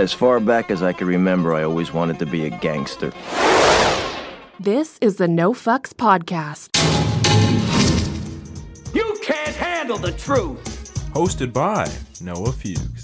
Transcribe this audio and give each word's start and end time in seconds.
As 0.00 0.14
far 0.14 0.40
back 0.40 0.70
as 0.70 0.82
I 0.82 0.94
can 0.94 1.06
remember, 1.06 1.52
I 1.52 1.62
always 1.62 1.92
wanted 1.92 2.18
to 2.20 2.24
be 2.24 2.46
a 2.46 2.48
gangster. 2.48 3.12
This 4.58 4.96
is 5.02 5.16
the 5.16 5.28
No 5.28 5.52
Fucks 5.52 5.92
Podcast. 5.92 6.70
You 8.94 9.14
can't 9.22 9.54
handle 9.54 9.98
the 9.98 10.12
truth. 10.12 10.64
hosted 11.12 11.52
by 11.52 11.86
Noah 12.22 12.52
Fuchs. 12.52 12.99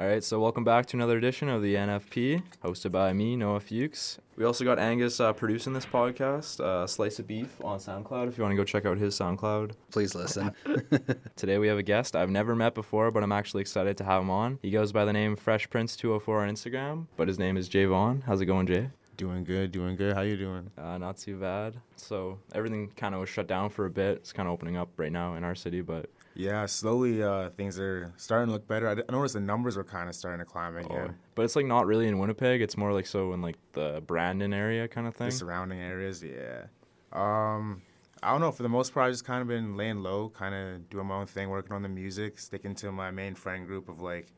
All 0.00 0.06
right, 0.06 0.22
so 0.22 0.38
welcome 0.38 0.62
back 0.62 0.86
to 0.86 0.96
another 0.96 1.18
edition 1.18 1.48
of 1.48 1.60
the 1.60 1.74
NFP, 1.74 2.40
hosted 2.62 2.92
by 2.92 3.12
me, 3.12 3.34
Noah 3.34 3.58
Fuchs. 3.58 4.20
We 4.36 4.44
also 4.44 4.64
got 4.64 4.78
Angus 4.78 5.18
uh, 5.18 5.32
producing 5.32 5.72
this 5.72 5.86
podcast, 5.86 6.60
uh, 6.60 6.86
Slice 6.86 7.18
of 7.18 7.26
Beef 7.26 7.48
on 7.64 7.80
SoundCloud. 7.80 8.28
If 8.28 8.38
you 8.38 8.44
want 8.44 8.52
to 8.52 8.56
go 8.56 8.62
check 8.62 8.86
out 8.86 8.96
his 8.96 9.18
SoundCloud. 9.18 9.72
Please 9.90 10.14
listen. 10.14 10.52
Today 11.36 11.58
we 11.58 11.66
have 11.66 11.78
a 11.78 11.82
guest 11.82 12.14
I've 12.14 12.30
never 12.30 12.54
met 12.54 12.76
before, 12.76 13.10
but 13.10 13.24
I'm 13.24 13.32
actually 13.32 13.62
excited 13.62 13.96
to 13.96 14.04
have 14.04 14.22
him 14.22 14.30
on. 14.30 14.60
He 14.62 14.70
goes 14.70 14.92
by 14.92 15.04
the 15.04 15.12
name 15.12 15.34
Fresh 15.34 15.68
Prince 15.68 15.96
204 15.96 16.44
on 16.44 16.48
Instagram, 16.48 17.06
but 17.16 17.26
his 17.26 17.40
name 17.40 17.56
is 17.56 17.68
Jay 17.68 17.84
Vaughn. 17.84 18.22
How's 18.24 18.40
it 18.40 18.46
going, 18.46 18.68
Jay? 18.68 18.90
Doing 19.16 19.42
good, 19.42 19.72
doing 19.72 19.96
good. 19.96 20.14
How 20.14 20.20
you 20.20 20.36
doing? 20.36 20.70
Uh, 20.78 20.96
not 20.98 21.18
too 21.18 21.40
bad. 21.40 21.74
So 21.96 22.38
everything 22.54 22.92
kind 22.94 23.16
of 23.16 23.20
was 23.20 23.28
shut 23.28 23.48
down 23.48 23.68
for 23.70 23.84
a 23.86 23.90
bit. 23.90 24.18
It's 24.18 24.32
kind 24.32 24.48
of 24.48 24.52
opening 24.52 24.76
up 24.76 24.90
right 24.96 25.10
now 25.10 25.34
in 25.34 25.42
our 25.42 25.56
city, 25.56 25.80
but 25.80 26.08
Yeah, 26.38 26.66
slowly 26.66 27.20
uh, 27.20 27.50
things 27.50 27.80
are 27.80 28.12
starting 28.16 28.46
to 28.46 28.52
look 28.52 28.68
better. 28.68 28.88
I, 28.88 28.94
d- 28.94 29.02
I 29.08 29.12
noticed 29.12 29.34
the 29.34 29.40
numbers 29.40 29.76
were 29.76 29.82
kind 29.82 30.08
of 30.08 30.14
starting 30.14 30.38
to 30.38 30.44
climb 30.44 30.76
oh, 30.76 30.78
again. 30.78 31.16
but 31.34 31.44
it's 31.44 31.56
like 31.56 31.66
not 31.66 31.84
really 31.84 32.06
in 32.06 32.20
Winnipeg. 32.20 32.62
It's 32.62 32.76
more 32.76 32.92
like 32.92 33.06
so 33.06 33.32
in 33.32 33.42
like 33.42 33.56
the 33.72 34.04
Brandon 34.06 34.54
area 34.54 34.86
kind 34.86 35.08
of 35.08 35.16
thing. 35.16 35.30
The 35.30 35.34
surrounding 35.34 35.80
areas, 35.80 36.22
yeah. 36.22 36.66
Um, 37.12 37.82
I 38.22 38.30
don't 38.30 38.40
know. 38.40 38.52
For 38.52 38.62
the 38.62 38.68
most 38.68 38.94
part, 38.94 39.06
I've 39.06 39.14
just 39.14 39.24
kind 39.24 39.42
of 39.42 39.48
been 39.48 39.76
laying 39.76 40.04
low, 40.04 40.28
kind 40.28 40.54
of 40.54 40.88
doing 40.88 41.08
my 41.08 41.16
own 41.16 41.26
thing, 41.26 41.48
working 41.50 41.72
on 41.72 41.82
the 41.82 41.88
music, 41.88 42.38
sticking 42.38 42.76
to 42.76 42.92
my 42.92 43.10
main 43.10 43.34
friend 43.34 43.66
group 43.66 43.88
of 43.88 44.00
like 44.00 44.28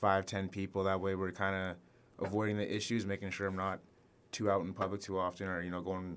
five, 0.00 0.24
ten 0.24 0.48
people. 0.48 0.84
That 0.84 1.02
way, 1.02 1.16
we're 1.16 1.32
kind 1.32 1.54
of 1.54 2.26
avoiding 2.26 2.56
the 2.56 2.74
issues, 2.74 3.04
making 3.04 3.28
sure 3.28 3.46
I'm 3.46 3.56
not 3.56 3.80
too 4.30 4.50
out 4.50 4.62
in 4.62 4.72
public 4.72 5.02
too 5.02 5.18
often, 5.18 5.48
or 5.48 5.60
you 5.60 5.70
know, 5.70 5.82
going 5.82 6.16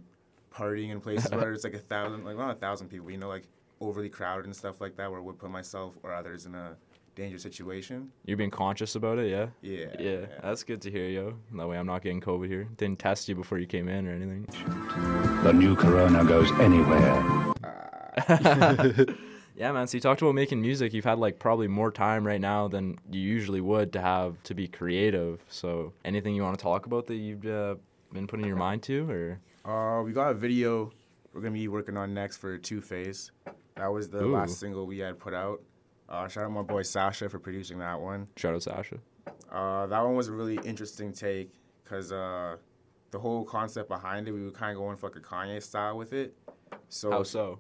partying 0.49 0.91
in 0.91 1.01
places 1.01 1.29
where 1.31 1.51
it's 1.51 1.65
like 1.65 1.73
a 1.73 1.79
thousand, 1.79 2.23
like 2.23 2.37
not 2.37 2.51
a 2.51 2.55
thousand 2.55 2.87
people, 2.87 3.11
you 3.11 3.17
know, 3.17 3.27
like 3.27 3.49
overly 3.81 4.09
crowded 4.09 4.45
and 4.45 4.55
stuff 4.55 4.81
like 4.81 4.95
that, 4.97 5.09
where 5.09 5.19
it 5.19 5.23
would 5.23 5.37
put 5.39 5.51
myself 5.51 5.97
or 6.03 6.13
others 6.13 6.45
in 6.45 6.55
a 6.55 6.75
dangerous 7.15 7.43
situation. 7.43 8.11
You're 8.25 8.37
being 8.37 8.51
conscious 8.51 8.95
about 8.95 9.19
it, 9.19 9.29
yeah? 9.29 9.47
Yeah. 9.61 9.95
Yeah, 9.99 10.25
that's 10.41 10.63
good 10.63 10.81
to 10.81 10.91
hear, 10.91 11.07
yo. 11.07 11.35
That 11.53 11.67
way 11.67 11.77
I'm 11.77 11.85
not 11.85 12.01
getting 12.01 12.21
COVID 12.21 12.47
here. 12.47 12.67
Didn't 12.77 12.99
test 12.99 13.29
you 13.29 13.35
before 13.35 13.57
you 13.57 13.67
came 13.67 13.87
in 13.87 14.07
or 14.07 14.11
anything. 14.11 14.47
The 15.43 15.53
new 15.53 15.75
corona 15.75 16.23
goes 16.25 16.51
anywhere. 16.59 17.53
Yeah, 19.57 19.71
man. 19.71 19.87
So 19.87 19.95
you 19.95 20.01
talked 20.01 20.21
about 20.21 20.35
making 20.35 20.59
music. 20.61 20.93
You've 20.93 21.05
had 21.05 21.17
like 21.17 21.39
probably 21.39 21.69
more 21.69 21.89
time 21.89 22.27
right 22.27 22.41
now 22.41 22.67
than 22.67 22.97
you 23.09 23.21
usually 23.21 23.61
would 23.61 23.93
to 23.93 24.01
have 24.01 24.41
to 24.43 24.53
be 24.53 24.67
creative. 24.67 25.39
So 25.47 25.93
anything 26.03 26.35
you 26.35 26.43
want 26.43 26.59
to 26.59 26.61
talk 26.61 26.85
about 26.85 27.07
that 27.07 27.15
you've 27.15 27.45
uh, 27.45 27.75
been 28.11 28.27
putting 28.27 28.45
your 28.45 28.57
mind 28.57 28.83
to, 28.83 29.09
or 29.09 29.39
Uh, 29.63 30.03
we 30.03 30.11
got 30.11 30.31
a 30.31 30.33
video 30.33 30.91
we're 31.33 31.41
gonna 31.41 31.53
be 31.53 31.67
working 31.67 31.97
on 31.97 32.13
next 32.13 32.37
for 32.37 32.57
Two 32.57 32.81
Face. 32.81 33.31
That 33.75 33.91
was 33.91 34.09
the 34.09 34.23
Ooh. 34.23 34.33
last 34.33 34.59
single 34.59 34.85
we 34.85 34.99
had 34.99 35.19
put 35.19 35.33
out. 35.33 35.61
Uh, 36.07 36.27
shout 36.27 36.45
out 36.45 36.51
my 36.51 36.61
boy 36.61 36.81
Sasha 36.83 37.27
for 37.29 37.39
producing 37.39 37.79
that 37.79 37.99
one. 37.99 38.27
shout 38.37 38.53
out 38.53 38.63
Sasha? 38.63 38.99
Uh, 39.51 39.85
that 39.87 40.01
one 40.01 40.15
was 40.15 40.27
a 40.27 40.31
really 40.31 40.59
interesting 40.63 41.11
take 41.11 41.51
because 41.83 42.11
uh, 42.11 42.55
the 43.11 43.19
whole 43.19 43.43
concept 43.43 43.89
behind 43.89 44.27
it, 44.27 44.31
we 44.31 44.43
were 44.43 44.51
kind 44.51 44.71
of 44.71 44.77
going 44.77 44.95
for 44.97 45.07
like 45.09 45.15
a 45.17 45.19
Kanye 45.19 45.61
style 45.61 45.97
with 45.97 46.13
it. 46.13 46.35
So 46.89 47.11
How 47.11 47.23
so? 47.23 47.59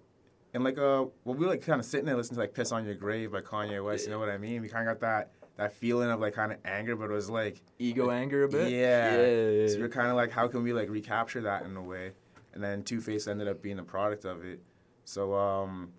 and 0.53 0.63
like 0.63 0.77
uh, 0.77 1.05
well, 1.23 1.35
we 1.35 1.45
were 1.45 1.47
like 1.47 1.61
kind 1.65 1.79
of 1.79 1.85
sitting 1.85 2.05
there 2.05 2.15
listening 2.15 2.35
to 2.35 2.41
like 2.41 2.53
"Piss 2.53 2.71
on 2.71 2.85
Your 2.85 2.95
Grave" 2.95 3.31
by 3.31 3.41
Kanye 3.41 3.83
West. 3.83 4.05
You 4.05 4.11
know 4.11 4.19
what 4.19 4.29
I 4.29 4.37
mean? 4.37 4.61
We 4.61 4.69
kind 4.69 4.87
of 4.87 4.95
got 4.95 5.01
that 5.01 5.31
that 5.57 5.73
feeling 5.73 6.09
of 6.11 6.19
like 6.19 6.33
kind 6.33 6.51
of 6.51 6.59
anger, 6.65 6.95
but 6.95 7.05
it 7.09 7.13
was 7.13 7.29
like 7.29 7.61
Ego 7.79 8.11
anger 8.11 8.43
a 8.43 8.49
bit. 8.49 8.71
yeah. 8.71 9.15
Yeah. 9.25 9.67
So 9.67 9.79
we're 9.79 9.89
kind 9.89 10.07
of 10.07 10.15
like, 10.15 10.31
how 10.31 10.47
can 10.47 10.63
we 10.63 10.71
like 10.73 10.89
recapture 10.89 11.41
that 11.41 11.63
in 11.65 11.75
a 11.75 11.81
way? 11.81 12.11
And 12.53 12.63
then 12.63 12.83
Two 12.83 13.01
Face 13.01 13.27
ended 13.27 13.47
up 13.47 13.61
being 13.61 13.77
the 13.77 13.83
product 13.83 14.25
of 14.25 14.45
it. 14.45 14.61
So 15.05 15.33
um, 15.33 15.89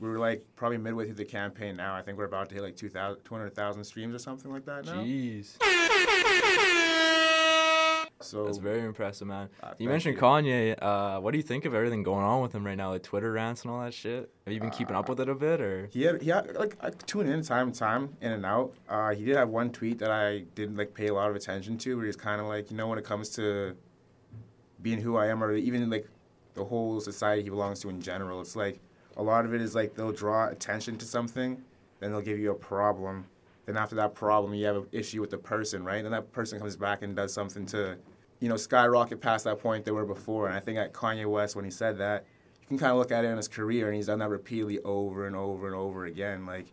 we 0.00 0.08
were 0.08 0.18
like 0.18 0.44
probably 0.56 0.78
midway 0.78 1.06
through 1.06 1.14
the 1.14 1.24
campaign 1.24 1.76
now. 1.76 1.94
I 1.94 2.02
think 2.02 2.18
we're 2.18 2.24
about 2.24 2.48
to 2.50 2.54
hit 2.54 2.62
like 2.62 2.76
2,000 2.76 3.22
200,000 3.24 3.84
streams 3.84 4.14
or 4.14 4.18
something 4.18 4.52
like 4.52 4.64
that 4.66 4.86
now. 4.86 4.94
Jeez, 5.02 5.56
So 8.20 8.44
that's 8.44 8.58
very 8.58 8.80
impressive, 8.80 9.28
man. 9.28 9.50
Uh, 9.62 9.74
you 9.78 9.88
mentioned 9.88 10.14
you. 10.16 10.20
Kanye. 10.20 10.76
Uh, 10.80 11.20
what 11.20 11.32
do 11.32 11.36
you 11.36 11.42
think 11.42 11.66
of 11.66 11.74
everything 11.74 12.02
going 12.02 12.24
on 12.24 12.40
with 12.40 12.54
him 12.54 12.64
right 12.64 12.76
now, 12.76 12.90
like 12.90 13.02
Twitter 13.02 13.32
rants 13.32 13.62
and 13.62 13.70
all 13.70 13.82
that 13.82 13.92
shit? 13.92 14.30
Have 14.46 14.54
you 14.54 14.60
been 14.60 14.70
keeping 14.70 14.96
up 14.96 15.08
with 15.08 15.20
it 15.20 15.28
a 15.28 15.34
bit, 15.34 15.60
or? 15.60 15.88
he 15.92 16.30
had 16.30 16.54
like 16.56 16.76
I 16.80 16.90
tune 16.90 17.28
in 17.28 17.42
time 17.42 17.72
to 17.72 17.78
time, 17.78 18.16
in 18.22 18.32
and 18.32 18.46
out. 18.46 18.72
Uh, 18.88 19.10
he 19.14 19.24
did 19.24 19.36
have 19.36 19.50
one 19.50 19.70
tweet 19.70 19.98
that 19.98 20.10
I 20.10 20.44
didn't 20.54 20.76
like 20.76 20.94
pay 20.94 21.08
a 21.08 21.14
lot 21.14 21.28
of 21.28 21.36
attention 21.36 21.76
to, 21.78 21.96
where 21.96 22.06
he's 22.06 22.16
kind 22.16 22.40
of 22.40 22.46
like, 22.46 22.70
you 22.70 22.76
know, 22.76 22.88
when 22.88 22.98
it 22.98 23.04
comes 23.04 23.28
to 23.30 23.76
being 24.80 25.00
who 25.00 25.16
I 25.16 25.26
am, 25.26 25.42
or 25.44 25.52
even 25.52 25.90
like 25.90 26.08
the 26.54 26.64
whole 26.64 27.00
society 27.00 27.42
he 27.42 27.50
belongs 27.50 27.80
to 27.80 27.90
in 27.90 28.00
general, 28.00 28.40
it's 28.40 28.56
like 28.56 28.80
a 29.16 29.22
lot 29.22 29.44
of 29.44 29.54
it 29.54 29.60
is 29.60 29.74
like 29.74 29.94
they'll 29.94 30.12
draw 30.12 30.48
attention 30.48 30.96
to 30.98 31.04
something, 31.04 31.62
then 32.00 32.10
they'll 32.10 32.20
give 32.20 32.38
you 32.38 32.50
a 32.50 32.54
problem. 32.54 33.26
Then 33.66 33.76
after 33.76 33.96
that 33.96 34.14
problem, 34.14 34.54
you 34.54 34.66
have 34.66 34.76
an 34.76 34.86
issue 34.92 35.20
with 35.20 35.30
the 35.30 35.38
person, 35.38 35.84
right? 35.84 36.04
And 36.04 36.12
that 36.12 36.32
person 36.32 36.58
comes 36.58 36.76
back 36.76 37.02
and 37.02 37.16
does 37.16 37.32
something 37.32 37.64
to, 37.66 37.96
you 38.40 38.48
know, 38.48 38.56
skyrocket 38.56 39.20
past 39.20 39.44
that 39.44 39.58
point 39.58 39.84
they 39.84 39.90
were 39.90 40.04
before. 40.04 40.48
And 40.48 40.56
I 40.56 40.60
think 40.60 40.78
at 40.78 40.92
Kanye 40.92 41.26
West, 41.26 41.56
when 41.56 41.64
he 41.64 41.70
said 41.70 41.96
that, 41.98 42.24
you 42.60 42.68
can 42.68 42.78
kind 42.78 42.92
of 42.92 42.98
look 42.98 43.12
at 43.12 43.24
it 43.24 43.28
in 43.28 43.36
his 43.36 43.48
career, 43.48 43.86
and 43.86 43.96
he's 43.96 44.06
done 44.06 44.18
that 44.18 44.28
repeatedly 44.28 44.80
over 44.80 45.26
and 45.26 45.36
over 45.36 45.66
and 45.66 45.76
over 45.76 46.06
again. 46.06 46.46
Like, 46.46 46.66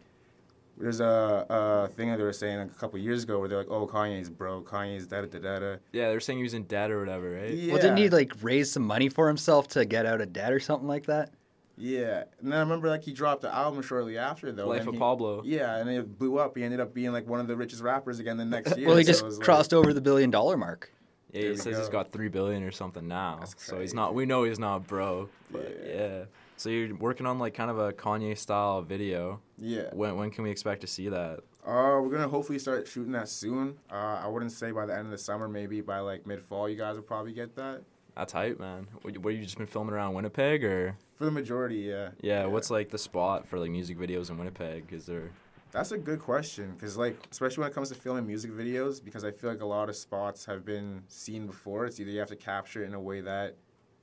there's 0.77 0.99
a, 0.99 1.45
a 1.49 1.87
thing 1.89 2.09
that 2.09 2.17
they 2.17 2.23
were 2.23 2.33
saying 2.33 2.59
a 2.59 2.67
couple 2.67 2.97
years 2.99 3.23
ago 3.23 3.39
where 3.39 3.47
they're 3.47 3.59
like, 3.59 3.69
"Oh, 3.69 3.85
Kanye's 3.85 4.29
broke. 4.29 4.69
Kanye's 4.69 5.05
da 5.05 5.21
da 5.21 5.27
da 5.27 5.39
da 5.39 5.59
da." 5.59 5.75
Yeah, 5.91 6.09
they're 6.09 6.19
saying 6.19 6.39
he 6.39 6.43
was 6.43 6.53
in 6.53 6.63
debt 6.63 6.91
or 6.91 6.99
whatever, 6.99 7.31
right? 7.31 7.53
Yeah. 7.53 7.73
Well, 7.73 7.81
didn't 7.81 7.97
he 7.97 8.09
like 8.09 8.33
raise 8.41 8.71
some 8.71 8.83
money 8.83 9.09
for 9.09 9.27
himself 9.27 9.67
to 9.69 9.85
get 9.85 10.05
out 10.05 10.21
of 10.21 10.33
debt 10.33 10.51
or 10.51 10.59
something 10.59 10.87
like 10.87 11.05
that? 11.05 11.31
Yeah, 11.77 12.23
and 12.39 12.51
then 12.51 12.57
I 12.57 12.61
remember 12.61 12.89
like 12.89 13.03
he 13.03 13.13
dropped 13.13 13.41
the 13.41 13.53
album 13.53 13.81
shortly 13.81 14.17
after 14.17 14.51
though. 14.51 14.67
Life 14.67 14.81
and 14.81 14.89
of 14.89 14.93
he- 14.95 14.99
Pablo. 14.99 15.41
Yeah, 15.43 15.77
and 15.77 15.89
it 15.89 16.17
blew 16.19 16.37
up. 16.37 16.55
He 16.57 16.63
ended 16.63 16.79
up 16.79 16.93
being 16.93 17.11
like 17.11 17.27
one 17.27 17.39
of 17.39 17.47
the 17.47 17.55
richest 17.55 17.81
rappers 17.81 18.19
again 18.19 18.37
the 18.37 18.45
next 18.45 18.77
year. 18.77 18.87
well, 18.87 18.97
he 18.97 19.03
so 19.03 19.11
just 19.11 19.21
it 19.23 19.25
was 19.25 19.37
like- 19.37 19.45
crossed 19.45 19.73
over 19.73 19.93
the 19.93 20.01
billion 20.01 20.29
dollar 20.29 20.57
mark. 20.57 20.91
Yeah, 21.31 21.39
There 21.41 21.49
he 21.51 21.55
we 21.55 21.57
says 21.61 21.77
he's 21.77 21.89
got 21.89 22.11
three 22.11 22.27
billion 22.27 22.61
or 22.63 22.71
something 22.71 23.07
now. 23.07 23.39
So 23.57 23.79
he's 23.79 23.93
not. 23.93 24.13
We 24.13 24.25
know 24.25 24.43
he's 24.43 24.59
not 24.59 24.85
broke. 24.85 25.31
But 25.49 25.79
Yeah. 25.85 25.93
yeah. 25.95 26.23
So 26.57 26.69
you're 26.69 26.93
working 26.95 27.25
on 27.25 27.39
like 27.39 27.53
kind 27.55 27.71
of 27.71 27.79
a 27.79 27.91
Kanye 27.93 28.37
style 28.37 28.81
video. 28.81 29.39
Yeah. 29.57 29.89
When 29.93 30.17
when 30.17 30.29
can 30.29 30.43
we 30.43 30.51
expect 30.51 30.81
to 30.81 30.87
see 30.87 31.07
that? 31.09 31.39
Uh, 31.65 31.99
we're 32.01 32.09
gonna 32.09 32.27
hopefully 32.27 32.59
start 32.59 32.87
shooting 32.87 33.13
that 33.13 33.29
soon. 33.29 33.77
Uh, 33.89 34.19
I 34.23 34.27
wouldn't 34.27 34.51
say 34.51 34.71
by 34.71 34.85
the 34.85 34.93
end 34.93 35.05
of 35.05 35.11
the 35.11 35.17
summer, 35.17 35.47
maybe 35.47 35.79
by 35.81 35.99
like 35.99 36.27
mid 36.27 36.41
fall, 36.43 36.67
you 36.67 36.75
guys 36.75 36.95
will 36.97 37.03
probably 37.03 37.33
get 37.33 37.55
that. 37.55 37.81
That's 38.15 38.33
hype, 38.33 38.59
man. 38.59 38.87
What, 39.01 39.17
what 39.19 39.33
you 39.33 39.43
just 39.43 39.57
been 39.57 39.67
filming 39.67 39.93
around 39.93 40.13
Winnipeg 40.13 40.63
or? 40.63 40.95
For 41.15 41.25
the 41.25 41.31
majority, 41.31 41.77
yeah. 41.77 42.09
Yeah, 42.21 42.45
What's 42.45 42.69
like 42.69 42.89
the 42.89 42.97
spot 42.97 43.47
for 43.47 43.57
like 43.59 43.71
music 43.71 43.97
videos 43.97 44.29
in 44.29 44.37
Winnipeg? 44.37 44.91
Is 44.91 45.05
there? 45.05 45.31
That's 45.71 45.93
a 45.93 45.97
good 45.97 46.19
question, 46.19 46.73
because 46.73 46.97
like 46.97 47.17
especially 47.31 47.61
when 47.61 47.71
it 47.71 47.73
comes 47.73 47.89
to 47.89 47.95
filming 47.95 48.27
music 48.27 48.51
videos, 48.51 49.03
because 49.03 49.23
I 49.23 49.31
feel 49.31 49.49
like 49.49 49.61
a 49.61 49.65
lot 49.65 49.87
of 49.87 49.95
spots 49.95 50.45
have 50.45 50.65
been 50.65 51.03
seen 51.07 51.47
before. 51.47 51.85
It's 51.85 51.99
either 51.99 52.11
you 52.11 52.19
have 52.19 52.27
to 52.27 52.35
capture 52.35 52.83
it 52.83 52.87
in 52.87 52.93
a 52.93 52.99
way 52.99 53.21
that, 53.21 53.55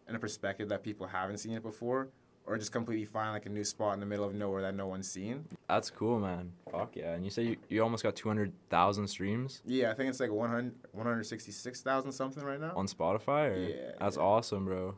in 0.09 0.15
a 0.15 0.19
perspective 0.19 0.71
that 0.71 0.83
people 0.83 1.07
haven't 1.07 1.39
seen 1.39 1.53
it 1.53 1.63
before, 1.63 2.09
or 2.49 2.57
just 2.59 2.73
completely 2.73 3.05
find 3.05 3.33
like 3.33 3.47
a 3.47 3.49
new 3.51 3.63
spot 3.65 3.95
in 3.95 4.01
the 4.01 4.07
middle 4.07 4.25
of 4.25 4.35
nowhere 4.35 4.63
that 4.63 4.75
no 4.75 4.87
one's 4.87 5.11
seen. 5.11 5.45
That's 5.69 5.91
cool, 5.91 6.19
man. 6.19 6.53
Fuck 6.73 6.97
yeah! 6.97 7.13
And 7.15 7.25
you 7.25 7.31
say 7.31 7.43
you, 7.43 7.57
you 7.69 7.83
almost 7.83 8.03
got 8.03 8.17
two 8.17 8.29
hundred 8.29 8.53
thousand 8.71 9.07
streams 9.09 9.63
Yeah, 9.67 9.91
I 9.91 9.95
think 9.95 10.09
it's 10.09 10.21
like 10.21 10.31
100, 10.33 10.73
166,000 10.93 12.13
something 12.13 12.43
right 12.43 12.61
now. 12.61 12.73
on 12.75 12.87
Spotify. 12.87 13.51
Or? 13.51 13.59
Yeah, 13.59 13.91
That's 14.01 14.17
yeah. 14.17 14.23
awesome, 14.23 14.65
bro. 14.65 14.95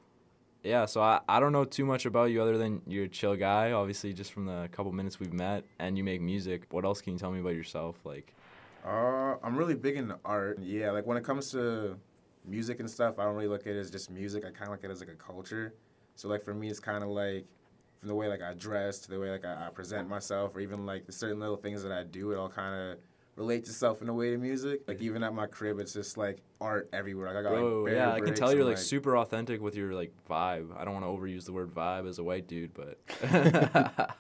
Yeah, 0.62 0.84
so 0.84 1.00
I, 1.00 1.21
I 1.27 1.41
don't 1.41 1.53
know 1.53 1.65
too 1.65 1.87
much 1.87 2.05
about 2.05 2.25
you 2.31 2.43
other 2.43 2.59
than 2.59 2.83
you're 2.87 3.05
a 3.05 3.09
chill 3.09 3.34
guy, 3.34 3.73
obviously 3.73 4.12
just 4.12 4.31
from 4.32 4.44
the 4.44 4.69
couple 4.73 4.93
minutes 4.93 5.19
we've 5.19 5.32
met, 5.32 5.64
and 5.79 5.96
you 5.96 6.05
make 6.05 6.20
music. 6.20 6.64
What 6.70 6.85
else 6.85 7.00
can 7.00 7.14
you 7.14 7.19
tell 7.19 7.31
me 7.32 7.41
about 7.41 7.55
yourself? 7.55 7.96
Like, 8.05 8.35
Uh, 8.85 9.37
I'm 9.43 9.56
really 9.56 9.75
big 9.75 9.96
into 9.96 10.19
art. 10.25 10.58
Yeah, 10.61 10.91
like 10.91 11.06
when 11.06 11.17
it 11.17 11.25
comes 11.25 11.50
to 11.53 11.96
music 12.46 12.79
and 12.81 12.91
stuff, 12.91 13.19
I 13.19 13.25
don't 13.25 13.35
really 13.37 13.49
look 13.49 13.62
at 13.62 13.69
it 13.75 13.79
as 13.79 13.91
just 13.91 14.11
music. 14.11 14.44
I 14.44 14.50
kind 14.50 14.64
of 14.64 14.70
look 14.73 14.85
at 14.85 14.91
it 14.91 14.93
as 14.93 15.00
like 15.00 15.08
a 15.08 15.14
culture. 15.14 15.73
So 16.16 16.28
like 16.28 16.42
for 16.42 16.54
me, 16.54 16.68
it's 16.68 16.80
kind 16.80 17.02
of 17.02 17.10
like 17.10 17.46
from 17.98 18.08
the 18.08 18.14
way 18.14 18.28
like 18.28 18.42
I 18.42 18.54
dress 18.54 18.98
to 19.00 19.10
the 19.10 19.18
way 19.20 19.30
like 19.30 19.44
I, 19.44 19.66
I 19.66 19.70
present 19.70 20.08
myself, 20.08 20.56
or 20.56 20.60
even 20.60 20.86
like 20.86 21.06
the 21.06 21.12
certain 21.12 21.40
little 21.40 21.56
things 21.56 21.82
that 21.82 21.92
I 21.92 22.04
do. 22.04 22.32
It 22.32 22.38
all 22.38 22.48
kind 22.48 22.74
of 22.74 22.98
relates 23.37 23.69
itself 23.71 24.03
in 24.03 24.09
a 24.09 24.15
way 24.15 24.31
to 24.31 24.37
music. 24.38 24.82
Like 24.87 25.00
even 25.00 25.23
at 25.23 25.32
my 25.35 25.47
crib, 25.47 25.79
it's 25.79 25.93
just 25.93 26.17
like 26.17 26.38
art 26.61 26.88
everywhere. 26.93 27.29
Like 27.29 27.37
I 27.37 27.43
got 27.43 27.53
bro, 27.53 27.82
like 27.85 27.93
yeah, 27.94 28.12
I 28.12 28.21
can 28.21 28.35
tell 28.35 28.55
you're 28.55 28.65
like 28.65 28.77
super 28.79 29.17
authentic 29.17 29.61
with 29.62 29.75
your 29.75 29.94
like 29.94 30.12
vibe. 30.29 30.77
I 30.77 30.85
don't 30.85 30.93
want 30.94 31.05
to 31.06 31.11
overuse 31.11 31.44
the 31.47 31.53
word 31.53 31.75
vibe 31.75 32.06
as 32.09 32.19
a 32.19 32.25
white 32.25 32.47
dude, 32.47 32.73
but 32.75 32.99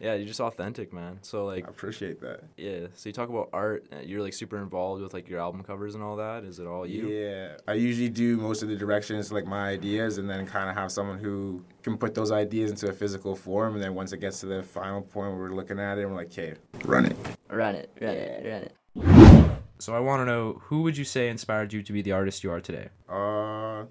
yeah, 0.00 0.14
you're 0.14 0.26
just 0.26 0.40
authentic, 0.40 0.92
man. 0.92 1.18
So 1.22 1.46
like, 1.46 1.66
I 1.66 1.70
appreciate 1.70 2.20
that. 2.20 2.42
yeah. 2.56 2.86
So 2.94 3.08
you 3.08 3.12
talk 3.12 3.28
about 3.28 3.48
art. 3.52 3.86
uh, 3.92 4.00
You're 4.00 4.22
like 4.22 4.32
super 4.34 4.58
involved 4.58 5.02
with 5.02 5.14
like 5.14 5.28
your 5.28 5.40
album 5.40 5.62
covers 5.62 5.94
and 5.94 6.04
all 6.04 6.16
that. 6.16 6.44
Is 6.44 6.58
it 6.58 6.66
all 6.66 6.86
you? 6.86 7.08
Yeah, 7.08 7.56
I 7.66 7.74
usually 7.74 8.08
do 8.08 8.36
most 8.36 8.62
of 8.62 8.68
the 8.68 8.76
directions, 8.76 9.32
like 9.32 9.46
my 9.46 9.68
ideas, 9.70 10.18
and 10.18 10.28
then 10.28 10.46
kind 10.46 10.68
of 10.68 10.76
have 10.76 10.92
someone 10.92 11.18
who 11.18 11.62
can 11.82 11.96
put 11.96 12.14
those 12.14 12.30
ideas 12.30 12.70
into 12.70 12.88
a 12.88 12.92
physical 12.92 13.34
form. 13.34 13.74
And 13.74 13.82
then 13.82 13.94
once 13.94 14.12
it 14.12 14.18
gets 14.18 14.40
to 14.40 14.46
the 14.46 14.62
final 14.62 15.00
point 15.02 15.30
where 15.30 15.38
we're 15.48 15.54
looking 15.54 15.78
at 15.80 15.98
it, 15.98 16.06
we're 16.06 16.14
like, 16.16 16.26
okay, 16.28 16.54
run 16.84 17.06
it. 17.06 17.16
Run 17.50 17.74
it, 17.74 17.90
run 18.00 18.14
it, 18.16 18.46
run 18.46 18.62
it. 18.62 19.50
So 19.78 19.94
I 19.94 20.00
want 20.00 20.20
to 20.20 20.26
know 20.26 20.60
who 20.64 20.82
would 20.82 20.96
you 20.96 21.04
say 21.04 21.28
inspired 21.28 21.72
you 21.72 21.82
to 21.82 21.92
be 21.92 22.02
the 22.02 22.12
artist 22.12 22.44
you 22.44 22.50
are 22.52 22.60
today? 22.60 22.88
Uh, 23.08 23.84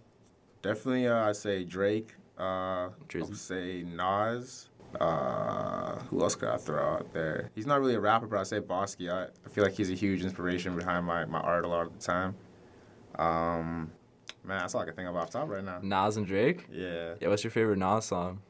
definitely. 0.62 1.08
Uh, 1.08 1.28
I'd 1.28 1.36
say 1.36 1.64
Drake. 1.64 2.14
Uh, 2.38 2.90
Drizzy. 3.08 3.32
I'd 3.32 3.38
say 3.38 3.84
Nas. 3.84 4.70
Uh, 5.00 6.00
who 6.10 6.22
else 6.22 6.36
could 6.36 6.50
I 6.50 6.58
throw 6.58 6.82
out 6.84 7.14
there? 7.14 7.52
He's 7.54 7.68
not 7.68 7.80
really 7.80 7.96
a 7.96 8.00
rapper, 8.00 8.28
but 8.28 8.40
I'd 8.40 8.48
say 8.48 8.60
Bosky. 8.60 9.12
I, 9.12 9.24
I 9.46 9.50
feel 9.50 9.64
like 9.64 9.74
he's 9.74 9.90
a 9.92 9.96
huge 9.96 10.24
inspiration 10.24 10.76
behind 10.76 11.06
my, 11.06 11.26
my 11.26 11.40
art 11.40 11.66
a 11.66 11.68
lot 11.68 11.86
of 11.86 11.94
the 11.94 12.00
time. 12.00 12.36
Um, 13.18 13.92
man, 14.44 14.60
that's 14.60 14.74
all 14.76 14.82
I 14.82 14.86
can 14.86 14.96
think 14.96 15.10
of 15.10 15.16
off 15.16 15.30
top 15.32 15.50
right 15.50 15.64
now. 15.64 15.80
Nas 15.82 16.18
and 16.18 16.26
Drake. 16.26 16.66
Yeah, 16.72 17.16
Yeah, 17.20 17.28
what's 17.28 17.44
your 17.44 17.52
favorite 17.52 17.78
Nas 17.78 18.06
song? 18.06 18.42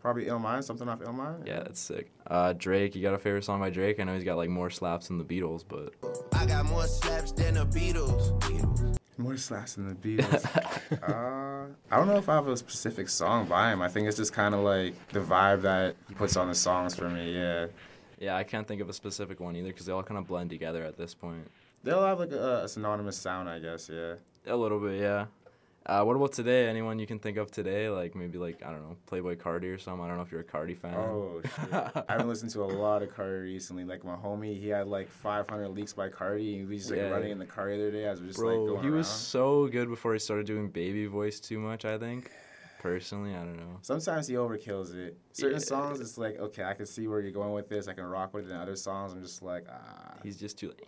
Probably 0.00 0.26
Ill 0.26 0.38
Mind, 0.38 0.64
something 0.64 0.88
off 0.88 1.00
Ill 1.02 1.12
Mind. 1.12 1.44
Yeah, 1.46 1.60
that's 1.60 1.80
sick. 1.80 2.10
Uh, 2.26 2.52
Drake, 2.54 2.94
you 2.94 3.02
got 3.02 3.14
a 3.14 3.18
favorite 3.18 3.44
song 3.44 3.60
by 3.60 3.70
Drake? 3.70 4.00
I 4.00 4.04
know 4.04 4.14
he's 4.14 4.24
got 4.24 4.36
like 4.36 4.48
more 4.48 4.70
slaps 4.70 5.08
than 5.08 5.18
the 5.18 5.24
Beatles, 5.24 5.64
but 5.66 5.94
I 6.32 6.46
got 6.46 6.64
more 6.66 6.86
slaps 6.86 7.32
than 7.32 7.54
the 7.54 7.66
Beatles. 7.66 8.98
More 9.18 9.36
slaps 9.36 9.74
than 9.74 9.88
the 9.88 9.94
Beatles. 9.94 10.44
uh, 11.02 11.66
I 11.90 11.96
don't 11.96 12.06
know 12.06 12.16
if 12.16 12.28
I 12.28 12.34
have 12.34 12.48
a 12.48 12.56
specific 12.56 13.08
song 13.08 13.46
by 13.46 13.72
him. 13.72 13.82
I 13.82 13.88
think 13.88 14.08
it's 14.08 14.16
just 14.16 14.32
kind 14.32 14.54
of 14.54 14.62
like 14.62 14.94
the 15.08 15.20
vibe 15.20 15.62
that 15.62 15.96
he 16.08 16.14
puts 16.14 16.36
on 16.36 16.48
the 16.48 16.54
songs 16.54 16.94
for 16.94 17.08
me. 17.08 17.34
Yeah, 17.34 17.66
yeah, 18.18 18.36
I 18.36 18.44
can't 18.44 18.66
think 18.66 18.80
of 18.80 18.88
a 18.88 18.92
specific 18.92 19.40
one 19.40 19.56
either 19.56 19.68
because 19.68 19.86
they 19.86 19.92
all 19.92 20.02
kind 20.02 20.18
of 20.18 20.26
blend 20.26 20.50
together 20.50 20.84
at 20.84 20.96
this 20.96 21.14
point. 21.14 21.50
They 21.82 21.92
all 21.92 22.04
have 22.04 22.18
like 22.18 22.32
a, 22.32 22.64
a 22.64 22.68
synonymous 22.68 23.16
sound, 23.16 23.48
I 23.48 23.58
guess. 23.58 23.90
Yeah. 23.92 24.14
A 24.46 24.56
little 24.56 24.78
bit, 24.78 25.00
yeah. 25.00 25.26
Uh, 25.90 26.04
what 26.04 26.14
about 26.14 26.30
today? 26.32 26.68
Anyone 26.68 27.00
you 27.00 27.06
can 27.06 27.18
think 27.18 27.36
of 27.36 27.50
today? 27.50 27.88
Like 27.88 28.14
maybe 28.14 28.38
like 28.38 28.62
I 28.64 28.70
don't 28.70 28.82
know, 28.82 28.96
Playboi 29.10 29.36
Carti 29.38 29.74
or 29.74 29.76
something. 29.76 30.04
I 30.04 30.06
don't 30.06 30.18
know 30.18 30.22
if 30.22 30.30
you're 30.30 30.42
a 30.42 30.44
Carti 30.44 30.76
fan. 30.76 30.94
Oh 30.94 31.40
shit! 31.42 31.72
I 31.72 32.04
haven't 32.12 32.28
listened 32.28 32.52
to 32.52 32.62
a 32.62 32.64
lot 32.64 33.02
of 33.02 33.08
Carti 33.08 33.42
recently. 33.42 33.82
Like 33.82 34.04
my 34.04 34.14
homie, 34.14 34.56
he 34.56 34.68
had 34.68 34.86
like 34.86 35.08
500 35.10 35.68
leaks 35.70 35.92
by 35.92 36.08
Carti, 36.08 36.60
and 36.60 36.68
we 36.68 36.74
was 36.76 36.82
just 36.82 36.92
like 36.92 37.00
Yeah. 37.00 37.08
running 37.10 37.32
in 37.32 37.40
the 37.40 37.44
car 37.44 37.66
the 37.70 37.74
other 37.74 37.90
day. 37.90 38.04
as 38.04 38.20
we 38.20 38.28
just 38.28 38.38
Bro, 38.38 38.50
like 38.58 38.66
going 38.68 38.82
he 38.84 38.90
was 38.90 39.08
so 39.08 39.66
good 39.66 39.88
before 39.88 40.12
he 40.12 40.20
started 40.20 40.46
doing 40.46 40.68
baby 40.68 41.06
voice 41.06 41.40
too 41.40 41.58
much. 41.58 41.84
I 41.84 41.98
think, 41.98 42.30
personally, 42.78 43.34
I 43.34 43.40
don't 43.40 43.56
know. 43.56 43.78
Sometimes 43.82 44.28
he 44.28 44.34
overkills 44.34 44.94
it. 44.94 45.18
Certain 45.32 45.54
Yeah. 45.54 45.58
songs, 45.58 45.98
it's 45.98 46.16
like 46.16 46.38
okay, 46.38 46.62
I 46.62 46.74
can 46.74 46.86
see 46.86 47.08
where 47.08 47.18
you're 47.20 47.32
going 47.32 47.52
with 47.52 47.68
this. 47.68 47.88
I 47.88 47.94
can 47.94 48.04
rock 48.04 48.32
with 48.32 48.44
it. 48.46 48.52
And 48.52 48.62
other 48.62 48.76
songs, 48.76 49.12
I'm 49.12 49.22
just 49.22 49.42
like 49.42 49.66
ah. 49.68 50.18
He's 50.22 50.36
just 50.36 50.56
too. 50.56 50.68
like 50.68 50.82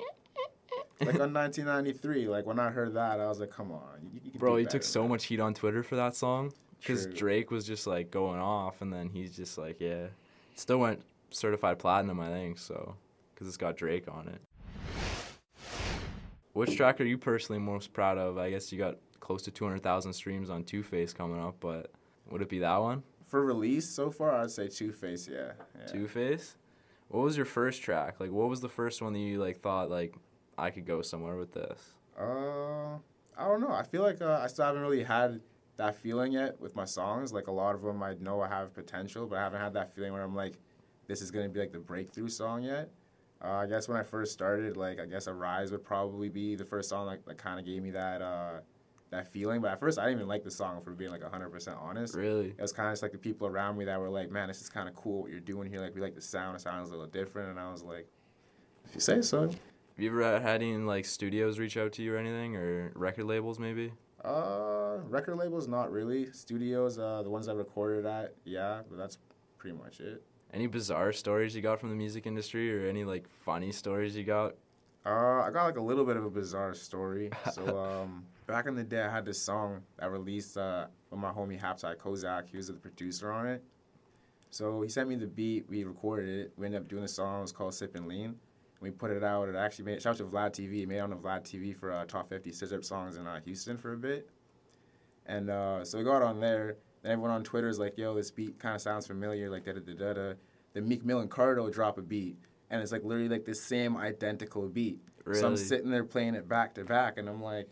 on 1.00 1.06
1993, 1.32 2.28
like 2.28 2.46
when 2.46 2.58
I 2.58 2.70
heard 2.70 2.94
that, 2.94 3.20
I 3.20 3.26
was 3.28 3.40
like, 3.40 3.50
come 3.50 3.72
on, 3.72 4.10
you, 4.12 4.20
you 4.24 4.38
Bro, 4.38 4.56
he 4.56 4.66
took 4.66 4.82
so 4.82 5.02
than 5.02 5.10
much 5.10 5.24
heat 5.24 5.40
on 5.40 5.54
Twitter 5.54 5.82
for 5.82 5.96
that 5.96 6.14
song 6.14 6.52
because 6.78 7.06
Drake 7.06 7.50
was 7.50 7.66
just 7.66 7.86
like 7.86 8.10
going 8.10 8.40
off, 8.40 8.82
and 8.82 8.92
then 8.92 9.08
he's 9.08 9.36
just 9.36 9.58
like, 9.58 9.80
yeah, 9.80 10.04
it 10.04 10.12
still 10.54 10.78
went 10.78 11.02
certified 11.30 11.78
platinum, 11.78 12.20
I 12.20 12.28
think, 12.28 12.58
so 12.58 12.96
because 13.34 13.48
it's 13.48 13.56
got 13.56 13.76
Drake 13.76 14.04
on 14.08 14.28
it. 14.28 14.40
Which 16.52 16.76
track 16.76 17.00
are 17.00 17.04
you 17.04 17.16
personally 17.16 17.60
most 17.60 17.92
proud 17.92 18.18
of? 18.18 18.36
I 18.36 18.50
guess 18.50 18.70
you 18.70 18.78
got 18.78 18.96
close 19.20 19.42
to 19.42 19.50
200,000 19.50 20.12
streams 20.12 20.50
on 20.50 20.64
Two 20.64 20.82
Face 20.82 21.12
coming 21.12 21.40
up, 21.40 21.56
but 21.60 21.90
would 22.30 22.42
it 22.42 22.48
be 22.48 22.58
that 22.58 22.76
one? 22.76 23.02
For 23.24 23.42
release 23.42 23.88
so 23.88 24.10
far, 24.10 24.32
I'd 24.32 24.50
say 24.50 24.68
Two 24.68 24.92
Face. 24.92 25.26
Yeah. 25.26 25.52
yeah. 25.78 25.86
Two 25.86 26.06
Face. 26.06 26.56
What 27.08 27.22
was 27.24 27.36
your 27.36 27.46
first 27.46 27.82
track? 27.82 28.20
Like, 28.20 28.30
what 28.30 28.48
was 28.48 28.60
the 28.60 28.68
first 28.68 29.00
one 29.00 29.12
that 29.14 29.18
you 29.18 29.38
like 29.38 29.60
thought 29.60 29.90
like 29.90 30.14
I 30.58 30.70
could 30.70 30.86
go 30.86 31.02
somewhere 31.02 31.36
with 31.36 31.52
this? 31.52 31.94
Uh, 32.18 32.96
I 33.36 33.48
don't 33.48 33.60
know. 33.60 33.72
I 33.72 33.82
feel 33.82 34.02
like 34.02 34.20
uh, 34.20 34.40
I 34.42 34.46
still 34.46 34.66
haven't 34.66 34.82
really 34.82 35.02
had 35.02 35.40
that 35.76 35.96
feeling 35.96 36.32
yet 36.32 36.60
with 36.60 36.76
my 36.76 36.84
songs. 36.84 37.32
Like 37.32 37.46
a 37.46 37.52
lot 37.52 37.74
of 37.74 37.82
them, 37.82 38.02
I 38.02 38.14
know 38.20 38.40
I 38.40 38.48
have 38.48 38.74
potential, 38.74 39.26
but 39.26 39.38
I 39.38 39.42
haven't 39.42 39.60
had 39.60 39.72
that 39.74 39.94
feeling 39.94 40.12
where 40.12 40.22
I'm 40.22 40.34
like, 40.34 40.54
this 41.06 41.20
is 41.20 41.30
gonna 41.30 41.48
be 41.48 41.60
like 41.60 41.72
the 41.72 41.78
breakthrough 41.78 42.28
song 42.28 42.62
yet. 42.62 42.90
Uh, 43.44 43.54
I 43.54 43.66
guess 43.66 43.88
when 43.88 43.96
I 43.96 44.04
first 44.04 44.32
started, 44.32 44.76
like 44.76 45.00
I 45.00 45.06
guess 45.06 45.26
Arise 45.26 45.72
would 45.72 45.84
probably 45.84 46.28
be 46.28 46.54
the 46.54 46.64
first 46.64 46.88
song 46.88 47.06
like, 47.06 47.24
that 47.24 47.38
kind 47.38 47.58
of 47.58 47.66
gave 47.66 47.82
me 47.82 47.90
that 47.90 48.22
uh, 48.22 48.60
that 49.10 49.26
feeling. 49.26 49.60
But 49.60 49.72
at 49.72 49.80
first, 49.80 49.98
I 49.98 50.04
didn't 50.04 50.18
even 50.18 50.28
like 50.28 50.44
the 50.44 50.50
song 50.50 50.80
for 50.82 50.92
being 50.92 51.10
like 51.10 51.22
100% 51.22 51.80
honest. 51.80 52.14
Really? 52.14 52.48
It 52.48 52.60
was 52.60 52.72
kind 52.72 52.88
of 52.88 52.92
just 52.92 53.02
like 53.02 53.12
the 53.12 53.18
people 53.18 53.46
around 53.46 53.76
me 53.76 53.84
that 53.84 53.98
were 53.98 54.08
like, 54.08 54.30
man, 54.30 54.48
this 54.48 54.60
is 54.60 54.68
kind 54.68 54.88
of 54.88 54.94
cool 54.94 55.22
what 55.22 55.30
you're 55.30 55.40
doing 55.40 55.68
here. 55.68 55.80
Like 55.80 55.94
we 55.94 56.00
like 56.00 56.14
the 56.14 56.20
sound. 56.20 56.56
It 56.56 56.60
sounds 56.60 56.88
a 56.88 56.92
little 56.92 57.06
different, 57.06 57.50
and 57.50 57.58
I 57.58 57.70
was 57.70 57.82
like, 57.82 58.06
if 58.84 58.94
you 58.94 59.00
say 59.00 59.22
so. 59.22 59.50
Have 59.94 60.02
you 60.02 60.08
ever 60.08 60.40
had 60.40 60.62
any 60.62 60.74
like 60.78 61.04
studios 61.04 61.58
reach 61.58 61.76
out 61.76 61.92
to 61.94 62.02
you 62.02 62.14
or 62.14 62.16
anything, 62.16 62.56
or 62.56 62.92
record 62.94 63.26
labels 63.26 63.58
maybe? 63.58 63.92
Uh, 64.24 64.98
record 65.04 65.36
labels, 65.36 65.68
not 65.68 65.92
really. 65.92 66.32
Studios, 66.32 66.98
uh, 66.98 67.22
the 67.22 67.28
ones 67.28 67.46
I 67.46 67.52
recorded 67.52 68.06
at, 68.06 68.34
yeah, 68.44 68.80
but 68.88 68.96
that's 68.96 69.18
pretty 69.58 69.76
much 69.76 70.00
it. 70.00 70.22
Any 70.54 70.66
bizarre 70.66 71.12
stories 71.12 71.54
you 71.54 71.60
got 71.60 71.78
from 71.78 71.90
the 71.90 71.94
music 71.94 72.26
industry, 72.26 72.74
or 72.74 72.88
any 72.88 73.04
like 73.04 73.28
funny 73.28 73.70
stories 73.70 74.16
you 74.16 74.24
got? 74.24 74.54
Uh, 75.04 75.42
I 75.42 75.50
got 75.52 75.64
like 75.64 75.76
a 75.76 75.82
little 75.82 76.06
bit 76.06 76.16
of 76.16 76.24
a 76.24 76.30
bizarre 76.30 76.74
story. 76.74 77.30
So, 77.52 77.78
um, 77.78 78.24
back 78.46 78.66
in 78.66 78.74
the 78.74 78.84
day, 78.84 79.02
I 79.02 79.10
had 79.10 79.26
this 79.26 79.42
song 79.42 79.82
that 79.98 80.10
released 80.10 80.56
uh, 80.56 80.86
with 81.10 81.20
my 81.20 81.30
homie 81.30 81.60
Hapside 81.60 81.98
Kozak. 81.98 82.48
He 82.48 82.56
was 82.56 82.68
the 82.68 82.74
producer 82.74 83.30
on 83.30 83.46
it. 83.46 83.62
So 84.48 84.80
he 84.80 84.88
sent 84.88 85.08
me 85.08 85.16
the 85.16 85.26
beat. 85.26 85.66
We 85.68 85.84
recorded 85.84 86.28
it. 86.28 86.52
We 86.56 86.66
ended 86.66 86.82
up 86.82 86.88
doing 86.88 87.04
a 87.04 87.08
song. 87.08 87.38
It 87.38 87.42
was 87.42 87.52
called 87.52 87.74
Sip 87.74 87.94
and 87.94 88.06
Lean. 88.06 88.36
We 88.82 88.90
put 88.90 89.10
it 89.10 89.22
out. 89.22 89.48
It 89.48 89.54
actually 89.54 89.86
made 89.86 90.02
shout 90.02 90.14
out 90.14 90.16
to 90.18 90.24
Vlad 90.24 90.52
TV. 90.52 90.82
It 90.82 90.88
made 90.88 90.96
it 90.96 91.00
on 91.00 91.10
the 91.10 91.16
Vlad 91.16 91.42
TV 91.44 91.74
for 91.74 91.92
uh, 91.92 92.04
top 92.04 92.28
50 92.28 92.52
scissor 92.52 92.82
songs 92.82 93.16
in 93.16 93.26
uh, 93.26 93.40
Houston 93.44 93.78
for 93.78 93.92
a 93.92 93.96
bit. 93.96 94.28
And 95.26 95.48
uh, 95.50 95.84
so 95.84 95.98
we 95.98 96.04
got 96.04 96.22
on 96.22 96.40
there. 96.40 96.76
Then 97.02 97.12
everyone 97.12 97.30
on 97.30 97.44
Twitter 97.44 97.68
is 97.68 97.78
like, 97.78 97.96
"Yo, 97.96 98.14
this 98.14 98.30
beat 98.30 98.58
kind 98.58 98.74
of 98.74 98.80
sounds 98.80 99.06
familiar." 99.06 99.48
Like 99.48 99.64
da 99.64 99.72
da 99.72 99.80
da 99.80 99.94
da 99.94 100.12
da. 100.12 100.32
Then 100.74 100.88
Meek 100.88 101.04
Mill 101.04 101.20
and 101.20 101.30
Cardo 101.30 101.72
drop 101.72 101.98
a 101.98 102.02
beat, 102.02 102.36
and 102.70 102.82
it's 102.82 102.92
like 102.92 103.04
literally 103.04 103.28
like 103.28 103.44
the 103.44 103.54
same 103.54 103.96
identical 103.96 104.68
beat. 104.68 104.98
Really? 105.24 105.40
So 105.40 105.46
I'm 105.46 105.56
sitting 105.56 105.90
there 105.90 106.04
playing 106.04 106.34
it 106.34 106.48
back 106.48 106.74
to 106.74 106.84
back, 106.84 107.18
and 107.18 107.28
I'm 107.28 107.42
like, 107.42 107.68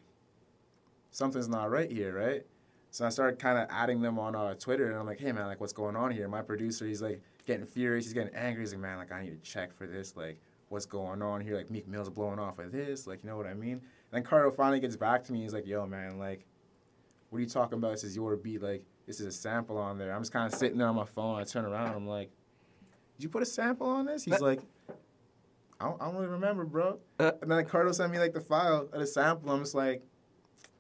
something's 1.11 1.49
not 1.49 1.71
right 1.71 1.91
here, 1.91 2.17
right? 2.17 2.47
So 2.93 3.07
I 3.07 3.09
started 3.09 3.39
kind 3.39 3.59
of 3.59 3.69
adding 3.71 4.01
them 4.01 4.19
on 4.19 4.35
uh, 4.35 4.55
Twitter, 4.55 4.91
and 4.91 4.99
I'm 4.99 5.07
like, 5.07 5.21
hey 5.21 5.33
man, 5.33 5.47
like 5.47 5.61
what's 5.61 5.73
going 5.73 5.97
on 5.97 6.11
here? 6.11 6.29
My 6.29 6.43
producer, 6.43 6.87
he's 6.87 7.03
like 7.03 7.21
getting 7.47 7.67
furious, 7.67 8.05
he's 8.05 8.15
getting 8.15 8.35
angry. 8.35 8.63
He's 8.63 8.73
like, 8.73 8.83
man, 8.83 8.99
like 8.99 9.13
I 9.13 9.23
need 9.23 9.31
to 9.31 9.51
check 9.51 9.77
for 9.77 9.87
this, 9.87 10.17
like 10.17 10.41
what's 10.71 10.87
going 10.87 11.21
on 11.21 11.41
here? 11.41 11.57
Like 11.57 11.71
Meek 11.71 11.87
Mill's 11.87 12.09
blowing 12.09 12.39
off 12.39 12.59
of 12.59 12.73
this, 12.73 13.07
like 13.07 13.23
you 13.23 13.29
know 13.29 13.37
what 13.37 13.47
I 13.47 13.55
mean? 13.55 13.73
And 13.73 13.83
then 14.13 14.23
Cardo 14.23 14.55
finally 14.55 14.81
gets 14.81 14.97
back 14.97 15.23
to 15.25 15.33
me. 15.33 15.43
He's 15.43 15.53
like, 15.53 15.67
yo 15.67 15.87
man, 15.87 16.19
like 16.19 16.47
what 17.29 17.39
are 17.39 17.43
you 17.43 17.49
talking 17.49 17.79
about? 17.79 17.91
This 17.93 18.05
is 18.05 18.17
your 18.17 18.35
beat, 18.37 18.63
like 18.63 18.83
this 19.07 19.21
is 19.21 19.27
a 19.27 19.33
sample 19.33 19.77
on 19.77 19.99
there. 19.99 20.15
I'm 20.15 20.23
just 20.23 20.33
kind 20.33 20.51
of 20.51 20.59
sitting 20.59 20.79
there 20.79 20.89
on 20.89 20.95
my 20.95 21.05
phone. 21.05 21.39
I 21.39 21.45
turn 21.45 21.65
around, 21.65 21.95
I'm 21.95 22.07
like, 22.07 22.31
did 23.19 23.25
you 23.25 23.29
put 23.29 23.43
a 23.43 23.47
sample 23.47 23.89
on 23.89 24.07
this? 24.07 24.25
He's 24.25 24.41
like. 24.41 24.61
I 25.83 25.87
don't, 25.87 26.03
I 26.03 26.05
don't 26.07 26.17
really 26.17 26.27
remember, 26.29 26.65
bro. 26.65 26.99
Uh. 27.19 27.33
and 27.41 27.51
then 27.51 27.65
Cardo 27.65 27.95
sent 27.95 28.13
me 28.13 28.19
like 28.19 28.35
the 28.35 28.41
file 28.41 28.89
of 28.93 29.01
the 29.01 29.07
sample. 29.07 29.51
I'm 29.51 29.61
just 29.61 29.75
like, 29.75 30.03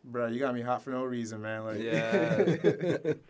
bro, 0.05 0.26
you 0.26 0.38
got 0.38 0.55
me 0.55 0.61
hot 0.61 0.83
for 0.83 0.91
no 0.91 1.05
reason, 1.05 1.41
man. 1.41 1.65
Like, 1.65 1.81
Yeah. 1.81 3.12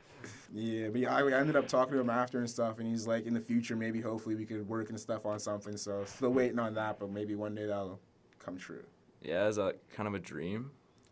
yeah. 0.53 0.89
But 0.89 1.01
yeah, 1.01 1.15
I, 1.15 1.23
I 1.23 1.39
ended 1.39 1.57
up 1.57 1.69
talking 1.69 1.95
to 1.95 2.01
him 2.01 2.11
after 2.11 2.39
and 2.39 2.49
stuff, 2.49 2.79
and 2.79 2.89
he's 2.89 3.07
like, 3.07 3.27
in 3.27 3.35
the 3.35 3.41
future, 3.41 3.77
maybe 3.77 4.01
hopefully 4.01 4.35
we 4.35 4.45
could 4.45 4.69
work 4.69 4.91
and 4.91 4.99
stuff 4.99 5.27
on 5.27 5.39
something. 5.39 5.77
So 5.77 6.05
still 6.05 6.31
waiting 6.31 6.59
on 6.59 6.75
that, 6.75 6.99
but 6.99 7.11
maybe 7.11 7.35
one 7.35 7.55
day 7.55 7.67
that'll 7.67 8.01
come 8.39 8.57
true. 8.57 8.85
Yeah, 9.23 9.49
is 9.49 9.57
that 9.57 9.77
kind 9.91 10.07
of 10.07 10.15
a 10.15 10.19
dream? 10.19 10.71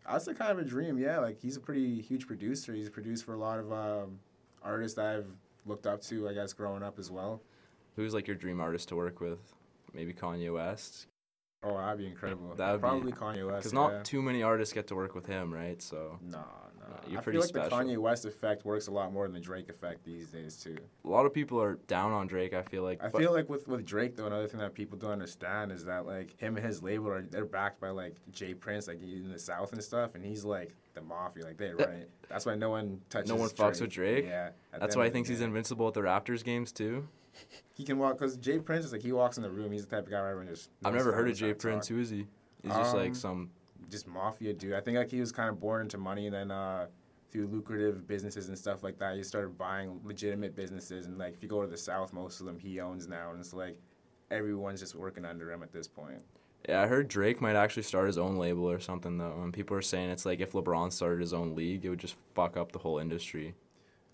That's 0.09 0.27
a 0.27 0.33
kind 0.33 0.51
of 0.51 0.59
a 0.59 0.63
dream, 0.63 0.97
yeah. 0.97 1.19
Like 1.19 1.39
he's 1.39 1.57
a 1.57 1.59
pretty 1.59 2.01
huge 2.01 2.25
producer. 2.25 2.73
He's 2.73 2.89
produced 2.89 3.25
for 3.25 3.33
a 3.33 3.37
lot 3.37 3.59
of 3.59 3.71
um, 3.71 4.19
artists 4.63 4.95
that 4.95 5.05
I've 5.05 5.27
looked 5.65 5.85
up 5.85 6.01
to, 6.03 6.27
I 6.27 6.33
guess, 6.33 6.53
growing 6.53 6.81
up 6.81 6.97
as 6.97 7.11
well. 7.11 7.41
Who's 7.95 8.13
like 8.13 8.27
your 8.27 8.35
dream 8.35 8.59
artist 8.59 8.89
to 8.89 8.95
work 8.95 9.19
with? 9.19 9.39
Maybe 9.93 10.13
Kanye 10.13 10.53
West. 10.53 11.07
Oh, 11.61 11.77
that'd 11.77 11.97
be 11.99 12.07
incredible. 12.07 12.55
That'd 12.55 12.79
probably 12.79 13.11
be, 13.11 13.17
Kanye 13.17 13.45
West. 13.45 13.57
Because 13.57 13.73
not 13.73 13.91
yeah. 13.91 14.03
too 14.03 14.21
many 14.21 14.43
artists 14.43 14.73
get 14.73 14.87
to 14.87 14.95
work 14.95 15.13
with 15.13 15.25
him, 15.25 15.53
right? 15.53 15.81
So 15.81 16.17
No, 16.21 16.37
no. 16.79 16.85
you're 17.09 17.19
I 17.19 17.21
pretty 17.21 17.37
feel 17.37 17.41
like 17.41 17.49
special. 17.69 17.77
the 17.77 17.83
Kanye 17.83 17.97
West 17.97 18.23
effect 18.25 18.63
works 18.63 18.87
a 18.87 18.91
lot 18.91 19.11
more 19.11 19.25
than 19.25 19.33
the 19.33 19.41
Drake 19.41 19.67
effect 19.69 20.05
these 20.05 20.29
days 20.29 20.55
too. 20.55 20.77
a 21.03 21.09
lot 21.09 21.25
of 21.25 21.33
people 21.33 21.61
are 21.61 21.73
down 21.87 22.13
on 22.13 22.27
Drake. 22.27 22.53
I 22.53 22.61
feel 22.61 22.83
like. 22.83 23.03
I 23.03 23.09
feel 23.09 23.33
like 23.33 23.49
with, 23.49 23.67
with 23.67 23.85
Drake 23.85 24.15
though, 24.15 24.27
another 24.27 24.47
thing 24.47 24.61
that 24.61 24.73
people 24.73 24.97
don't 24.97 25.11
understand 25.11 25.73
is 25.73 25.83
that 25.83 26.05
like 26.05 26.39
him 26.39 26.55
and 26.55 26.65
his 26.65 26.81
label 26.81 27.09
are 27.09 27.21
they're 27.23 27.43
backed 27.45 27.81
by 27.81 27.89
like 27.89 28.15
Jay 28.31 28.53
Prince, 28.53 28.87
like 28.87 29.01
in 29.03 29.29
the 29.29 29.39
South 29.39 29.73
and 29.73 29.83
stuff, 29.83 30.15
and 30.15 30.23
he's 30.23 30.45
like 30.45 30.73
the 30.93 31.01
mafia, 31.01 31.43
like 31.43 31.57
they 31.57 31.71
run 31.71 31.91
it. 31.91 32.09
That's 32.29 32.45
why 32.45 32.55
no 32.55 32.69
one 32.69 33.01
touches. 33.09 33.29
no 33.29 33.35
one 33.35 33.49
fucks 33.49 33.81
with 33.81 33.91
Drake. 33.91 34.25
Yeah, 34.25 34.51
That's 34.79 34.95
why 34.95 35.05
he 35.05 35.11
thinks 35.11 35.27
he's 35.27 35.41
invincible 35.41 35.89
at 35.89 35.93
the 35.93 36.01
Raptors 36.01 36.41
games 36.43 36.71
too. 36.71 37.07
He 37.75 37.85
can 37.85 37.97
walk 37.97 38.17
because 38.19 38.35
Jay 38.37 38.59
Prince 38.59 38.83
is 38.85 38.91
like 38.91 39.01
he 39.01 39.11
walks 39.13 39.37
in 39.37 39.43
the 39.43 39.49
room. 39.49 39.71
He's 39.71 39.85
the 39.85 39.95
type 39.95 40.05
of 40.05 40.11
guy 40.11 40.19
where 40.19 40.31
everyone 40.31 40.53
just. 40.53 40.69
I've 40.83 40.93
never 40.93 41.13
heard 41.13 41.29
of 41.29 41.37
Jay 41.37 41.53
Prince. 41.53 41.87
talk. 41.87 41.95
Who 41.95 42.01
is 42.01 42.09
he? 42.09 42.25
He's 42.63 42.73
just 42.73 42.93
Um, 42.93 42.99
like 42.99 43.15
some. 43.15 43.49
just 43.89 44.05
mafia 44.07 44.53
dude. 44.53 44.73
I 44.73 44.81
think 44.81 44.97
like 44.97 45.09
he 45.09 45.19
was 45.21 45.31
kind 45.31 45.47
of 45.49 45.59
born 45.59 45.81
into 45.81 45.97
money, 45.97 46.25
and 46.27 46.35
then 46.35 46.51
uh, 46.51 46.87
through 47.31 47.47
lucrative 47.47 48.05
businesses 48.07 48.49
and 48.49 48.57
stuff 48.57 48.83
like 48.83 48.97
that, 48.99 49.15
he 49.15 49.23
started 49.23 49.57
buying 49.57 50.01
legitimate 50.03 50.55
businesses. 50.55 51.05
And 51.05 51.17
like 51.17 51.35
if 51.35 51.41
you 51.43 51.47
go 51.47 51.61
to 51.61 51.67
the 51.67 51.77
South, 51.77 52.11
most 52.11 52.41
of 52.41 52.45
them 52.45 52.59
he 52.59 52.79
owns 52.81 53.07
now, 53.07 53.31
and 53.31 53.39
it's 53.39 53.53
like 53.53 53.77
everyone's 54.29 54.79
just 54.81 54.95
working 54.95 55.23
under 55.25 55.51
him 55.51 55.63
at 55.63 55.71
this 55.71 55.87
point. 55.87 56.21
Yeah, 56.67 56.81
I 56.81 56.87
heard 56.87 57.07
Drake 57.07 57.39
might 57.39 57.55
actually 57.55 57.83
start 57.83 58.07
his 58.07 58.17
own 58.17 58.35
label 58.35 58.69
or 58.69 58.79
something 58.81 59.17
though. 59.17 59.39
And 59.41 59.53
people 59.53 59.77
are 59.77 59.81
saying 59.81 60.09
it's 60.09 60.25
like 60.25 60.41
if 60.41 60.51
LeBron 60.51 60.91
started 60.91 61.21
his 61.21 61.33
own 61.33 61.55
league, 61.55 61.85
it 61.85 61.89
would 61.89 61.99
just 61.99 62.15
fuck 62.35 62.57
up 62.57 62.73
the 62.73 62.79
whole 62.79 62.99
industry. 62.99 63.55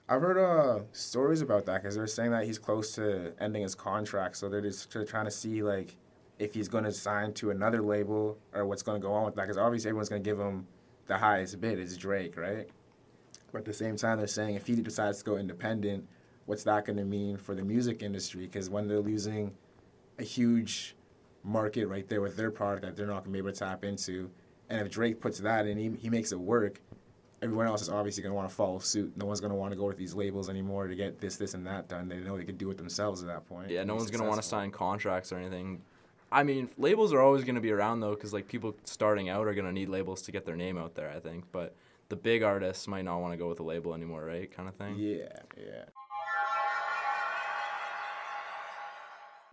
I've 0.07 0.21
heard 0.21 0.37
uh, 0.37 0.83
stories 0.91 1.41
about 1.41 1.65
that 1.65 1.81
because 1.81 1.95
they're 1.95 2.05
saying 2.05 2.31
that 2.31 2.45
he's 2.45 2.59
close 2.59 2.93
to 2.95 3.33
ending 3.39 3.63
his 3.63 3.73
contract, 3.73 4.37
so 4.37 4.49
they're 4.49 4.61
just 4.61 4.91
tr- 4.91 5.03
trying 5.03 5.25
to 5.25 5.31
see 5.31 5.63
like 5.63 5.95
if 6.37 6.53
he's 6.53 6.67
going 6.67 6.83
to 6.83 6.91
sign 6.91 7.33
to 7.33 7.49
another 7.49 7.81
label 7.81 8.37
or 8.53 8.65
what's 8.65 8.83
going 8.83 9.01
to 9.01 9.05
go 9.05 9.13
on 9.13 9.25
with 9.25 9.35
that. 9.35 9.41
Because 9.43 9.57
obviously 9.57 9.89
everyone's 9.89 10.09
going 10.09 10.21
to 10.21 10.29
give 10.29 10.39
him 10.39 10.67
the 11.07 11.17
highest 11.17 11.59
bid. 11.59 11.79
It's 11.79 11.97
Drake, 11.97 12.37
right? 12.37 12.69
But 13.51 13.59
at 13.59 13.65
the 13.65 13.73
same 13.73 13.95
time, 13.95 14.19
they're 14.19 14.27
saying 14.27 14.55
if 14.55 14.67
he 14.67 14.75
decides 14.75 15.19
to 15.19 15.23
go 15.23 15.37
independent, 15.37 16.07
what's 16.45 16.63
that 16.65 16.85
going 16.85 16.97
to 16.97 17.05
mean 17.05 17.37
for 17.37 17.55
the 17.55 17.63
music 17.63 18.03
industry? 18.03 18.45
Because 18.45 18.69
when 18.69 18.87
they're 18.87 18.99
losing 18.99 19.53
a 20.19 20.23
huge 20.23 20.95
market 21.43 21.87
right 21.87 22.07
there 22.07 22.21
with 22.21 22.37
their 22.37 22.51
product 22.51 22.85
that 22.85 22.95
they're 22.95 23.07
not 23.07 23.23
going 23.23 23.25
to 23.25 23.31
be 23.31 23.39
able 23.39 23.51
to 23.51 23.57
tap 23.57 23.83
into, 23.83 24.29
and 24.69 24.81
if 24.81 24.91
Drake 24.91 25.19
puts 25.19 25.39
that 25.39 25.65
in, 25.65 25.77
he, 25.77 25.91
he 25.99 26.09
makes 26.09 26.31
it 26.31 26.39
work, 26.39 26.79
everyone 27.45 27.67
else 27.67 27.81
is 27.81 27.89
obviously 27.89 28.23
going 28.23 28.31
to 28.31 28.35
want 28.35 28.49
to 28.49 28.55
follow 28.55 28.79
suit. 28.79 29.15
No 29.15 29.25
one's 29.25 29.39
going 29.39 29.51
to 29.51 29.55
want 29.55 29.71
to 29.71 29.77
go 29.77 29.85
with 29.85 29.97
these 29.97 30.13
labels 30.13 30.49
anymore 30.49 30.87
to 30.87 30.95
get 30.95 31.19
this, 31.21 31.37
this, 31.37 31.53
and 31.53 31.65
that 31.67 31.87
done. 31.87 32.09
They 32.09 32.17
know 32.17 32.37
they 32.37 32.43
can 32.43 32.57
do 32.57 32.69
it 32.71 32.77
themselves 32.77 33.21
at 33.21 33.27
that 33.27 33.47
point. 33.47 33.69
Yeah, 33.69 33.83
no 33.83 33.95
one's 33.95 34.11
gonna 34.11 34.27
want 34.27 34.41
to 34.41 34.47
sign 34.47 34.71
contracts 34.71 35.31
or 35.31 35.37
anything. 35.37 35.81
I 36.31 36.43
mean, 36.43 36.69
labels 36.77 37.13
are 37.13 37.21
always 37.21 37.43
gonna 37.43 37.61
be 37.61 37.71
around 37.71 38.01
though, 38.01 38.15
because 38.15 38.33
like 38.33 38.47
people 38.47 38.75
starting 38.83 39.29
out 39.29 39.47
are 39.47 39.53
gonna 39.53 39.71
need 39.71 39.89
labels 39.89 40.21
to 40.23 40.31
get 40.31 40.45
their 40.45 40.55
name 40.55 40.77
out 40.77 40.95
there. 40.95 41.09
I 41.09 41.19
think, 41.19 41.45
but 41.51 41.73
the 42.09 42.15
big 42.15 42.43
artists 42.43 42.87
might 42.87 43.05
not 43.05 43.19
want 43.19 43.33
to 43.33 43.37
go 43.37 43.47
with 43.47 43.59
a 43.59 43.63
label 43.63 43.93
anymore, 43.93 44.25
right? 44.25 44.51
Kind 44.51 44.67
of 44.67 44.75
thing. 44.75 44.95
Yeah, 44.97 45.37
yeah. 45.57 45.85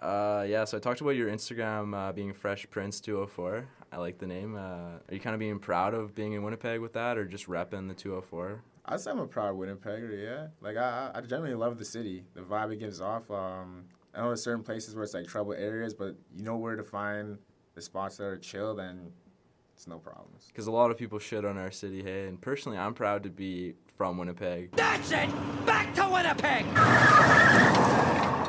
Uh, 0.02 0.44
yeah. 0.48 0.64
So 0.64 0.76
I 0.76 0.80
talked 0.80 1.00
about 1.00 1.10
your 1.10 1.30
Instagram 1.30 1.94
uh, 1.94 2.12
being 2.12 2.32
Fresh 2.32 2.68
Prince 2.70 3.00
204. 3.00 3.66
I 3.92 3.96
like 3.98 4.18
the 4.18 4.26
name. 4.26 4.56
Uh, 4.56 4.58
are 4.58 5.00
you 5.12 5.20
kind 5.20 5.34
of 5.34 5.40
being 5.40 5.58
proud 5.58 5.94
of 5.94 6.14
being 6.14 6.32
in 6.32 6.42
Winnipeg 6.42 6.80
with 6.80 6.94
that, 6.94 7.16
or 7.16 7.24
just 7.24 7.46
repping 7.46 7.88
the 7.88 7.94
204? 7.94 8.62
I'd 8.84 9.00
say 9.00 9.12
I'm 9.12 9.20
a 9.20 9.26
proud 9.26 9.54
Winnipegger, 9.54 10.20
yeah. 10.20 10.46
Like, 10.60 10.76
I, 10.76 11.12
I 11.14 11.20
generally 11.20 11.54
love 11.54 11.78
the 11.78 11.84
city, 11.84 12.24
the 12.34 12.40
vibe 12.40 12.72
it 12.72 12.80
gives 12.80 13.00
off. 13.00 13.30
Um, 13.30 13.84
I 14.12 14.20
know 14.20 14.28
there's 14.28 14.42
certain 14.42 14.64
places 14.64 14.94
where 14.94 15.04
it's 15.04 15.14
like 15.14 15.26
trouble 15.26 15.52
areas, 15.52 15.94
but 15.94 16.16
you 16.34 16.42
know 16.42 16.56
where 16.56 16.74
to 16.74 16.82
find 16.82 17.38
the 17.74 17.82
spots 17.82 18.16
that 18.16 18.24
are 18.24 18.38
chill, 18.38 18.74
then 18.74 19.12
it's 19.74 19.86
no 19.86 19.98
problems. 19.98 20.46
Because 20.48 20.66
a 20.66 20.72
lot 20.72 20.90
of 20.90 20.98
people 20.98 21.20
shit 21.20 21.44
on 21.44 21.56
our 21.56 21.70
city, 21.70 22.02
hey. 22.02 22.26
And 22.26 22.40
personally, 22.40 22.76
I'm 22.76 22.94
proud 22.94 23.22
to 23.22 23.30
be 23.30 23.74
from 23.96 24.18
Winnipeg. 24.18 24.72
That's 24.72 25.12
it! 25.12 25.28
Back 25.64 25.94
to 25.94 26.08
Winnipeg! 26.08 28.41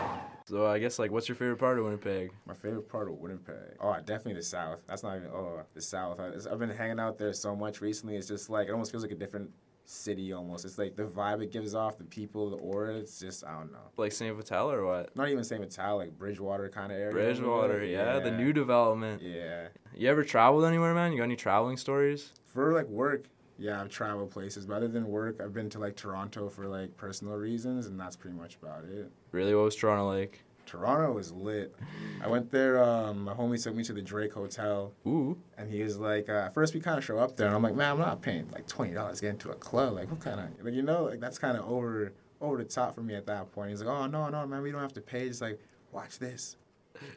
So 0.53 0.67
I 0.67 0.77
guess 0.77 0.99
like, 0.99 1.09
what's 1.09 1.27
your 1.27 1.35
favorite 1.35 1.57
part 1.57 1.79
of 1.79 1.85
Winnipeg? 1.85 2.31
My 2.45 2.53
favorite 2.53 2.87
part 2.87 3.09
of 3.09 3.15
Winnipeg. 3.15 3.75
Oh, 3.79 3.95
definitely 3.97 4.35
the 4.35 4.43
South. 4.43 4.81
That's 4.85 5.01
not 5.01 5.17
even, 5.17 5.29
oh, 5.29 5.63
the 5.73 5.81
South. 5.81 6.19
I, 6.19 6.27
I've 6.27 6.59
been 6.59 6.69
hanging 6.69 6.99
out 6.99 7.17
there 7.17 7.33
so 7.33 7.55
much 7.55 7.81
recently. 7.81 8.17
It's 8.17 8.27
just 8.27 8.51
like, 8.51 8.67
it 8.67 8.71
almost 8.71 8.91
feels 8.91 9.01
like 9.01 9.11
a 9.11 9.15
different 9.15 9.49
city 9.85 10.31
almost. 10.31 10.63
It's 10.63 10.77
like 10.77 10.95
the 10.95 11.05
vibe 11.05 11.41
it 11.41 11.51
gives 11.51 11.73
off, 11.73 11.97
the 11.97 12.03
people, 12.03 12.51
the 12.51 12.57
aura. 12.57 12.97
It's 12.97 13.19
just, 13.19 13.43
I 13.43 13.57
don't 13.57 13.71
know. 13.71 13.79
Like 13.97 14.11
Saint 14.11 14.35
Vital 14.35 14.69
or 14.69 14.85
what? 14.85 15.15
Not 15.15 15.29
even 15.29 15.43
St. 15.43 15.59
Vital, 15.59 15.97
like 15.97 16.11
Bridgewater 16.19 16.69
kind 16.69 16.91
of 16.91 16.99
area. 16.99 17.11
Bridgewater, 17.11 17.83
yeah, 17.83 18.19
the 18.19 18.29
new 18.29 18.53
development. 18.53 19.23
Yeah. 19.23 19.69
You 19.95 20.07
ever 20.07 20.23
traveled 20.23 20.65
anywhere, 20.65 20.93
man? 20.93 21.13
You 21.13 21.17
got 21.17 21.23
any 21.23 21.35
traveling 21.35 21.77
stories? 21.77 22.31
For 22.45 22.73
like 22.73 22.85
work, 22.85 23.25
yeah, 23.57 23.81
I've 23.81 23.89
traveled 23.89 24.31
places. 24.31 24.65
But 24.65 24.77
other 24.77 24.87
than 24.87 25.07
work, 25.07 25.39
I've 25.41 25.53
been 25.53 25.69
to 25.71 25.79
like 25.79 25.95
Toronto 25.95 26.49
for 26.49 26.67
like 26.67 26.95
personal 26.97 27.35
reasons, 27.35 27.87
and 27.87 27.99
that's 27.99 28.15
pretty 28.15 28.35
much 28.35 28.57
about 28.61 28.85
it. 28.85 29.11
Really, 29.31 29.55
what 29.55 29.65
was 29.65 29.75
Toronto 29.75 30.07
like? 30.07 30.43
Toronto 30.65 31.11
was 31.11 31.31
lit. 31.31 31.75
I 32.23 32.27
went 32.27 32.51
there. 32.51 32.81
Um, 32.81 33.25
my 33.25 33.33
homie 33.33 33.61
took 33.61 33.75
me 33.75 33.83
to 33.83 33.93
the 33.93 34.01
Drake 34.01 34.33
Hotel, 34.33 34.93
Ooh, 35.05 35.37
and 35.57 35.69
he 35.69 35.83
was 35.83 35.99
like, 35.99 36.29
uh, 36.29 36.45
at 36.45 36.53
first 36.53 36.73
we 36.73 36.79
kind 36.79 36.97
of 36.97 37.03
show 37.03 37.17
up 37.17 37.35
there, 37.35 37.47
and 37.47 37.55
I'm 37.55 37.61
like, 37.61 37.75
man, 37.75 37.91
I'm 37.91 37.99
not 37.99 38.21
paying 38.21 38.49
like 38.51 38.67
twenty 38.67 38.93
dollars 38.93 39.17
to 39.17 39.23
get 39.23 39.31
into 39.31 39.51
a 39.51 39.55
club. 39.55 39.93
Like, 39.93 40.09
what 40.09 40.19
kind 40.21 40.39
of 40.39 40.65
like 40.65 40.73
you 40.73 40.81
know, 40.81 41.03
like 41.03 41.19
that's 41.19 41.37
kind 41.37 41.57
of 41.57 41.69
over 41.69 42.13
over 42.41 42.57
the 42.57 42.65
top 42.65 42.95
for 42.95 43.01
me 43.01 43.15
at 43.15 43.25
that 43.25 43.51
point. 43.51 43.71
He's 43.71 43.81
like, 43.81 43.89
oh 43.89 44.07
no, 44.07 44.29
no, 44.29 44.45
man, 44.47 44.61
we 44.61 44.71
don't 44.71 44.81
have 44.81 44.93
to 44.93 45.01
pay. 45.01 45.27
Just 45.27 45.41
like 45.41 45.59
watch 45.91 46.19
this. 46.19 46.55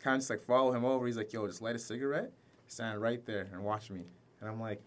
Kind 0.02 0.16
of 0.16 0.21
just 0.21 0.31
like 0.31 0.43
follow 0.43 0.73
him 0.73 0.85
over. 0.85 1.07
He's 1.07 1.16
like, 1.16 1.33
yo, 1.33 1.47
just 1.47 1.62
light 1.62 1.76
a 1.76 1.78
cigarette, 1.78 2.33
stand 2.66 3.00
right 3.00 3.25
there, 3.26 3.49
and 3.52 3.62
watch 3.62 3.90
me. 3.90 4.02
And 4.40 4.49
I'm 4.49 4.61
like, 4.61 4.83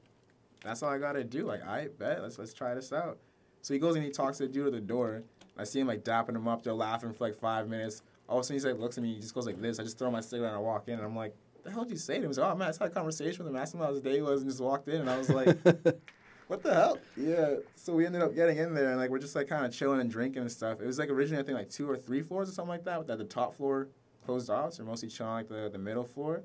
that's 0.63 0.83
all 0.83 0.89
I 0.89 0.97
gotta 0.97 1.23
do. 1.23 1.45
Like, 1.45 1.65
I 1.65 1.87
bet. 1.97 2.21
Let's 2.21 2.37
let's 2.37 2.53
try 2.53 2.73
this 2.73 2.91
out. 2.91 3.17
So 3.61 3.73
he 3.73 3.79
goes 3.79 3.95
and 3.95 4.03
he 4.03 4.11
talks 4.11 4.37
to 4.37 4.47
the 4.47 4.53
dude 4.53 4.67
at 4.67 4.73
the 4.73 4.81
door. 4.81 5.23
I 5.57 5.63
see 5.65 5.79
him 5.79 5.87
like 5.87 6.03
dapping 6.03 6.35
him 6.35 6.47
up. 6.47 6.63
They're 6.63 6.73
laughing 6.73 7.13
for 7.13 7.27
like 7.27 7.35
five 7.35 7.67
minutes. 7.67 8.01
All 8.27 8.37
of 8.37 8.41
a 8.41 8.43
sudden 8.43 8.55
he's 8.55 8.65
like 8.65 8.79
looks 8.79 8.97
at 8.97 9.03
me. 9.03 9.15
He 9.15 9.19
just 9.19 9.33
goes 9.33 9.45
like 9.45 9.61
this. 9.61 9.79
I 9.79 9.83
just 9.83 9.97
throw 9.97 10.09
my 10.09 10.21
cigarette 10.21 10.51
and 10.51 10.57
I 10.57 10.61
walk 10.61 10.87
in. 10.87 10.95
And 10.95 11.03
I'm 11.03 11.15
like, 11.15 11.35
the 11.63 11.71
hell 11.71 11.83
did 11.83 11.91
you 11.91 11.97
say 11.97 12.15
to 12.15 12.21
him? 12.21 12.29
He's 12.29 12.37
like, 12.39 12.51
oh 12.51 12.55
man, 12.55 12.67
I 12.67 12.69
just 12.69 12.79
had 12.79 12.89
a 12.89 12.93
conversation 12.93 13.43
with 13.43 13.53
him. 13.53 13.59
Asked 13.59 13.73
him 13.73 13.81
how 13.81 13.91
his 13.91 14.01
day 14.01 14.21
was 14.21 14.41
and 14.41 14.49
just 14.49 14.61
walked 14.61 14.87
in. 14.87 15.01
And 15.01 15.09
I 15.09 15.17
was 15.17 15.29
like, 15.29 15.47
what 16.47 16.63
the 16.63 16.73
hell? 16.73 16.97
Yeah. 17.17 17.55
So 17.75 17.93
we 17.93 18.05
ended 18.05 18.21
up 18.21 18.33
getting 18.33 18.57
in 18.57 18.73
there 18.73 18.91
and 18.91 18.99
like 18.99 19.09
we're 19.09 19.19
just 19.19 19.35
like 19.35 19.47
kind 19.47 19.65
of 19.65 19.73
chilling 19.73 19.99
and 19.99 20.09
drinking 20.09 20.41
and 20.41 20.51
stuff. 20.51 20.79
It 20.81 20.85
was 20.85 20.97
like 20.97 21.09
originally 21.09 21.43
I 21.43 21.45
think 21.45 21.57
like 21.57 21.69
two 21.69 21.89
or 21.89 21.97
three 21.97 22.21
floors 22.21 22.49
or 22.49 22.53
something 22.53 22.69
like 22.69 22.85
that. 22.85 22.97
But 22.97 23.07
that 23.07 23.17
the 23.17 23.25
top 23.25 23.53
floor 23.53 23.89
closed 24.25 24.49
off. 24.49 24.73
So 24.73 24.83
we're 24.83 24.89
mostly 24.89 25.09
chilling 25.09 25.33
like 25.33 25.49
the 25.49 25.69
the 25.71 25.77
middle 25.77 26.05
floor. 26.05 26.43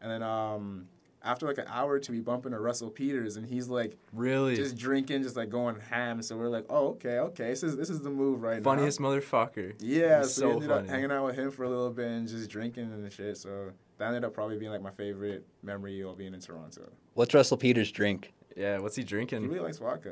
And 0.00 0.10
then 0.10 0.22
um 0.22 0.88
after 1.22 1.46
like 1.46 1.58
an 1.58 1.64
hour 1.68 1.92
or 1.92 1.98
two, 1.98 2.12
we 2.12 2.20
bump 2.20 2.46
into 2.46 2.58
Russell 2.60 2.90
Peters, 2.90 3.36
and 3.36 3.46
he's 3.46 3.68
like 3.68 3.96
really? 4.12 4.54
just 4.56 4.76
drinking, 4.76 5.22
just 5.22 5.36
like 5.36 5.50
going 5.50 5.78
ham. 5.80 6.22
So 6.22 6.36
we're 6.36 6.48
like, 6.48 6.66
oh, 6.70 6.88
okay, 6.90 7.18
okay, 7.18 7.48
this 7.50 7.62
is 7.62 7.76
this 7.76 7.90
is 7.90 8.00
the 8.02 8.10
move 8.10 8.42
right 8.42 8.62
Funniest 8.62 9.00
now. 9.00 9.08
Funniest 9.08 9.30
motherfucker. 9.30 9.74
Yeah, 9.80 10.20
He's 10.20 10.32
so, 10.34 10.40
so 10.42 10.46
we 10.48 10.52
ended 10.54 10.68
funny. 10.70 10.88
up 10.88 10.94
hanging 10.94 11.10
out 11.10 11.24
with 11.26 11.36
him 11.36 11.50
for 11.50 11.64
a 11.64 11.68
little 11.68 11.90
bit 11.90 12.06
and 12.06 12.28
just 12.28 12.48
drinking 12.48 12.84
and 12.92 13.12
shit. 13.12 13.36
So 13.36 13.72
that 13.98 14.06
ended 14.08 14.24
up 14.24 14.32
probably 14.32 14.58
being 14.58 14.70
like 14.70 14.82
my 14.82 14.90
favorite 14.90 15.44
memory 15.62 16.02
of 16.02 16.16
being 16.16 16.34
in 16.34 16.40
Toronto. 16.40 16.88
What's 17.14 17.34
Russell 17.34 17.56
Peters 17.56 17.90
drink? 17.90 18.32
Yeah, 18.56 18.78
what's 18.78 18.96
he 18.96 19.02
drinking? 19.02 19.42
He 19.42 19.48
really 19.48 19.60
likes 19.60 19.78
vodka. 19.78 20.10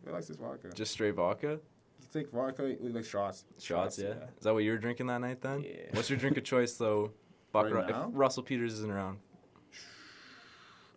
He 0.00 0.06
really 0.06 0.16
likes 0.16 0.28
his 0.28 0.36
vodka. 0.36 0.70
Just 0.74 0.92
straight 0.92 1.14
vodka? 1.14 1.58
he 2.00 2.06
take 2.20 2.30
vodka. 2.30 2.76
He 2.80 2.88
likes 2.88 3.08
shots. 3.08 3.44
Shots, 3.60 3.98
yeah. 3.98 4.08
Is 4.38 4.44
that 4.44 4.54
what 4.54 4.64
you 4.64 4.70
were 4.70 4.78
drinking 4.78 5.06
that 5.08 5.20
night 5.20 5.40
then? 5.42 5.62
Yeah. 5.62 5.72
What's 5.92 6.08
your 6.10 6.18
drink 6.18 6.36
of 6.38 6.44
choice 6.44 6.74
though? 6.74 7.12
Buck 7.52 7.64
Right 7.70 7.86
Ru- 7.86 7.90
now? 7.90 8.08
if 8.08 8.18
Russell 8.18 8.42
Peters 8.42 8.74
isn't 8.74 8.90
around. 8.90 9.18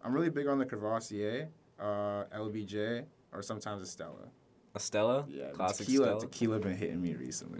I'm 0.03 0.13
really 0.13 0.29
big 0.29 0.47
on 0.47 0.57
the 0.57 0.65
Courvoisier, 0.65 1.49
uh, 1.79 2.23
LBJ, 2.35 3.05
or 3.33 3.41
sometimes 3.41 3.81
a 3.81 3.85
Stella. 3.85 4.29
A 4.75 4.79
Stella? 4.79 5.25
Yeah, 5.27 5.49
Classic 5.51 5.85
tequila. 5.85 6.05
Stella. 6.05 6.21
Tequila 6.21 6.59
been 6.59 6.77
hitting 6.77 7.01
me 7.01 7.15
recently. 7.15 7.59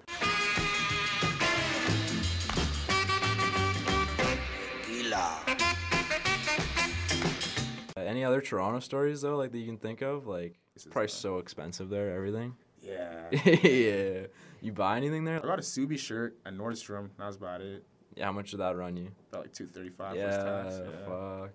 Uh, 7.97 8.01
any 8.01 8.23
other 8.23 8.41
Toronto 8.41 8.79
stories 8.79 9.21
though, 9.21 9.35
like 9.35 9.51
that 9.51 9.57
you 9.57 9.65
can 9.65 9.77
think 9.77 10.01
of? 10.01 10.27
Like, 10.27 10.57
it's 10.75 10.85
This 10.85 10.93
probably 10.93 11.09
so 11.09 11.39
expensive 11.39 11.89
there, 11.89 12.15
everything. 12.15 12.55
Yeah. 12.81 13.29
yeah. 13.45 14.27
You 14.61 14.71
buy 14.71 14.97
anything 14.97 15.25
there? 15.25 15.37
I 15.43 15.47
got 15.47 15.59
a 15.59 15.61
Ksubi 15.61 15.97
shirt 15.97 16.37
at 16.45 16.53
Nordstrom. 16.53 17.09
That 17.17 17.27
was 17.27 17.35
about 17.35 17.61
it. 17.61 17.83
Yeah, 18.15 18.25
how 18.25 18.31
much 18.31 18.51
did 18.51 18.59
that 18.59 18.75
run 18.75 18.97
you? 18.97 19.11
About 19.31 19.41
like 19.43 19.53
two 19.53 19.67
thirty 19.67 19.89
five 19.89 20.15
yeah, 20.15 20.31
first 20.31 20.45
tax. 20.45 20.81
Yeah. 20.83 21.05
fuck. 21.05 21.51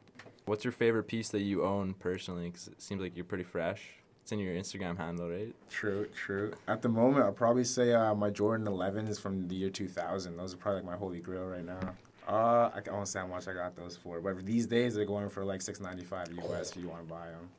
What's 0.46 0.64
your 0.64 0.72
favorite 0.72 1.04
piece 1.04 1.30
that 1.30 1.40
you 1.40 1.64
own 1.64 1.94
personally? 1.94 2.50
Because 2.50 2.68
it 2.68 2.82
seems 2.82 3.00
like 3.00 3.16
you're 3.16 3.24
pretty 3.24 3.44
fresh. 3.44 3.82
It's 4.22 4.32
in 4.32 4.38
your 4.38 4.54
Instagram 4.54 4.96
handle, 4.96 5.28
right? 5.28 5.54
True, 5.68 6.06
true. 6.14 6.52
At 6.66 6.80
the 6.80 6.88
moment, 6.88 7.24
I'll 7.24 7.32
probably 7.32 7.64
say 7.64 7.92
uh, 7.92 8.14
my 8.14 8.30
Jordan 8.30 8.66
11 8.66 9.06
is 9.06 9.18
from 9.18 9.48
the 9.48 9.54
year 9.54 9.70
2000. 9.70 10.36
Those 10.36 10.54
are 10.54 10.56
probably 10.56 10.80
like 10.80 10.90
my 10.90 10.96
holy 10.96 11.20
grail 11.20 11.44
right 11.44 11.64
now. 11.64 11.94
Uh, 12.26 12.70
I 12.74 12.80
won't 12.90 13.06
say 13.08 13.20
how 13.20 13.26
much 13.26 13.48
I 13.48 13.52
got 13.52 13.76
those 13.76 13.98
for, 13.98 14.20
but 14.20 14.46
these 14.46 14.66
days 14.66 14.94
they're 14.94 15.04
going 15.04 15.28
for 15.28 15.44
like 15.44 15.60
6.95 15.60 16.42
US 16.50 16.70
if 16.70 16.82
you 16.82 16.88
want 16.88 17.06
to 17.06 17.14
buy 17.14 17.26
them. 17.26 17.50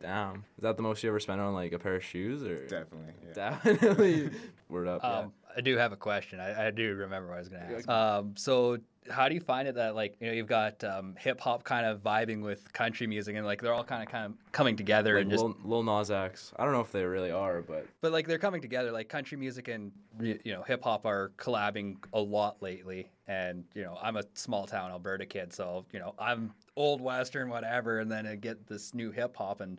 Damn. 0.00 0.44
Is 0.56 0.62
that 0.62 0.76
the 0.76 0.82
most 0.82 1.02
you 1.02 1.08
ever 1.08 1.20
spent 1.20 1.40
on 1.40 1.54
like 1.54 1.72
a 1.72 1.78
pair 1.78 1.96
of 1.96 2.04
shoes 2.04 2.42
or? 2.42 2.66
Definitely. 2.66 3.14
Yeah. 3.28 3.32
Definitely. 3.34 4.30
Word 4.68 4.88
up. 4.88 5.04
Um, 5.04 5.32
I 5.56 5.60
do 5.60 5.76
have 5.76 5.92
a 5.92 5.96
question. 5.96 6.40
I, 6.40 6.68
I 6.68 6.70
do 6.70 6.94
remember 6.94 7.28
what 7.28 7.36
I 7.36 7.38
was 7.38 7.48
going 7.48 7.62
to 7.62 7.76
ask. 7.76 7.88
Um, 7.88 8.34
so, 8.36 8.78
how 9.10 9.28
do 9.28 9.34
you 9.34 9.40
find 9.40 9.68
it 9.68 9.74
that 9.74 9.94
like 9.94 10.16
you 10.20 10.26
know 10.26 10.32
you've 10.32 10.46
got 10.46 10.82
um, 10.84 11.14
hip 11.18 11.40
hop 11.40 11.64
kind 11.64 11.86
of 11.86 12.02
vibing 12.02 12.42
with 12.42 12.72
country 12.72 13.06
music 13.06 13.36
and 13.36 13.44
like 13.44 13.60
they're 13.60 13.74
all 13.74 13.84
kind 13.84 14.02
of 14.02 14.08
kind 14.08 14.26
of 14.26 14.52
coming 14.52 14.76
together 14.76 15.14
yeah. 15.14 15.20
and 15.22 15.30
Like 15.30 15.40
just 15.40 15.44
Lil, 15.44 15.82
Lil 15.82 15.82
Nas 15.82 16.10
X. 16.10 16.52
I 16.56 16.64
don't 16.64 16.72
know 16.72 16.80
if 16.80 16.92
they 16.92 17.04
really 17.04 17.30
are, 17.30 17.62
but 17.62 17.86
but 18.00 18.12
like 18.12 18.26
they're 18.26 18.38
coming 18.38 18.60
together 18.60 18.92
like 18.92 19.08
country 19.08 19.36
music 19.36 19.68
and 19.68 19.92
you 20.20 20.52
know 20.52 20.62
hip 20.62 20.82
hop 20.82 21.06
are 21.06 21.32
collabing 21.36 21.96
a 22.12 22.20
lot 22.20 22.62
lately 22.62 23.10
and 23.26 23.64
you 23.74 23.82
know 23.82 23.98
I'm 24.02 24.16
a 24.16 24.22
small 24.34 24.66
town 24.66 24.90
Alberta 24.90 25.26
kid 25.26 25.52
so 25.52 25.84
you 25.92 25.98
know 25.98 26.14
I'm 26.18 26.52
old 26.76 27.00
western 27.00 27.48
whatever 27.48 28.00
and 28.00 28.10
then 28.10 28.26
I 28.26 28.34
get 28.36 28.66
this 28.66 28.94
new 28.94 29.10
hip 29.10 29.36
hop 29.36 29.60
and 29.60 29.78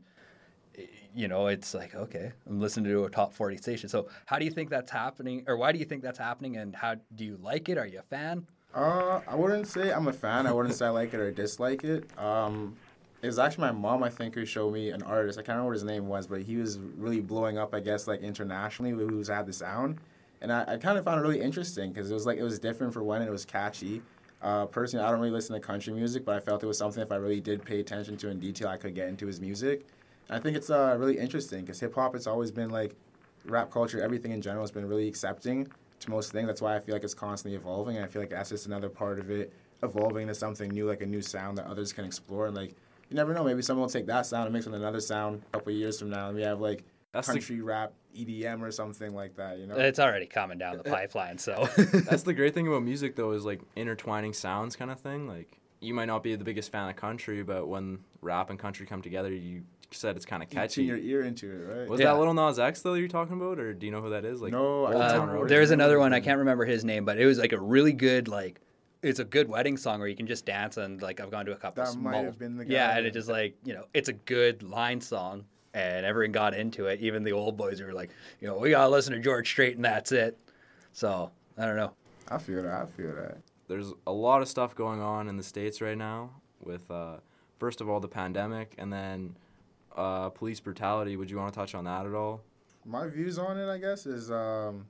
you 1.14 1.28
know 1.28 1.48
it's 1.48 1.74
like 1.74 1.96
okay 1.96 2.32
I'm 2.48 2.60
listening 2.60 2.92
to 2.92 3.04
a 3.06 3.10
top 3.10 3.34
40 3.34 3.58
station 3.58 3.90
so 3.90 4.08
how 4.26 4.38
do 4.38 4.46
you 4.46 4.52
think 4.52 4.70
that's 4.70 4.92
happening 4.92 5.44
or 5.48 5.58
why 5.58 5.72
do 5.72 5.80
you 5.80 5.86
think 5.86 6.02
that's 6.02 6.20
happening 6.20 6.58
and 6.58 6.76
how 6.76 6.96
do 7.16 7.26
you 7.26 7.38
like 7.42 7.70
it 7.70 7.78
are 7.78 7.88
you 7.88 8.00
a 8.00 8.04
fan 8.04 8.46
Uh, 8.74 9.22
I 9.28 9.36
wouldn't 9.36 9.68
say 9.68 9.92
I'm 9.92 10.08
a 10.08 10.14
fan. 10.14 10.46
I 10.46 10.52
wouldn't 10.52 10.76
say 10.76 10.86
I 10.86 10.90
like 10.90 11.14
it 11.14 11.20
or 11.20 11.32
dislike 11.32 11.84
it. 11.84 12.06
Um, 12.20 12.76
it 13.22 13.28
was 13.28 13.40
actually 13.40 13.62
my 13.62 13.72
mom, 13.72 14.04
I 14.04 14.10
think, 14.10 14.36
who 14.36 14.46
showed 14.46 14.74
me 14.74 14.92
an 14.92 15.02
artist. 15.02 15.38
I 15.38 15.42
can't 15.42 15.50
remember 15.50 15.70
what 15.70 15.74
his 15.74 15.84
name 15.84 16.08
was, 16.08 16.28
but 16.28 16.42
he 16.42 16.56
was 16.56 16.78
really 16.78 17.20
blowing 17.20 17.58
up, 17.58 17.74
I 17.74 17.80
guess, 17.80 18.08
like 18.08 18.22
internationally, 18.22 18.92
who's 18.92 19.28
had 19.28 19.46
the 19.46 19.54
sound. 19.54 19.98
And 20.42 20.54
I, 20.54 20.64
I 20.68 20.78
kind 20.78 20.98
of 20.98 21.04
found 21.04 21.20
it 21.20 21.24
really 21.24 21.42
interesting 21.42 21.92
because 21.92 22.10
it 22.10 22.14
was 22.14 22.26
like 22.26 22.38
it 22.38 22.44
was 22.44 22.60
different 22.60 22.94
for 22.94 23.04
one, 23.04 23.22
and 23.22 23.28
it 23.28 23.32
was 23.32 23.44
catchy. 23.44 24.02
Uh, 24.42 24.68
personally, 24.68 25.06
I 25.06 25.10
don't 25.10 25.20
really 25.20 25.32
listen 25.32 25.54
to 25.56 25.60
country 25.60 25.92
music, 25.92 26.24
but 26.24 26.36
I 26.36 26.40
felt 26.40 26.64
it 26.64 26.68
was 26.68 26.78
something 26.78 27.04
if 27.04 27.12
I 27.12 27.18
really 27.18 27.42
did 27.42 27.66
pay 27.66 27.82
attention 27.82 28.16
to 28.18 28.30
in 28.30 28.40
detail, 28.40 28.70
I 28.70 28.78
could 28.78 28.96
get 28.96 29.10
into 29.10 29.26
his 29.26 29.42
music. 29.42 29.86
And 30.30 30.38
I 30.38 30.40
think 30.40 30.56
it's 30.56 30.70
uh, 30.70 30.96
really 30.98 31.18
interesting 31.18 31.62
because 31.62 31.80
hip 31.80 31.96
hop, 31.96 32.16
it's 32.16 32.28
always 32.28 32.52
been 32.52 32.70
like 32.70 32.96
rap 33.44 33.70
culture, 33.72 34.02
everything 34.02 34.32
in 34.32 34.42
general 34.42 34.64
has 34.64 34.72
been 34.72 34.88
really 34.88 35.08
accepting 35.08 35.68
to 36.02 36.10
most 36.10 36.32
things. 36.32 36.48
That's 36.48 36.62
why 36.62 36.76
I 36.76 36.80
feel 36.80 36.96
like 36.96 37.04
it's 37.04 37.14
constantly 37.14 37.58
evolving, 37.58 37.96
and 37.98 38.06
I 38.06 38.08
feel 38.08 38.22
like 38.22 38.30
that's 38.32 38.50
just 38.50 38.66
another 38.66 38.90
part 38.90 39.20
of 39.20 39.30
it 39.30 39.54
evolving 39.84 40.28
to 40.28 40.36
something 40.36 40.70
new, 40.72 40.88
like 40.88 41.02
a 41.02 41.06
new 41.06 41.22
sound 41.22 41.58
that 41.58 41.66
others 41.66 41.94
can 41.94 42.06
explore. 42.06 42.48
And 42.48 42.56
like, 42.56 42.76
you 43.10 43.16
never 43.16 43.34
know, 43.34 43.44
maybe 43.44 43.62
someone 43.62 43.84
will 43.84 43.90
take 43.90 44.08
that 44.08 44.26
sound 44.26 44.46
and 44.46 44.54
mix 44.54 44.66
with 44.66 44.76
another 44.76 45.00
sound 45.00 45.42
a 45.54 45.58
couple 45.58 45.72
of 45.74 45.78
years 45.80 46.00
from 46.00 46.10
now, 46.10 46.28
and 46.28 46.36
we 46.36 46.42
have 46.44 46.60
like 46.60 46.84
That's 47.12 47.28
the- 47.28 47.34
country 47.34 47.62
rap, 47.62 47.94
EDM, 48.16 48.62
or 48.62 48.72
something 48.72 49.14
like 49.14 49.36
that. 49.38 49.58
You 49.60 49.68
know? 49.68 49.76
It's 49.76 50.00
already 50.00 50.26
coming 50.26 50.58
down 50.58 50.78
the 50.78 50.84
pipeline, 50.90 51.38
so 51.38 51.68
That's 51.78 52.24
the 52.24 52.34
great 52.34 52.54
thing 52.54 52.68
about 52.68 52.84
music, 52.84 53.16
though, 53.16 53.32
is 53.32 53.46
like 53.46 53.62
intertwining 53.76 54.34
sounds 54.34 54.76
kind 54.76 54.92
of 54.92 55.00
thing. 55.00 55.28
Like, 55.28 55.60
you 55.82 55.94
might 55.94 56.06
not 56.06 56.24
be 56.24 56.36
the 56.36 56.44
biggest 56.44 56.72
fan 56.72 56.90
of 56.90 56.96
country, 56.98 57.42
but 57.44 57.68
when 57.68 58.00
rap 58.22 58.50
and 58.50 58.60
country 58.60 58.86
come 58.86 59.02
together, 59.02 59.32
you 59.32 59.64
said 59.92 60.16
it's 60.16 60.26
kind 60.26 60.44
of 60.44 60.52
You 60.52 60.60
catchy. 60.60 60.84
your 60.84 60.98
ear 60.98 61.22
into 61.24 61.50
it, 61.50 61.66
right? 61.80 61.90
Was 61.90 62.00
Yeah. 62.00 62.14
that 62.14 62.20
Little 62.20 62.34
Nas 62.34 62.60
X 62.60 62.82
though 62.82 62.94
you're 62.94 63.08
talking 63.08 63.36
about, 63.36 63.60
or 63.60 63.74
do 63.74 63.86
you 63.86 63.92
know 63.92 64.02
who 64.02 64.10
that 64.12 64.26
is? 64.26 64.42
Like, 64.42 64.52
No, 64.52 64.86
I 64.86 64.94
Old 64.94 65.02
don't 65.02 65.12
Town 65.12 65.28
know. 65.28 65.34
Road. 65.34 65.50
there's 65.50 65.72
another 65.72 66.00
one 66.00 66.14
I 66.14 66.20
can't 66.20 66.40
remember 66.40 66.66
his 66.66 66.84
name, 66.86 67.06
but 67.06 67.18
it 67.20 67.26
was 67.26 67.38
like 67.40 67.54
a 67.54 67.60
really 67.60 67.94
good 67.94 68.28
like. 68.28 68.60
It's 69.02 69.20
a 69.20 69.24
good 69.24 69.48
wedding 69.48 69.78
song 69.78 70.00
where 70.00 70.10
you 70.10 70.16
can 70.16 70.28
just 70.28 70.46
dance 70.46 70.76
and 70.76 71.02
like 71.02 71.22
I've 71.22 71.32
gone 71.32 71.46
to 71.46 71.54
a 71.54 71.56
couple. 71.56 71.84
That 71.84 71.96
might 71.98 72.26
have 72.26 72.38
been 72.38 72.58
the 72.58 72.66
guy. 72.66 72.74
Yeah, 72.74 72.98
and 72.98 73.08
it 73.08 73.12
just 73.14 73.30
like 73.30 73.56
you 73.64 73.74
know 73.74 73.86
it's 73.94 74.10
a 74.10 74.14
good 74.14 74.62
line 74.62 75.00
song 75.00 75.46
and 75.74 76.06
everyone 76.06 76.34
got 76.34 76.54
into 76.54 76.88
it. 76.88 77.00
Even 77.00 77.24
the 77.24 77.32
old 77.32 77.56
boys 77.56 77.82
were 77.82 77.94
like, 77.94 78.10
you 78.42 78.48
know, 78.48 78.58
we 78.58 78.72
gotta 78.72 78.90
listen 78.90 79.14
to 79.14 79.20
George 79.20 79.48
Strait 79.50 79.76
and 79.78 79.86
that's 79.86 80.12
it. 80.12 80.38
So 80.92 81.32
I 81.58 81.66
don't 81.66 81.78
know. 81.78 81.94
I 82.28 82.38
feel 82.40 82.62
that. 82.64 82.82
I 82.82 82.86
feel 82.88 83.16
that. 83.16 83.38
there's 83.70 83.94
a 84.06 84.12
lot 84.12 84.42
of 84.42 84.48
stuff 84.50 84.76
going 84.76 85.00
on 85.02 85.30
in 85.30 85.38
the 85.38 85.44
states 85.44 85.80
right 85.82 85.98
now 85.98 86.32
with 86.60 86.90
uh, 86.92 87.18
first 87.60 87.80
of 87.82 87.88
all 87.90 88.00
the 88.02 88.08
pandemic 88.08 88.74
and 88.78 88.92
then 88.92 89.36
uh, 90.00 90.30
police 90.30 90.60
brutality. 90.60 91.18
Would 91.18 91.30
you 91.30 91.38
want 91.38 91.54
to 91.54 91.60
touch 91.60 91.76
on 91.76 91.84
that 91.84 92.06
at 92.06 92.14
all? 92.14 92.42
My 92.86 93.08
views 93.08 93.38
on 93.38 93.58
it, 93.58 93.70
I 93.70 93.78
guess, 93.78 94.06
is 94.06 94.32
um, 94.32 94.86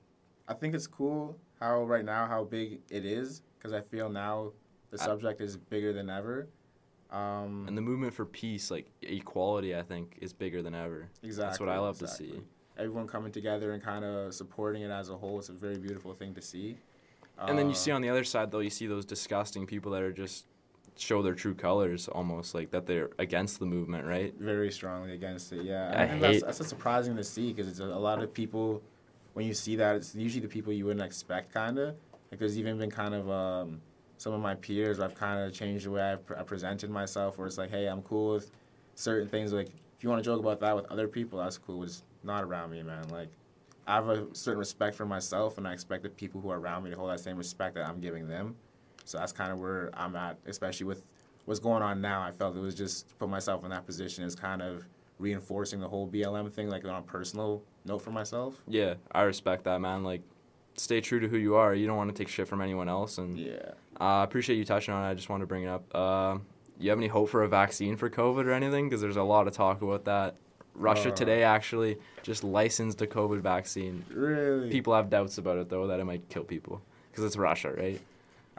I 0.47 0.53
think 0.53 0.75
it's 0.75 0.87
cool 0.87 1.37
how 1.59 1.83
right 1.83 2.05
now 2.05 2.27
how 2.27 2.43
big 2.43 2.79
it 2.89 3.05
is 3.05 3.41
because 3.57 3.73
I 3.73 3.81
feel 3.81 4.09
now 4.09 4.51
the 4.91 5.01
I- 5.01 5.05
subject 5.05 5.41
is 5.41 5.57
bigger 5.57 5.91
than 5.91 6.09
ever. 6.09 6.47
Um, 7.11 7.65
And 7.67 7.75
the 7.75 7.81
movement 7.81 8.13
for 8.13 8.23
peace, 8.25 8.69
like 8.69 8.91
equality, 9.01 9.75
I 9.75 9.81
think 9.81 10.19
is 10.21 10.31
bigger 10.31 10.61
than 10.61 10.75
ever. 10.75 11.09
exactly. 11.23 11.49
That's 11.49 11.59
what 11.59 11.69
I 11.69 11.79
love 11.79 11.97
to 11.99 12.07
see. 12.07 12.39
Everyone 12.77 13.07
coming 13.07 13.31
together 13.31 13.73
and 13.73 13.81
kind 13.83 14.05
of 14.05 14.31
supporting 14.33 14.83
it 14.83 14.91
as 14.91 15.09
a 15.09 15.17
whole. 15.17 15.39
It's 15.39 15.49
a 15.49 15.53
very 15.53 15.77
beautiful 15.79 16.13
thing 16.13 16.35
to 16.35 16.41
see. 16.41 16.77
And 17.39 17.57
then 17.57 17.67
you 17.67 17.73
see 17.75 17.91
Uh, 17.91 17.95
on 17.95 18.01
the 18.03 18.09
other 18.09 18.23
side 18.23 18.51
though, 18.51 18.59
you 18.59 18.69
see 18.69 18.85
those 18.85 19.05
disgusting 19.05 19.65
people 19.65 19.91
that 19.93 20.03
are 20.03 20.13
just 20.13 20.45
show 20.99 21.21
their 21.21 21.33
true 21.33 21.55
colors 21.55 22.07
almost 22.09 22.53
like 22.53 22.71
that 22.71 22.85
they're 22.85 23.09
against 23.19 23.59
the 23.59 23.65
movement, 23.65 24.05
right? 24.05 24.33
very 24.37 24.71
strongly 24.71 25.13
against 25.13 25.51
it. 25.53 25.63
Yeah, 25.63 25.93
I 25.95 26.03
and 26.03 26.21
that's, 26.21 26.33
hate- 26.35 26.45
that's 26.45 26.57
just 26.57 26.69
surprising 26.69 27.15
to 27.15 27.23
see 27.23 27.53
because 27.53 27.67
it's 27.67 27.79
a, 27.79 27.85
a 27.85 28.03
lot 28.07 28.21
of 28.21 28.33
people. 28.33 28.81
When 29.33 29.45
you 29.45 29.53
see 29.53 29.75
that, 29.77 29.95
it's 29.95 30.15
usually 30.15 30.41
the 30.41 30.49
people 30.49 30.73
you 30.73 30.85
wouldn't 30.85 31.05
expect, 31.05 31.53
kind 31.53 31.77
of. 31.77 31.95
Like 32.31 32.39
there's 32.39 32.59
even 32.59 32.77
been 32.77 32.91
kind 32.91 33.13
of 33.13 33.29
um, 33.29 33.81
some 34.17 34.33
of 34.33 34.41
my 34.41 34.55
peers. 34.55 34.99
I've 34.99 35.15
kind 35.15 35.39
of 35.39 35.53
changed 35.53 35.85
the 35.85 35.91
way 35.91 36.01
I've 36.01 36.25
pre- 36.25 36.37
I 36.37 36.43
presented 36.43 36.89
myself, 36.89 37.37
where 37.37 37.47
it's 37.47 37.57
like, 37.57 37.69
hey, 37.69 37.85
I'm 37.85 38.01
cool 38.01 38.33
with 38.33 38.51
certain 38.95 39.29
things. 39.29 39.53
Like 39.53 39.67
if 39.67 40.03
you 40.03 40.09
want 40.09 40.21
to 40.21 40.29
joke 40.29 40.39
about 40.39 40.59
that 40.59 40.75
with 40.75 40.85
other 40.87 41.07
people, 41.07 41.39
that's 41.39 41.57
cool. 41.57 41.83
It's 41.83 42.03
not 42.23 42.43
around 42.43 42.71
me, 42.71 42.83
man. 42.83 43.07
Like 43.09 43.29
I 43.87 43.95
have 43.95 44.09
a 44.09 44.27
certain 44.33 44.59
respect 44.59 44.95
for 44.95 45.05
myself, 45.05 45.57
and 45.57 45.67
I 45.67 45.73
expect 45.73 46.03
the 46.03 46.09
people 46.09 46.41
who 46.41 46.49
are 46.49 46.59
around 46.59 46.83
me 46.83 46.89
to 46.89 46.97
hold 46.97 47.09
that 47.09 47.21
same 47.21 47.37
respect 47.37 47.75
that 47.75 47.87
I'm 47.87 48.01
giving 48.01 48.27
them. 48.27 48.55
So 49.09 49.17
that's 49.17 49.31
kind 49.31 49.51
of 49.51 49.59
where 49.59 49.89
I'm 49.95 50.15
at, 50.15 50.37
especially 50.45 50.85
with 50.85 51.03
what's 51.45 51.59
going 51.59 51.81
on 51.81 51.99
now. 51.99 52.21
I 52.21 52.29
felt 52.29 52.55
it 52.55 52.59
was 52.59 52.75
just 52.75 53.17
put 53.17 53.27
myself 53.27 53.63
in 53.63 53.71
that 53.71 53.87
position 53.87 54.23
is 54.23 54.35
kind 54.35 54.61
of 54.61 54.85
reinforcing 55.17 55.79
the 55.79 55.87
whole 55.87 56.07
BLM 56.07 56.51
thing, 56.51 56.69
like 56.69 56.85
on 56.85 56.91
a 56.95 57.01
personal 57.01 57.63
note 57.85 57.99
for 58.03 58.11
myself. 58.11 58.61
Yeah, 58.67 58.93
I 59.11 59.23
respect 59.23 59.63
that, 59.63 59.81
man. 59.81 60.03
Like, 60.03 60.21
stay 60.75 61.01
true 61.01 61.19
to 61.21 61.27
who 61.27 61.37
you 61.37 61.55
are. 61.55 61.73
You 61.73 61.87
don't 61.87 61.97
want 61.97 62.15
to 62.15 62.23
take 62.23 62.27
shit 62.27 62.47
from 62.47 62.61
anyone 62.61 62.87
else, 62.87 63.17
and 63.17 63.35
Yeah. 63.39 63.71
uh, 63.99 64.03
I 64.03 64.23
appreciate 64.23 64.57
you 64.57 64.63
touching 64.63 64.93
on 64.93 65.03
it. 65.03 65.09
I 65.09 65.15
just 65.15 65.27
wanted 65.27 65.41
to 65.43 65.47
bring 65.47 65.63
it 65.63 65.69
up. 65.69 65.83
Uh, 65.95 66.37
you 66.79 66.91
have 66.91 66.99
any 66.99 67.07
hope 67.07 67.29
for 67.29 67.41
a 67.41 67.47
vaccine 67.47 67.97
for 67.97 68.11
COVID 68.11 68.45
or 68.45 68.51
anything? 68.51 68.87
Because 68.89 69.01
there's 69.01 69.17
a 69.17 69.23
lot 69.23 69.47
of 69.47 69.53
talk 69.53 69.81
about 69.81 70.05
that. 70.05 70.35
Russia 70.75 71.09
Uh, 71.09 71.15
today 71.15 71.41
actually 71.41 71.97
just 72.21 72.43
licensed 72.43 73.01
a 73.01 73.07
COVID 73.07 73.39
vaccine. 73.39 74.05
Really? 74.13 74.69
People 74.69 74.93
have 74.93 75.09
doubts 75.09 75.39
about 75.39 75.57
it 75.57 75.67
though 75.67 75.87
that 75.87 75.99
it 75.99 76.05
might 76.05 76.29
kill 76.29 76.43
people 76.43 76.81
because 77.11 77.25
it's 77.25 77.35
Russia, 77.35 77.73
right? 77.73 77.99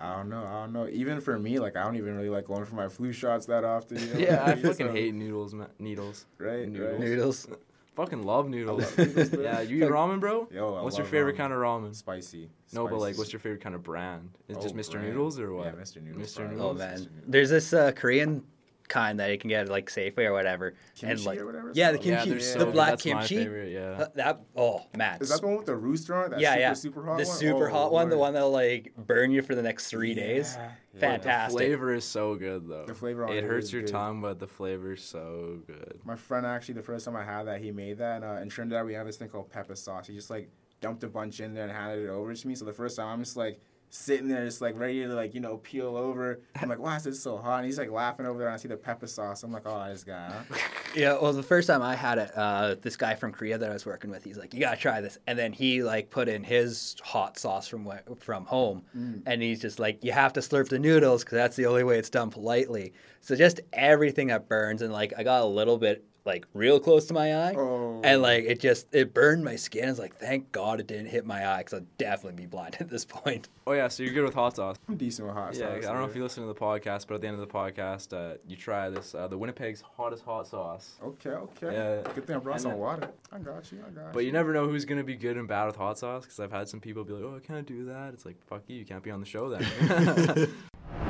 I 0.00 0.16
don't 0.16 0.28
know. 0.30 0.44
I 0.44 0.62
don't 0.62 0.72
know. 0.72 0.88
Even 0.88 1.20
for 1.20 1.38
me, 1.38 1.58
like 1.58 1.76
I 1.76 1.84
don't 1.84 1.96
even 1.96 2.16
really 2.16 2.30
like 2.30 2.46
going 2.46 2.64
for 2.64 2.74
my 2.74 2.88
flu 2.88 3.12
shots 3.12 3.46
that 3.46 3.64
often. 3.64 3.98
You 3.98 4.06
know? 4.14 4.18
Yeah, 4.20 4.44
I 4.44 4.54
So- 4.60 4.68
fucking 4.68 4.92
hate 4.94 5.14
noodles, 5.14 5.52
ma- 5.54 5.66
needles. 5.78 6.26
Right, 6.38 6.66
Noodles. 6.68 6.90
right. 6.92 7.00
Noodles. 7.00 7.48
Fucking 7.96 8.22
love 8.22 8.48
noodles. 8.48 8.82
love 8.96 8.98
noodles, 9.16 9.32
yeah, 9.42 9.60
you 9.60 9.84
eat 9.84 9.90
ramen, 9.90 10.20
bro? 10.20 10.48
Yo, 10.52 10.74
I 10.76 10.82
what's 10.82 10.96
your 10.96 11.04
favorite 11.04 11.34
ramen. 11.34 11.38
kind 11.38 11.52
of 11.52 11.58
ramen? 11.58 11.94
Spicy. 11.94 12.48
No, 12.72 12.86
but 12.86 12.98
like, 13.00 13.18
what's 13.18 13.32
your 13.32 13.40
favorite 13.40 13.60
kind 13.60 13.74
of 13.74 13.82
brand? 13.82 14.30
Is 14.48 14.56
it 14.56 14.62
just 14.62 14.74
Oh, 14.74 14.78
Mr. 14.78 14.92
brand. 14.92 15.08
Noodles 15.08 15.40
or 15.40 15.52
what? 15.52 15.66
Yeah, 15.66 15.72
Mr. 15.72 16.00
Noodles. 16.00 16.32
Mr. 16.32 16.36
probably. 16.36 16.60
Oh 16.60 16.72
man, 16.72 16.94
Mr. 16.94 16.98
Noodles. 17.00 17.08
there's 17.26 17.50
this 17.50 17.72
uh, 17.74 17.90
Korean 17.92 18.42
kind 18.90 19.18
that 19.20 19.30
you 19.30 19.38
can 19.38 19.48
get 19.48 19.62
at 19.62 19.68
like 19.70 19.88
Safeway 19.88 20.26
or 20.26 20.32
whatever, 20.34 20.74
and 21.02 21.24
like 21.24 21.38
or 21.38 21.46
whatever 21.46 21.70
it's 21.70 21.78
yeah, 21.78 21.92
the 21.92 21.98
called? 21.98 22.06
Yeah, 22.08 22.24
kimchi, 22.24 22.30
they're 22.30 22.38
the 22.38 22.44
so 22.66 22.70
black 22.72 22.88
That's 22.90 23.06
my 23.06 23.12
kimchi. 23.12 23.36
favorite, 23.36 23.72
yeah. 23.72 24.04
Uh, 24.04 24.06
that 24.16 24.40
oh 24.56 24.82
man, 24.96 25.18
Is 25.20 25.30
that 25.30 25.40
the 25.40 25.46
one 25.46 25.56
with 25.56 25.66
the 25.66 25.76
rooster 25.76 26.14
on 26.14 26.26
it? 26.26 26.30
That 26.32 26.40
yeah, 26.40 26.52
super, 26.52 26.60
yeah, 26.60 26.72
super 26.74 27.04
hot 27.06 27.18
the 27.18 27.24
one? 27.24 27.36
super 27.38 27.68
Oh, 27.68 27.72
hot 27.72 27.92
one, 27.92 28.08
the 28.10 28.18
one 28.18 28.34
that'll 28.34 28.50
like 28.50 28.92
burn 28.98 29.30
you 29.30 29.40
for 29.40 29.54
the 29.54 29.62
next 29.62 29.86
three 29.88 30.12
days. 30.12 30.54
Yeah, 30.58 30.72
yeah. 30.92 31.00
Fantastic. 31.00 31.58
The 31.58 31.64
flavor 31.66 31.94
is 31.94 32.04
so 32.04 32.34
good 32.34 32.68
though. 32.68 32.84
The 32.84 32.94
flavor 32.94 33.24
on 33.24 33.32
it 33.32 33.38
it 33.38 33.44
hurts 33.44 33.66
is 33.68 33.72
your 33.72 33.82
good. 33.82 33.92
tongue, 33.92 34.20
but 34.20 34.38
the 34.38 34.46
flavor's 34.48 35.02
so 35.02 35.60
good. 35.66 36.00
My 36.04 36.16
friend 36.16 36.44
actually, 36.44 36.74
the 36.74 36.82
first 36.82 37.04
time 37.04 37.16
I 37.16 37.24
had 37.24 37.44
that, 37.44 37.60
he 37.62 37.70
made 37.70 37.98
that. 37.98 38.16
And, 38.16 38.24
uh, 38.24 38.42
in 38.42 38.48
Trinidad, 38.48 38.84
we 38.84 38.94
have 38.94 39.06
this 39.06 39.16
thing 39.16 39.28
called 39.28 39.50
pepper 39.50 39.76
sauce. 39.76 40.08
He 40.08 40.14
just 40.14 40.30
like 40.30 40.50
dumped 40.80 41.04
a 41.04 41.08
bunch 41.08 41.40
in 41.40 41.54
there 41.54 41.64
and 41.64 41.72
handed 41.72 42.04
it 42.04 42.08
over 42.08 42.34
to 42.34 42.48
me. 42.48 42.54
So 42.54 42.64
the 42.64 42.72
first 42.72 42.96
time, 42.96 43.06
I'm 43.08 43.22
just 43.22 43.36
like 43.36 43.60
sitting 43.90 44.28
there, 44.28 44.44
just 44.44 44.60
like 44.60 44.78
ready 44.78 45.02
to 45.02 45.08
like 45.08 45.34
you 45.34 45.40
know 45.40 45.58
peel 45.58 45.96
over. 45.96 46.40
I'm 46.60 46.68
like, 46.68 46.78
why 46.78 46.96
is 46.96 47.02
this 47.04 47.22
so 47.22 47.36
hot? 47.36 47.58
And 47.58 47.66
he's 47.66 47.78
like 47.78 47.90
laughing 47.90 48.24
over 48.26 48.38
there. 48.38 48.48
And 48.48 48.54
I 48.54 48.56
see 48.56 48.68
the 48.68 48.76
pepper 48.76 49.06
sauce. 49.06 49.42
I'm 49.42 49.52
like, 49.52 49.66
oh, 49.66 49.88
this 49.90 50.04
guy. 50.04 50.32
Huh? 50.48 50.56
Yeah, 50.92 51.16
well, 51.22 51.32
the 51.32 51.40
first 51.44 51.68
time 51.68 51.82
I 51.82 51.94
had 51.94 52.18
it, 52.18 52.32
uh, 52.36 52.74
this 52.82 52.96
guy 52.96 53.14
from 53.14 53.30
Korea 53.30 53.56
that 53.58 53.70
I 53.70 53.72
was 53.72 53.86
working 53.86 54.10
with, 54.10 54.24
he's 54.24 54.36
like, 54.36 54.52
"You 54.52 54.58
gotta 54.58 54.76
try 54.76 55.00
this," 55.00 55.18
and 55.28 55.38
then 55.38 55.52
he 55.52 55.84
like 55.84 56.10
put 56.10 56.28
in 56.28 56.42
his 56.42 56.96
hot 57.00 57.38
sauce 57.38 57.68
from 57.68 57.88
from 58.18 58.44
home, 58.44 58.82
Mm. 58.96 59.22
and 59.24 59.40
he's 59.40 59.60
just 59.60 59.78
like, 59.78 60.02
"You 60.02 60.10
have 60.10 60.32
to 60.32 60.40
slurp 60.40 60.68
the 60.68 60.80
noodles 60.80 61.22
because 61.22 61.36
that's 61.36 61.54
the 61.54 61.66
only 61.66 61.84
way 61.84 61.96
it's 62.00 62.10
done 62.10 62.28
politely." 62.30 62.92
So 63.20 63.36
just 63.36 63.60
everything 63.72 64.26
that 64.28 64.48
burns, 64.48 64.82
and 64.82 64.92
like 64.92 65.12
I 65.16 65.22
got 65.22 65.42
a 65.42 65.46
little 65.46 65.78
bit 65.78 66.04
like 66.24 66.46
real 66.54 66.78
close 66.80 67.06
to 67.06 67.14
my 67.14 67.34
eye, 67.34 67.54
Oh. 67.56 68.00
and 68.04 68.20
like 68.22 68.44
it 68.44 68.60
just 68.60 68.94
it 68.94 69.14
burned 69.14 69.44
my 69.44 69.56
skin. 69.56 69.86
I 69.86 69.88
was 69.90 69.98
like, 69.98 70.16
thank 70.16 70.52
God 70.52 70.80
it 70.80 70.86
didn't 70.86 71.06
hit 71.06 71.24
my 71.26 71.46
eye 71.48 71.58
because 71.58 71.74
I'd 71.80 71.98
definitely 71.98 72.42
be 72.42 72.46
blind 72.46 72.76
at 72.80 72.88
this 72.88 73.04
point. 73.04 73.48
Oh 73.66 73.72
yeah, 73.72 73.88
so 73.88 74.02
you're 74.02 74.12
good 74.12 74.24
with 74.24 74.34
hot 74.34 74.56
sauce. 74.56 74.76
I'm 74.88 74.96
decent 74.96 75.26
with 75.28 75.36
hot 75.36 75.54
Yeah, 75.54 75.74
sauce. 75.74 75.84
I 75.86 75.92
don't 75.92 76.00
know 76.02 76.08
if 76.08 76.14
you 76.16 76.22
listen 76.22 76.42
to 76.46 76.48
the 76.52 76.58
podcast, 76.58 77.06
but 77.06 77.14
at 77.14 77.20
the 77.20 77.28
end 77.28 77.40
of 77.40 77.46
the 77.46 77.52
podcast, 77.52 78.12
uh, 78.12 78.36
you 78.46 78.56
try 78.56 78.90
this 78.90 79.14
uh, 79.14 79.28
the 79.28 79.38
Winnipeg's 79.38 79.82
hottest 79.96 80.24
hot 80.24 80.46
sauce. 80.46 80.98
Okay, 81.02 81.30
okay. 81.30 81.72
Yeah. 81.72 82.12
Good 82.14 82.26
thing 82.26 82.36
I 82.36 82.38
brought 82.38 82.54
And 82.54 82.62
some 82.62 82.70
then- 82.72 82.80
water. 82.80 83.08
I 83.32 83.38
got 83.38 83.70
you. 83.72 83.78
I 83.86 83.90
got 83.90 84.12
But 84.12 84.24
you 84.24 84.32
never 84.32 84.52
know 84.52 84.66
who's 84.68 84.84
gonna 84.84 85.04
be 85.04 85.16
good 85.16 85.36
and 85.36 85.46
bad 85.48 85.66
with 85.66 85.76
hot 85.76 85.98
sauce 85.98 86.24
because 86.24 86.40
I've 86.40 86.52
had 86.52 86.68
some 86.68 86.80
people 86.80 87.04
be 87.04 87.12
like, 87.12 87.24
"Oh, 87.24 87.36
I 87.36 87.40
can't 87.46 87.66
do 87.66 87.84
that." 87.86 88.12
It's 88.14 88.26
like, 88.26 88.36
"Fuck 88.46 88.62
you, 88.66 88.76
you 88.76 88.84
can't 88.84 89.02
be 89.02 89.10
on 89.10 89.20
the 89.20 89.26
show 89.26 89.48
then." 89.48 90.50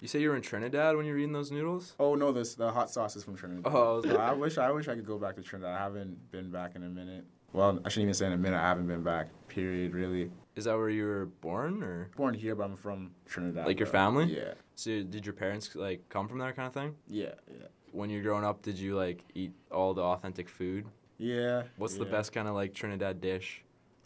you 0.00 0.08
say 0.08 0.20
you 0.20 0.30
were 0.30 0.36
in 0.36 0.42
Trinidad 0.42 0.96
when 0.96 1.06
you 1.06 1.12
were 1.12 1.18
eating 1.18 1.32
those 1.32 1.50
noodles? 1.50 1.94
Oh 1.98 2.14
no, 2.14 2.32
this 2.32 2.54
the 2.54 2.70
hot 2.70 2.90
sauce 2.90 3.16
is 3.16 3.24
from 3.24 3.36
Trinidad. 3.36 3.72
Oh, 3.72 4.02
I 4.18 4.30
I 4.30 4.32
wish 4.32 4.58
I 4.58 4.70
wish 4.70 4.88
I 4.88 4.94
could 4.94 5.06
go 5.06 5.18
back 5.18 5.36
to 5.36 5.42
Trinidad. 5.42 5.74
I 5.74 5.78
haven't 5.78 6.30
been 6.30 6.50
back 6.50 6.76
in 6.76 6.84
a 6.84 6.88
minute. 6.88 7.24
Well, 7.52 7.80
I 7.84 7.88
shouldn't 7.88 8.04
even 8.04 8.14
say 8.14 8.26
in 8.26 8.32
a 8.32 8.36
minute. 8.36 8.58
I 8.58 8.68
haven't 8.68 8.86
been 8.86 9.02
back. 9.02 9.28
Period. 9.48 9.94
Really. 9.94 10.30
Is 10.54 10.64
that 10.64 10.76
where 10.76 10.90
you 10.90 11.04
were 11.06 11.26
born, 11.40 11.82
or 11.82 12.10
Born 12.16 12.34
here, 12.34 12.54
but 12.54 12.64
I'm 12.64 12.76
from 12.76 13.12
Trinidad. 13.26 13.66
Like 13.66 13.78
your 13.78 13.86
family? 13.86 14.24
Yeah. 14.24 14.54
so 14.74 15.02
did 15.02 15.24
your 15.24 15.32
parents 15.32 15.74
like 15.74 16.08
come 16.08 16.28
from 16.28 16.38
there 16.38 16.52
kind 16.52 16.66
of 16.66 16.74
thing? 16.74 16.94
Yeah. 17.06 17.34
Yeah. 17.48 17.68
When 17.92 18.10
you're 18.10 18.22
growing 18.22 18.44
up, 18.44 18.62
did 18.62 18.78
you 18.78 18.96
like 18.96 19.24
eat 19.34 19.52
all 19.70 19.94
the 19.94 20.02
authentic 20.02 20.48
food? 20.48 20.84
Yeah. 21.16 21.62
What's 21.76 21.96
the 21.96 22.04
best 22.04 22.32
kind 22.32 22.46
of 22.48 22.54
like 22.54 22.74
Trinidad 22.74 23.20
dish? 23.20 23.62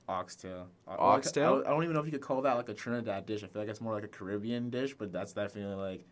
Oxtail. 0.08 0.68
Uh, 0.86 0.90
Oxtail? 0.98 1.44
I, 1.44 1.48
don't- 1.50 1.66
I 1.66 1.70
don't 1.70 1.82
even 1.84 1.94
know 1.94 2.00
if 2.00 2.06
you 2.06 2.12
could 2.12 2.20
call 2.20 2.42
that 2.42 2.56
like 2.56 2.68
a 2.68 2.74
Trinidad 2.74 3.26
dish. 3.26 3.42
I 3.44 3.46
feel 3.46 3.62
like 3.62 3.68
it's 3.70 3.80
more 3.80 3.94
like 3.94 4.04
a 4.04 4.08
Caribbean 4.08 4.70
dish, 4.70 4.94
but 4.94 5.12
that's 5.12 5.32
definitely 5.32 5.74
like 5.76 6.04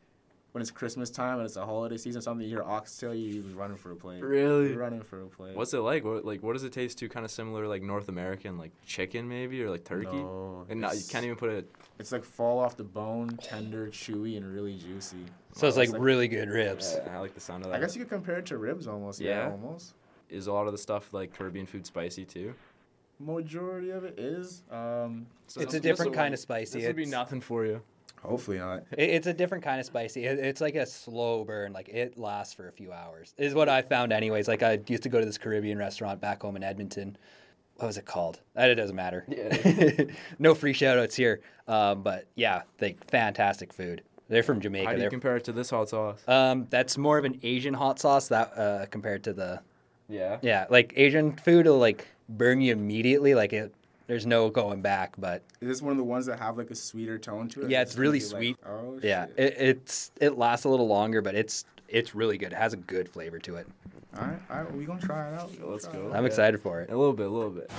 when 0.53 0.63
it's 0.63 0.71
Christmas 0.73 1.11
time 1.11 1.37
and 1.39 1.47
it's 1.47 1.57
a 1.57 1.65
holiday 1.65 1.97
season, 1.97 2.21
something 2.23 2.43
you 2.45 2.51
hear 2.53 2.65
oxtail, 2.65 3.15
you 3.15 3.43
you're 3.43 3.57
running 3.57 3.77
for 3.77 3.93
a 3.93 3.97
plate. 3.97 4.23
Really? 4.23 4.71
You're 4.71 4.79
running 4.79 5.03
for 5.03 5.23
a 5.23 5.27
plate. 5.27 5.55
What's 5.55 5.73
it 5.75 5.79
like? 5.81 6.05
What 6.05 6.25
like 6.25 6.43
what 6.43 6.55
does 6.55 6.65
it 6.65 6.73
taste 6.73 6.99
to? 6.99 7.09
Kind 7.09 7.25
of 7.25 7.31
similar 7.31 7.67
like 7.69 7.83
North 7.83 8.09
American 8.09 8.59
like 8.59 8.73
chicken 8.85 9.29
maybe 9.29 9.63
or 9.63 9.71
like 9.71 9.85
turkey? 9.85 10.07
No, 10.17 10.67
and 10.69 10.81
not, 10.81 10.97
you 10.97 11.03
can't 11.09 11.25
even 11.25 11.37
put 11.37 11.51
it. 11.51 11.71
It's 11.99 12.11
like 12.13 12.25
fall 12.25 12.59
off 12.59 12.77
the 12.77 12.85
bone, 12.85 13.29
tender, 13.43 13.89
chewy, 13.89 14.37
and 14.37 14.53
really 14.53 14.77
juicy. 14.77 15.25
So 15.53 15.67
it's 15.69 15.77
Wow, 15.77 15.83
like 15.85 16.01
really 16.01 16.27
good 16.29 16.49
ribs. 16.49 16.97
I 17.11 17.19
like 17.19 17.35
the 17.35 17.41
sound 17.41 17.65
of 17.65 17.71
that. 17.71 17.77
I 17.77 17.81
guess 17.81 17.95
you 17.95 18.03
could 18.03 18.11
compare 18.11 18.39
it 18.39 18.47
to 18.47 18.57
ribs 18.59 18.87
almost. 18.89 19.21
Yeah, 19.21 19.47
Yeah? 19.47 19.51
almost. 19.51 19.95
Is 20.31 20.47
a 20.47 20.53
lot 20.53 20.67
of 20.67 20.73
the 20.73 20.79
stuff 20.79 21.13
like 21.13 21.33
Caribbean 21.37 21.67
food 21.67 21.85
spicy 21.85 22.25
too? 22.25 22.55
Majority 23.21 23.91
of 23.91 24.05
it 24.05 24.19
is. 24.19 24.63
Um, 24.71 25.27
So 25.47 25.61
It's 25.61 25.75
a 25.75 25.81
different 25.81 26.15
kind 26.15 26.33
of 26.35 26.41
spicy. 26.41 26.79
This 26.81 26.87
would 26.87 26.97
be 26.97 27.03
It's- 27.03 27.13
nothing 27.13 27.41
for 27.41 27.65
you. 27.67 27.83
hopefully 28.23 28.59
not. 28.59 28.85
It, 28.93 29.11
it's 29.11 29.27
a 29.27 29.33
different 29.33 29.63
kind 29.65 29.79
of 29.81 29.87
spicy. 29.87 30.25
It, 30.25 30.39
it's 30.39 30.61
like 30.61 30.75
a 30.75 30.87
slow 30.87 31.45
burn. 31.45 31.73
Like 31.73 31.89
it 31.89 32.17
lasts 32.19 32.55
for 32.55 32.69
a 32.69 32.73
few 32.73 32.93
hours. 32.93 33.35
Is 33.39 33.55
what 33.55 33.69
I 33.69 33.83
found, 33.83 34.13
anyways. 34.13 34.49
Like 34.49 34.63
I 34.63 34.79
used 34.89 35.03
to 35.05 35.09
go 35.09 35.21
to 35.21 35.27
this 35.27 35.39
Caribbean 35.39 35.79
restaurant 35.79 36.21
back 36.21 36.43
home 36.43 36.57
in 36.57 36.63
Edmonton. 36.63 37.17
what 37.77 37.87
was 37.87 37.97
it 37.99 38.05
called? 38.07 38.41
Uh, 38.59 38.63
It 38.65 38.75
doesn't 38.77 38.97
matter. 38.97 39.27
no 40.39 40.55
free 40.55 40.73
shout 40.73 40.99
outs 40.99 41.15
here. 41.17 41.41
Um, 41.69 42.03
but 42.03 42.27
yeah, 42.35 42.63
like 42.81 43.05
fantastic 43.11 43.73
food. 43.73 44.03
They're 44.29 44.43
from 44.45 44.61
Jamaica. 44.61 44.85
How 44.87 44.93
do 44.93 44.97
you 44.99 45.03
They're, 45.03 45.11
compare 45.11 45.37
it 45.37 45.45
to 45.45 45.53
this 45.53 45.71
hot 45.71 45.89
sauce? 45.89 46.23
um, 46.29 46.67
that's 46.71 46.97
more 46.97 47.19
of 47.19 47.25
an 47.25 47.41
Asian 47.43 47.75
hot 47.75 47.99
sauce 47.99 48.29
that 48.29 48.57
uh, 48.57 48.87
compared 48.87 49.25
to 49.25 49.33
the 49.33 49.61
yeah. 50.09 50.39
yeah, 50.43 50.67
like 50.71 50.93
Asian 50.97 51.37
food 51.37 51.67
will 51.67 51.79
like 51.79 52.07
burn 52.37 52.61
you 52.61 52.73
immediately. 52.73 53.35
Like 53.35 53.53
it, 53.53 53.75
there's 54.07 54.27
no 54.27 54.51
going 54.51 54.81
back. 54.83 55.15
But 55.19 55.43
Is 55.61 55.69
this 55.69 55.83
one 55.83 55.93
of 55.93 55.99
the 55.99 56.05
ones 56.05 56.27
that 56.27 56.39
have 56.39 56.57
like 56.57 56.71
a 56.71 56.75
sweeter 56.75 57.19
tone 57.19 57.49
to 57.51 57.63
it? 57.63 57.71
yeah, 57.71 57.83
It's 57.83 57.93
it's 57.93 57.99
really 57.99 58.21
sweet. 58.21 58.57
Like, 58.63 58.73
oh 58.73 58.99
yeah, 59.03 59.27
shit. 59.27 59.39
it, 59.39 59.55
it's 59.59 60.11
it 60.21 60.39
lasts 60.39 60.65
a 60.65 60.69
little 60.69 60.89
longer, 60.89 61.21
but 61.23 61.35
it's 61.35 61.65
it's 61.89 62.15
really 62.15 62.39
good. 62.39 62.53
It 62.53 62.57
has 62.59 62.73
a 62.73 62.77
good 62.79 63.09
flavor 63.09 63.39
to 63.41 63.57
it. 63.57 63.67
all 64.17 64.23
right, 64.27 64.39
all 64.51 64.63
right, 64.63 64.75
we 64.77 64.85
gonna 64.85 65.01
try 65.01 65.29
it 65.29 65.35
out. 65.35 65.51
Let's 65.63 65.87
go. 65.87 66.11
I'm 66.15 66.25
excited 66.27 66.61
for 66.61 66.81
it. 66.81 66.91
A 66.91 66.97
little 66.97 67.13
bit, 67.13 67.27
a 67.27 67.31
little 67.31 67.51
bit. 67.51 67.71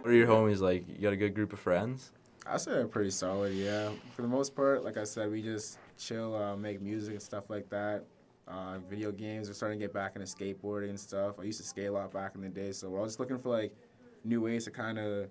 What 0.00 0.10
are 0.10 0.14
your 0.14 0.26
homies 0.26 0.60
like? 0.60 0.84
You 0.88 0.98
got 0.98 1.12
a 1.12 1.16
good 1.16 1.34
group 1.34 1.52
of 1.52 1.60
friends? 1.60 2.10
I 2.44 2.56
say 2.56 2.72
they're 2.72 2.88
pretty 2.88 3.10
solid, 3.10 3.54
yeah. 3.54 3.90
For 4.16 4.22
the 4.22 4.28
most 4.28 4.56
part, 4.56 4.82
like 4.84 4.96
I 4.96 5.04
said, 5.04 5.30
we 5.30 5.42
just 5.42 5.78
chill, 5.96 6.34
uh, 6.34 6.56
make 6.56 6.80
music 6.82 7.12
and 7.12 7.22
stuff 7.22 7.48
like 7.48 7.70
that. 7.70 8.02
Uh, 8.48 8.78
video 8.90 9.12
games, 9.12 9.48
we're 9.48 9.54
starting 9.54 9.78
to 9.78 9.84
get 9.84 9.94
back 9.94 10.16
into 10.16 10.26
skateboarding 10.26 10.90
and 10.90 10.98
stuff. 10.98 11.38
I 11.38 11.44
used 11.44 11.60
to 11.60 11.66
skate 11.66 11.86
a 11.86 11.92
lot 11.92 12.12
back 12.12 12.34
in 12.34 12.40
the 12.40 12.48
day, 12.48 12.72
so 12.72 12.90
we're 12.90 12.98
all 12.98 13.06
just 13.06 13.20
looking 13.20 13.38
for 13.38 13.50
like 13.50 13.74
new 14.24 14.40
ways 14.40 14.64
to 14.64 14.70
kind 14.70 14.98
of 14.98 15.28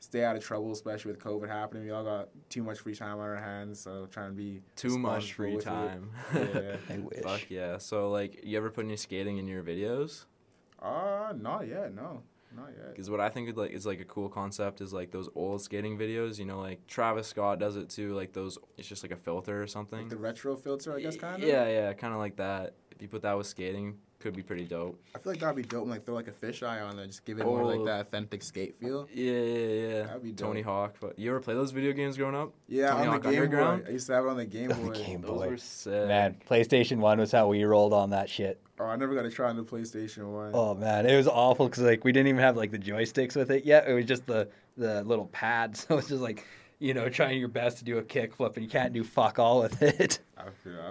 stay 0.00 0.24
out 0.24 0.36
of 0.36 0.42
trouble, 0.44 0.72
especially 0.72 1.12
with 1.12 1.20
COVID 1.20 1.48
happening. 1.48 1.84
We 1.84 1.90
all 1.90 2.04
got 2.04 2.28
too 2.48 2.62
much 2.62 2.80
free 2.80 2.94
time 2.94 3.14
on 3.14 3.20
our 3.20 3.36
hands, 3.36 3.80
so 3.80 4.06
trying 4.10 4.30
to 4.30 4.36
be 4.36 4.60
Too 4.76 4.98
much 4.98 5.34
free 5.34 5.56
time. 5.58 6.10
Yeah. 6.34 6.76
I 6.90 6.98
wish. 6.98 7.22
Fuck 7.22 7.50
yeah. 7.50 7.78
So 7.78 8.10
like, 8.10 8.40
you 8.42 8.56
ever 8.56 8.70
put 8.70 8.84
any 8.84 8.96
skating 8.96 9.38
in 9.38 9.46
your 9.46 9.62
videos? 9.62 10.24
Uh, 10.80 11.32
not 11.36 11.66
yet, 11.66 11.94
no, 11.94 12.22
not 12.54 12.70
yet. 12.76 12.90
Because 12.90 13.10
what 13.10 13.20
I 13.20 13.28
think 13.28 13.48
is 13.48 13.56
like 13.56 13.70
is 13.70 13.86
like 13.86 14.00
a 14.00 14.04
cool 14.04 14.28
concept 14.28 14.80
is 14.80 14.92
like 14.92 15.10
those 15.10 15.28
old 15.34 15.62
skating 15.62 15.98
videos. 15.98 16.38
You 16.38 16.44
know, 16.46 16.60
like 16.60 16.86
Travis 16.86 17.26
Scott 17.28 17.58
does 17.58 17.76
it 17.76 17.88
too. 17.88 18.14
Like 18.14 18.32
those, 18.32 18.58
it's 18.76 18.88
just 18.88 19.02
like 19.02 19.12
a 19.12 19.16
filter 19.16 19.62
or 19.62 19.66
something. 19.66 20.00
Like 20.00 20.08
the 20.10 20.16
retro 20.16 20.56
filter, 20.56 20.96
I 20.96 21.00
guess, 21.00 21.16
kind 21.16 21.42
of. 21.42 21.48
Yeah, 21.48 21.68
yeah, 21.68 21.92
kind 21.92 22.12
of 22.12 22.20
like 22.20 22.36
that. 22.36 22.74
If 22.90 23.02
you 23.02 23.08
put 23.08 23.22
that 23.22 23.36
with 23.36 23.46
skating, 23.46 23.98
could 24.20 24.34
be 24.34 24.42
pretty 24.42 24.64
dope. 24.64 24.98
I 25.14 25.18
feel 25.18 25.32
like 25.32 25.40
that'd 25.40 25.54
be 25.56 25.62
dope. 25.62 25.82
and, 25.82 25.90
Like 25.90 26.04
throw 26.04 26.14
like 26.14 26.26
a 26.28 26.32
fisheye 26.32 26.82
on 26.84 26.96
there, 26.96 27.06
just 27.06 27.24
give 27.24 27.38
it 27.38 27.44
more 27.44 27.64
like 27.64 27.78
Oh. 27.80 27.84
that 27.84 28.00
authentic 28.00 28.42
skate 28.42 28.74
feel. 28.80 29.08
Yeah, 29.14 29.32
yeah, 29.32 29.88
yeah. 29.88 30.02
That'd 30.04 30.22
be 30.22 30.32
Tony. 30.32 30.62
Hawk. 30.62 30.96
But 31.00 31.18
you 31.18 31.30
ever 31.30 31.40
play 31.40 31.54
those 31.54 31.70
video 31.70 31.92
games 31.92 32.16
growing 32.16 32.34
up? 32.34 32.52
Yeah, 32.68 32.90
Tony 32.90 33.02
on 33.06 33.12
Hawk 33.12 33.22
the 33.22 33.30
Game 33.30 33.50
Boy. 33.50 33.80
I 33.86 33.90
used 33.90 34.06
to 34.08 34.14
have 34.14 34.24
it 34.24 34.28
on 34.28 34.36
the 34.36 34.44
Game 34.46 34.68
Boy. 34.70 34.92
Game 34.94 35.20
Those 35.22 35.30
Boy. 35.30 35.48
were 35.50 35.56
sick. 35.56 36.08
Man, 36.08 36.36
PlayStation 36.50 36.98
One 36.98 37.18
was 37.18 37.30
how 37.32 37.46
we 37.48 37.62
rolled 37.64 37.92
on 37.92 38.10
that 38.10 38.28
shit. 38.28 38.60
Oh, 38.80 38.86
I 38.86 38.96
never 38.96 39.14
got 39.14 39.22
to 39.22 39.30
try 39.30 39.48
on 39.50 39.56
the 39.56 39.64
PlayStation 39.64 40.30
One. 40.32 40.50
Oh 40.54 40.74
man, 40.74 41.06
it 41.06 41.16
was 41.16 41.26
awful 41.28 41.68
because 41.68 41.82
like 41.84 42.04
we 42.04 42.12
didn't 42.12 42.28
even 42.28 42.40
have 42.40 42.56
like 42.56 42.70
the 42.70 42.78
joysticks 42.78 43.36
with 43.36 43.50
it 43.50 43.64
yet. 43.64 43.88
It 43.88 43.92
was 43.94 44.04
just 44.04 44.26
the 44.26 44.48
the 44.76 45.02
little 45.04 45.26
pad, 45.26 45.76
so 45.76 45.98
it's 45.98 46.08
just 46.08 46.22
like 46.22 46.44
you 46.80 46.94
know 46.94 47.08
trying 47.08 47.38
your 47.38 47.48
best 47.48 47.78
to 47.78 47.84
do 47.84 47.98
a 47.98 48.02
kickflip 48.02 48.54
and 48.56 48.64
you 48.64 48.70
can't 48.70 48.92
do 48.92 49.02
fuck 49.04 49.38
all 49.38 49.60
with 49.60 49.80
it. 49.82 50.18
I. 50.36 50.42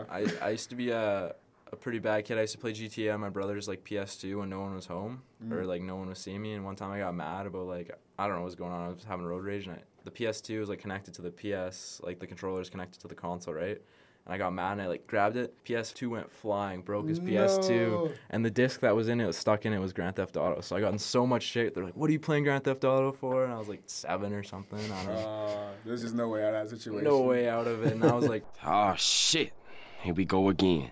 I, 0.10 0.26
I 0.42 0.50
used 0.50 0.70
to 0.70 0.76
be 0.76 0.90
a, 0.92 1.34
a 1.72 1.76
pretty 1.76 2.00
bad 2.00 2.26
kid. 2.26 2.38
I 2.38 2.42
used 2.42 2.54
to 2.54 2.58
play 2.60 2.72
GTA 2.74 3.14
on 3.14 3.20
my 3.20 3.30
brother's 3.30 3.68
like 3.68 3.84
PS2 3.84 4.40
when 4.40 4.50
no 4.50 4.60
one 4.62 4.74
was 4.76 4.86
home 4.86 5.22
or 5.52 5.66
like 5.66 5.82
no 5.82 5.96
one 5.96 6.10
was 6.10 6.20
seeing 6.20 6.42
me. 6.42 6.54
And 6.54 6.64
one 6.66 6.76
time 6.76 6.92
I 6.92 7.00
got 7.00 7.14
mad 7.16 7.46
about 7.46 7.68
like 7.68 7.92
I 8.20 8.26
don't 8.26 8.36
know 8.36 8.42
what 8.42 8.46
was 8.46 8.56
going 8.56 8.72
on. 8.72 8.86
I 8.86 8.90
was 8.94 9.04
having 9.04 9.26
road 9.26 9.44
rage 9.44 9.68
and 9.68 9.76
I, 9.76 9.80
the 10.04 10.12
PS2 10.12 10.60
was 10.60 10.70
like 10.70 10.80
connected 10.80 11.14
to 11.16 11.22
the 11.22 11.32
PS, 11.32 12.00
like 12.04 12.20
the 12.20 12.28
controller's 12.28 12.70
connected 12.70 13.00
to 13.02 13.08
the 13.08 13.16
console, 13.16 13.54
right? 13.54 13.82
And 14.26 14.34
I 14.34 14.38
got 14.38 14.52
mad 14.54 14.74
and 14.74 14.82
I 14.82 14.88
like 14.88 15.08
grabbed 15.08 15.38
it. 15.38 15.54
PS2 15.66 16.10
went 16.10 16.30
flying, 16.32 16.82
broke 16.82 17.08
his 17.08 17.20
No. 17.20 17.26
PS2, 17.32 18.14
and 18.30 18.44
the 18.44 18.50
disc 18.50 18.82
that 18.82 18.94
was 18.96 19.08
in 19.08 19.22
it 19.22 19.26
was 19.26 19.38
stuck 19.38 19.66
in 19.66 19.72
it 19.74 19.80
was 19.80 19.94
Grand 19.94 20.16
Theft 20.18 20.36
Auto. 20.36 20.60
So 20.62 20.76
I 20.76 20.82
got 20.82 20.92
in 20.92 21.00
so 21.00 21.26
much 21.26 21.44
shit. 21.44 21.74
They're 21.74 21.84
like, 21.86 21.96
"What 21.96 22.10
are 22.10 22.14
you 22.14 22.20
playing 22.20 22.44
Grand 22.44 22.64
Theft 22.66 22.84
Auto 22.84 23.12
for?" 23.14 23.46
And 23.46 23.54
I 23.54 23.58
was 23.58 23.70
like 23.70 23.84
seven 23.86 24.34
or 24.34 24.44
something. 24.44 24.80
I 24.80 25.04
don't 25.06 25.14
know. 25.14 25.20
Uh, 25.20 25.68
there's 25.86 26.02
just 26.02 26.16
no 26.16 26.28
way 26.28 26.44
out 26.46 26.54
of 26.54 26.70
that 26.70 26.76
situation. 26.78 27.06
no 27.06 27.22
way 27.22 27.48
out 27.48 27.68
of 27.68 27.84
it. 27.86 27.94
And 27.94 28.04
I 28.04 28.14
was 28.14 28.28
like, 28.28 28.44
Oh 28.66 28.96
shit. 28.98 29.54
Here 30.02 30.14
we 30.14 30.26
go 30.26 30.50
again. 30.50 30.92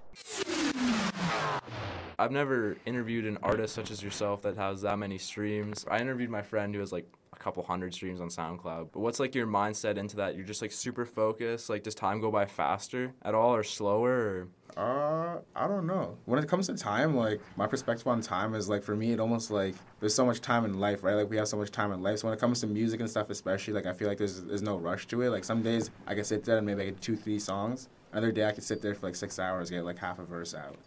I've 2.17 2.31
never 2.31 2.77
interviewed 2.85 3.25
an 3.25 3.37
artist 3.43 3.73
such 3.75 3.91
as 3.91 4.01
yourself 4.01 4.41
that 4.43 4.55
has 4.57 4.81
that 4.81 4.97
many 4.97 5.17
streams. 5.17 5.85
I 5.89 5.99
interviewed 5.99 6.29
my 6.29 6.41
friend 6.41 6.73
who 6.73 6.79
has 6.79 6.91
like 6.91 7.07
a 7.33 7.37
couple 7.37 7.63
hundred 7.63 7.93
streams 7.93 8.21
on 8.21 8.29
SoundCloud. 8.29 8.89
But 8.93 8.99
what's 8.99 9.19
like 9.19 9.35
your 9.35 9.47
mindset 9.47 9.97
into 9.97 10.15
that? 10.17 10.35
You're 10.35 10.45
just 10.45 10.61
like 10.61 10.71
super 10.71 11.05
focused. 11.05 11.69
Like, 11.69 11.83
does 11.83 11.95
time 11.95 12.21
go 12.21 12.31
by 12.31 12.45
faster 12.45 13.13
at 13.23 13.35
all 13.35 13.53
or 13.53 13.63
slower? 13.63 14.47
Or 14.77 15.35
Uh, 15.35 15.41
I 15.55 15.67
don't 15.67 15.85
know. 15.85 16.17
When 16.25 16.41
it 16.41 16.47
comes 16.47 16.67
to 16.67 16.75
time, 16.75 17.15
like 17.17 17.41
my 17.57 17.67
perspective 17.67 18.07
on 18.07 18.21
time 18.21 18.55
is 18.55 18.69
like 18.69 18.83
for 18.83 18.95
me, 18.95 19.11
it 19.11 19.19
almost 19.19 19.51
like 19.51 19.75
there's 19.99 20.15
so 20.15 20.25
much 20.25 20.39
time 20.39 20.63
in 20.63 20.79
life, 20.79 21.03
right? 21.03 21.15
Like 21.15 21.29
we 21.29 21.35
have 21.37 21.49
so 21.49 21.57
much 21.57 21.71
time 21.71 21.91
in 21.91 22.01
life. 22.01 22.19
So 22.19 22.27
when 22.27 22.37
it 22.37 22.39
comes 22.39 22.61
to 22.61 22.67
music 22.67 23.01
and 23.01 23.09
stuff, 23.09 23.29
especially, 23.29 23.73
like 23.73 23.85
I 23.85 23.93
feel 23.93 24.07
like 24.07 24.17
there's 24.17 24.41
there's 24.43 24.61
no 24.61 24.77
rush 24.77 25.05
to 25.07 25.21
it. 25.21 25.29
Like 25.31 25.43
some 25.43 25.61
days 25.61 25.91
I 26.07 26.15
can 26.15 26.23
sit 26.23 26.45
there 26.45 26.57
and 26.57 26.65
maybe 26.65 26.81
I 26.83 26.85
get 26.85 27.01
two, 27.01 27.17
three 27.17 27.39
songs. 27.39 27.89
Another 28.13 28.31
day 28.31 28.45
I 28.45 28.53
could 28.53 28.63
sit 28.63 28.81
there 28.81 28.95
for 28.95 29.07
like 29.07 29.15
six 29.15 29.39
hours, 29.39 29.69
get 29.69 29.83
like 29.83 29.99
half 29.99 30.19
a 30.19 30.23
verse 30.23 30.55
out. 30.55 30.77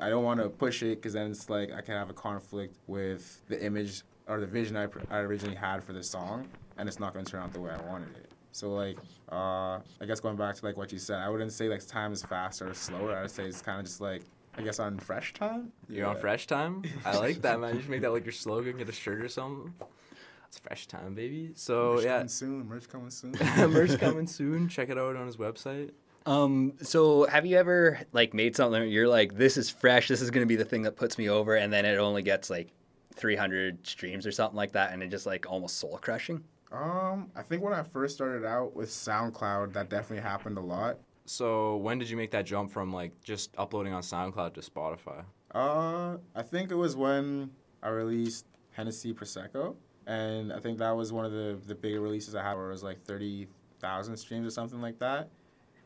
I 0.00 0.08
don't 0.08 0.24
want 0.24 0.40
to 0.40 0.48
push 0.48 0.82
it 0.82 0.96
because 0.96 1.12
then 1.12 1.30
it's 1.30 1.50
like 1.50 1.72
I 1.72 1.80
can 1.80 1.94
have 1.94 2.10
a 2.10 2.14
conflict 2.14 2.76
with 2.86 3.42
the 3.48 3.62
image 3.64 4.02
or 4.28 4.40
the 4.40 4.46
vision 4.46 4.76
I, 4.76 4.86
pr- 4.86 5.00
I 5.10 5.18
originally 5.18 5.56
had 5.56 5.82
for 5.82 5.92
the 5.92 6.02
song, 6.02 6.48
and 6.78 6.88
it's 6.88 7.00
not 7.00 7.12
going 7.12 7.24
to 7.24 7.30
turn 7.30 7.42
out 7.42 7.52
the 7.52 7.60
way 7.60 7.70
I 7.70 7.90
wanted 7.90 8.16
it. 8.16 8.30
So 8.52 8.72
like, 8.72 8.98
uh, 9.30 9.78
I 10.00 10.06
guess 10.06 10.20
going 10.20 10.36
back 10.36 10.54
to 10.56 10.64
like 10.64 10.76
what 10.76 10.92
you 10.92 10.98
said, 10.98 11.18
I 11.18 11.28
wouldn't 11.28 11.52
say 11.52 11.68
like 11.68 11.86
time 11.86 12.12
is 12.12 12.22
faster 12.22 12.70
or 12.70 12.74
slower. 12.74 13.16
I'd 13.16 13.30
say 13.30 13.44
it's 13.44 13.62
kind 13.62 13.78
of 13.78 13.86
just 13.86 14.00
like 14.00 14.22
I 14.56 14.62
guess 14.62 14.78
on 14.78 14.98
fresh 14.98 15.32
time. 15.32 15.72
you're 15.88 16.06
on 16.06 16.18
fresh 16.18 16.46
time? 16.46 16.82
I 17.04 17.16
like 17.16 17.40
that, 17.42 17.58
man. 17.58 17.74
You 17.74 17.80
should 17.80 17.90
make 17.90 18.02
that 18.02 18.12
like 18.12 18.24
your 18.24 18.32
slogan, 18.32 18.76
get 18.76 18.88
a 18.88 18.92
shirt 18.92 19.22
or 19.22 19.28
something. 19.28 19.72
It's 20.48 20.58
fresh 20.58 20.86
time, 20.86 21.14
baby. 21.14 21.52
So 21.54 21.94
merch 21.94 22.04
yeah, 22.04 22.16
coming 22.16 22.28
soon. 22.28 22.68
Merch 22.68 22.88
coming 22.88 23.10
soon. 23.10 23.32
merch 23.72 23.98
coming 23.98 24.26
soon. 24.26 24.68
Check 24.68 24.90
it 24.90 24.98
out 24.98 25.16
on 25.16 25.24
his 25.24 25.38
website. 25.38 25.92
Um, 26.26 26.74
so 26.82 27.26
have 27.26 27.46
you 27.46 27.56
ever 27.56 28.00
like 28.12 28.34
made 28.34 28.54
something 28.56 28.88
you're 28.88 29.08
like, 29.08 29.36
this 29.36 29.56
is 29.56 29.70
fresh, 29.70 30.08
this 30.08 30.20
is 30.20 30.30
gonna 30.30 30.46
be 30.46 30.56
the 30.56 30.64
thing 30.64 30.82
that 30.82 30.96
puts 30.96 31.18
me 31.18 31.28
over, 31.28 31.56
and 31.56 31.72
then 31.72 31.84
it 31.84 31.98
only 31.98 32.22
gets 32.22 32.50
like 32.50 32.68
300 33.14 33.86
streams 33.86 34.26
or 34.26 34.32
something 34.32 34.56
like 34.56 34.72
that, 34.72 34.92
and 34.92 35.02
it 35.02 35.08
just 35.08 35.26
like 35.26 35.50
almost 35.50 35.78
soul 35.78 35.98
crushing? 36.00 36.44
um, 36.72 37.30
I 37.36 37.42
think 37.42 37.62
when 37.62 37.74
I 37.74 37.82
first 37.82 38.14
started 38.14 38.46
out 38.46 38.74
with 38.74 38.88
SoundCloud, 38.88 39.72
that 39.74 39.90
definitely 39.90 40.22
happened 40.22 40.56
a 40.56 40.62
lot. 40.62 40.98
So 41.26 41.76
when 41.76 41.98
did 41.98 42.08
you 42.08 42.16
make 42.16 42.30
that 42.32 42.46
jump 42.46 42.70
from 42.70 42.92
like 42.92 43.12
just 43.22 43.50
uploading 43.58 43.92
on 43.92 44.02
SoundCloud 44.02 44.54
to 44.54 44.60
Spotify? 44.60 45.24
Uh, 45.54 46.16
I 46.34 46.42
think 46.42 46.70
it 46.70 46.74
was 46.74 46.96
when 46.96 47.50
I 47.82 47.90
released 47.90 48.46
Hennessy 48.70 49.12
Prosecco, 49.12 49.76
and 50.06 50.52
I 50.52 50.58
think 50.60 50.78
that 50.78 50.92
was 50.92 51.12
one 51.12 51.24
of 51.24 51.32
the 51.32 51.58
the 51.66 51.74
bigger 51.74 52.00
releases 52.00 52.34
I 52.34 52.42
had, 52.42 52.54
where 52.54 52.68
it 52.68 52.72
was 52.72 52.82
like 52.82 53.02
thirty 53.04 53.48
thousand 53.80 54.16
streams 54.16 54.46
or 54.46 54.50
something 54.50 54.80
like 54.80 54.98
that. 55.00 55.28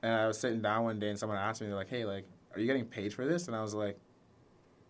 And 0.07 0.15
I 0.15 0.29
was 0.29 0.39
sitting 0.39 0.63
down 0.63 0.85
one 0.85 1.01
day, 1.01 1.09
and 1.09 1.19
someone 1.19 1.37
asked 1.37 1.61
me, 1.61 1.67
they're 1.67 1.75
like, 1.75 1.91
"Hey, 1.91 2.05
like, 2.05 2.27
are 2.55 2.61
you 2.61 2.67
getting 2.69 2.85
paid 2.85 3.13
for 3.13 3.27
this?" 3.27 3.49
And 3.49 3.57
I 3.57 3.61
was 3.61 3.75
like, 3.75 3.99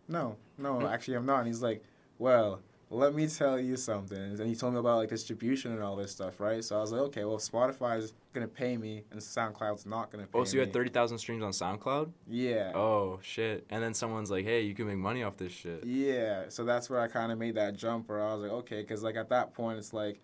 "No, 0.08 0.36
no, 0.58 0.80
hmm. 0.80 0.86
actually, 0.86 1.14
I'm 1.14 1.24
not." 1.24 1.38
And 1.38 1.46
he's 1.46 1.62
like, 1.62 1.82
"Well." 2.18 2.60
Let 2.88 3.16
me 3.16 3.26
tell 3.26 3.58
you 3.58 3.76
something. 3.76 4.16
And 4.16 4.46
he 4.46 4.54
told 4.54 4.74
me 4.74 4.78
about 4.78 4.98
like 4.98 5.08
distribution 5.08 5.72
and 5.72 5.82
all 5.82 5.96
this 5.96 6.12
stuff, 6.12 6.38
right? 6.38 6.62
So 6.62 6.76
I 6.76 6.80
was 6.80 6.92
like, 6.92 7.00
okay, 7.00 7.24
well, 7.24 7.38
Spotify's 7.38 8.14
gonna 8.32 8.46
pay 8.46 8.76
me, 8.76 9.02
and 9.10 9.18
SoundCloud's 9.18 9.86
not 9.86 10.12
gonna 10.12 10.22
oh, 10.22 10.26
pay 10.32 10.38
Oh, 10.38 10.44
so 10.44 10.52
you 10.52 10.60
me. 10.60 10.66
had 10.66 10.72
thirty 10.72 10.90
thousand 10.90 11.18
streams 11.18 11.42
on 11.42 11.50
SoundCloud? 11.50 12.12
Yeah. 12.28 12.70
Oh 12.76 13.18
shit! 13.22 13.66
And 13.70 13.82
then 13.82 13.92
someone's 13.92 14.30
like, 14.30 14.44
"Hey, 14.44 14.60
you 14.60 14.72
can 14.72 14.86
make 14.86 14.98
money 14.98 15.24
off 15.24 15.36
this 15.36 15.50
shit." 15.50 15.82
Yeah, 15.84 16.44
so 16.48 16.64
that's 16.64 16.88
where 16.88 17.00
I 17.00 17.08
kind 17.08 17.32
of 17.32 17.38
made 17.38 17.56
that 17.56 17.74
jump 17.74 18.08
where 18.08 18.22
I 18.22 18.32
was 18.34 18.42
like, 18.42 18.52
okay, 18.52 18.82
because 18.82 19.02
like 19.02 19.16
at 19.16 19.30
that 19.30 19.52
point, 19.52 19.78
it's 19.78 19.92
like 19.92 20.20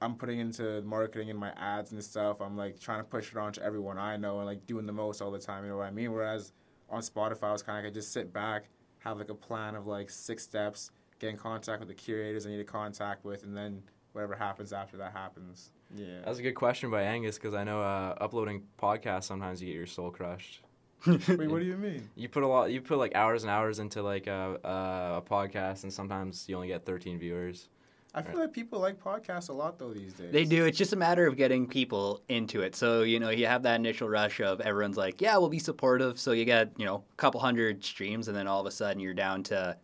I'm 0.00 0.14
putting 0.14 0.38
into 0.38 0.80
marketing 0.82 1.30
and 1.30 1.38
my 1.38 1.50
ads 1.52 1.92
and 1.92 2.02
stuff. 2.02 2.40
I'm 2.40 2.56
like 2.56 2.80
trying 2.80 3.00
to 3.00 3.04
push 3.04 3.30
it 3.30 3.36
on 3.36 3.52
to 3.54 3.62
everyone 3.62 3.98
I 3.98 4.16
know 4.16 4.38
and 4.38 4.46
like 4.46 4.66
doing 4.66 4.86
the 4.86 4.92
most 4.92 5.20
all 5.20 5.30
the 5.30 5.38
time. 5.38 5.64
You 5.64 5.70
know 5.70 5.76
what 5.76 5.86
I 5.86 5.90
mean? 5.90 6.12
Whereas 6.12 6.52
on 6.88 7.02
Spotify, 7.02 7.44
I 7.44 7.52
was 7.52 7.62
kind 7.62 7.78
of 7.78 7.84
like 7.84 7.92
I 7.92 7.94
just 7.94 8.12
sit 8.12 8.32
back, 8.32 8.64
have 9.00 9.18
like 9.18 9.28
a 9.28 9.34
plan 9.34 9.74
of 9.74 9.86
like 9.86 10.08
six 10.08 10.42
steps, 10.42 10.90
get 11.18 11.30
in 11.30 11.36
contact 11.36 11.80
with 11.80 11.88
the 11.88 11.94
curators 11.94 12.46
I 12.46 12.50
need 12.50 12.56
to 12.56 12.64
contact 12.64 13.24
with, 13.24 13.42
and 13.42 13.54
then 13.54 13.82
whatever 14.12 14.34
happens 14.34 14.72
after 14.72 14.96
that 14.96 15.12
happens. 15.12 15.70
Yeah. 15.94 16.20
That's 16.24 16.38
a 16.38 16.42
good 16.42 16.54
question 16.54 16.90
by 16.90 17.02
Angus 17.02 17.36
because 17.36 17.54
I 17.54 17.64
know 17.64 17.82
uh, 17.82 18.14
uploading 18.20 18.62
podcasts 18.80 19.24
sometimes 19.24 19.60
you 19.60 19.68
get 19.68 19.76
your 19.76 19.86
soul 19.86 20.10
crushed. 20.10 20.60
Wait, 21.06 21.28
what 21.28 21.60
do 21.60 21.64
you 21.64 21.76
mean? 21.78 22.08
You 22.14 22.28
put 22.28 22.42
a 22.42 22.46
lot. 22.46 22.70
You 22.70 22.80
put 22.80 22.98
like 22.98 23.14
hours 23.14 23.42
and 23.42 23.50
hours 23.50 23.78
into 23.78 24.02
like 24.02 24.26
a, 24.26 24.58
a, 24.64 25.16
a 25.18 25.22
podcast, 25.22 25.84
and 25.84 25.92
sometimes 25.92 26.48
you 26.48 26.54
only 26.56 26.68
get 26.68 26.84
13 26.84 27.18
viewers. 27.18 27.68
I 28.14 28.22
feel 28.22 28.40
like 28.40 28.52
people 28.52 28.80
like 28.80 28.98
podcasts 29.00 29.48
a 29.48 29.52
lot 29.52 29.78
though 29.78 29.92
these 29.92 30.12
days. 30.12 30.32
They 30.32 30.44
do. 30.44 30.64
It's 30.64 30.78
just 30.78 30.92
a 30.92 30.96
matter 30.96 31.26
of 31.26 31.36
getting 31.36 31.66
people 31.66 32.22
into 32.28 32.62
it. 32.62 32.74
So, 32.74 33.02
you 33.02 33.20
know, 33.20 33.30
you 33.30 33.46
have 33.46 33.62
that 33.62 33.76
initial 33.76 34.08
rush 34.08 34.40
of 34.40 34.60
everyone's 34.60 34.96
like, 34.96 35.20
yeah, 35.20 35.36
we'll 35.36 35.48
be 35.48 35.58
supportive. 35.58 36.18
So 36.18 36.32
you 36.32 36.44
get, 36.44 36.72
you 36.76 36.86
know, 36.86 37.04
a 37.12 37.16
couple 37.16 37.40
hundred 37.40 37.84
streams, 37.84 38.28
and 38.28 38.36
then 38.36 38.46
all 38.46 38.60
of 38.60 38.66
a 38.66 38.70
sudden 38.70 39.00
you're 39.00 39.14
down 39.14 39.42
to, 39.44 39.76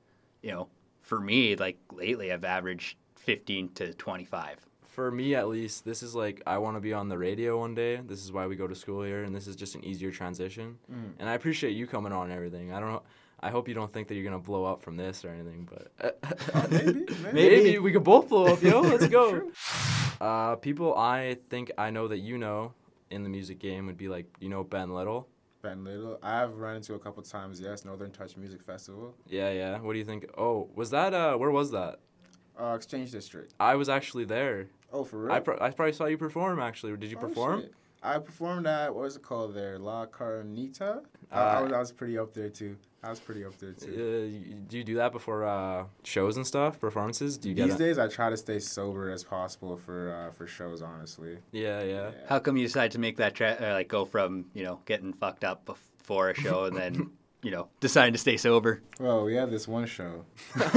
you 0.42 0.50
know, 0.50 0.68
for 1.02 1.20
me, 1.20 1.54
like 1.56 1.78
lately 1.92 2.32
I've 2.32 2.44
averaged 2.44 2.96
15 3.14 3.70
to 3.74 3.94
25. 3.94 4.58
For 4.82 5.10
me, 5.10 5.34
at 5.34 5.48
least, 5.48 5.84
this 5.84 6.02
is 6.02 6.14
like 6.14 6.42
I 6.46 6.58
want 6.58 6.76
to 6.76 6.80
be 6.80 6.94
on 6.94 7.08
the 7.08 7.18
radio 7.18 7.58
one 7.58 7.74
day. 7.74 7.96
This 7.96 8.24
is 8.24 8.32
why 8.32 8.46
we 8.46 8.56
go 8.56 8.66
to 8.66 8.74
school 8.74 9.02
here, 9.02 9.24
and 9.24 9.34
this 9.34 9.46
is 9.46 9.54
just 9.54 9.74
an 9.74 9.84
easier 9.84 10.10
transition. 10.10 10.78
Mm. 10.90 11.12
And 11.18 11.28
I 11.28 11.34
appreciate 11.34 11.72
you 11.72 11.86
coming 11.86 12.12
on 12.12 12.24
and 12.24 12.32
everything. 12.32 12.72
I 12.72 12.80
don't 12.80 12.90
know. 12.90 13.02
I 13.40 13.50
hope 13.50 13.68
you 13.68 13.74
don't 13.74 13.92
think 13.92 14.08
that 14.08 14.14
you're 14.14 14.24
gonna 14.24 14.38
blow 14.38 14.64
up 14.64 14.82
from 14.82 14.96
this 14.96 15.24
or 15.24 15.28
anything, 15.30 15.68
but 15.70 16.16
maybe, 16.70 17.06
maybe. 17.22 17.32
maybe 17.32 17.78
we 17.78 17.92
could 17.92 18.04
both 18.04 18.28
blow 18.28 18.46
up, 18.46 18.62
yo. 18.62 18.80
Let's 18.92 19.08
go. 19.08 19.50
uh, 20.20 20.56
people 20.56 20.94
I 20.96 21.36
think 21.50 21.70
I 21.76 21.90
know 21.90 22.08
that 22.08 22.18
you 22.18 22.38
know 22.38 22.72
in 23.10 23.22
the 23.22 23.28
music 23.28 23.58
game 23.58 23.86
would 23.86 23.96
be 23.98 24.08
like, 24.08 24.26
you 24.40 24.48
know, 24.48 24.64
Ben 24.64 24.90
Little. 24.94 25.28
Ben 25.62 25.84
Little. 25.84 26.18
I've 26.22 26.54
run 26.56 26.76
into 26.76 26.94
a 26.94 26.98
couple 26.98 27.22
times. 27.22 27.60
Yes, 27.60 27.84
Northern 27.84 28.10
Touch 28.10 28.36
Music 28.36 28.62
Festival, 28.62 29.14
Yeah, 29.28 29.50
yeah. 29.50 29.78
What 29.80 29.92
do 29.92 29.98
you 29.98 30.04
think? 30.04 30.26
Oh, 30.38 30.68
was 30.74 30.90
that? 30.90 31.12
Uh, 31.14 31.36
where 31.36 31.50
was 31.50 31.70
that? 31.72 31.98
uh, 32.58 32.72
Exchange 32.74 33.10
District. 33.12 33.52
I 33.60 33.74
was 33.74 33.88
actually 33.90 34.24
there. 34.24 34.68
Oh, 34.92 35.04
for 35.04 35.24
real? 35.24 35.32
I, 35.32 35.40
pro- 35.40 35.58
I 35.60 35.70
probably 35.70 35.92
saw 35.92 36.06
you 36.06 36.16
perform. 36.16 36.58
Actually, 36.58 36.96
did 36.96 37.10
you 37.10 37.18
Oh, 37.18 37.20
perform? 37.20 37.60
shit. 37.62 37.74
I 38.02 38.18
performed 38.18 38.66
at 38.66 38.94
what 38.94 39.02
was 39.02 39.16
it 39.16 39.22
called 39.22 39.54
there? 39.54 39.78
La 39.78 40.06
Carnita. 40.06 41.02
I- 41.30 41.36
Uh, 41.38 41.40
I, 41.58 41.60
was, 41.62 41.72
I 41.72 41.78
was 41.78 41.92
pretty 41.92 42.16
up 42.18 42.32
there 42.32 42.48
too. 42.48 42.76
I 43.02 43.10
was 43.10 43.20
pretty 43.20 43.44
up 43.44 43.56
there 43.58 43.70
Uh, 43.70 43.84
too. 43.84 44.32
y- 44.50 44.54
do 44.68 44.78
you 44.78 44.84
do 44.84 44.94
that 44.96 45.12
before 45.12 45.44
uh, 45.44 45.84
shows 46.02 46.36
and 46.36 46.46
stuff, 46.46 46.80
performances? 46.80 47.36
Do 47.38 47.50
you 47.50 47.54
These 47.54 47.74
it? 47.74 47.78
days, 47.78 47.98
I 47.98 48.08
try 48.08 48.30
to 48.30 48.36
stay 48.36 48.58
sober 48.58 49.10
as 49.10 49.22
possible 49.22 49.76
for 49.76 50.12
uh, 50.12 50.32
for 50.32 50.46
shows. 50.46 50.82
Honestly. 50.82 51.38
Yeah, 51.52 51.82
yeah. 51.82 52.10
How 52.28 52.38
come 52.40 52.56
you 52.56 52.66
decide 52.66 52.90
to 52.92 52.98
make 52.98 53.18
that 53.18 53.34
tra- 53.34 53.58
uh, 53.60 53.72
like 53.74 53.88
go 53.88 54.04
from 54.04 54.46
you 54.54 54.64
know 54.64 54.80
getting 54.86 55.12
fucked 55.12 55.44
up 55.44 55.64
before 55.66 56.30
a 56.30 56.34
show 56.34 56.64
and 56.64 56.76
then 56.76 57.10
you 57.42 57.50
know 57.50 57.68
deciding 57.80 58.12
to 58.12 58.18
stay 58.18 58.36
sober? 58.36 58.82
Well, 58.98 59.24
we 59.24 59.34
had 59.34 59.50
this 59.50 59.68
one 59.68 59.86
show. 59.86 60.24
Poor. 60.54 60.68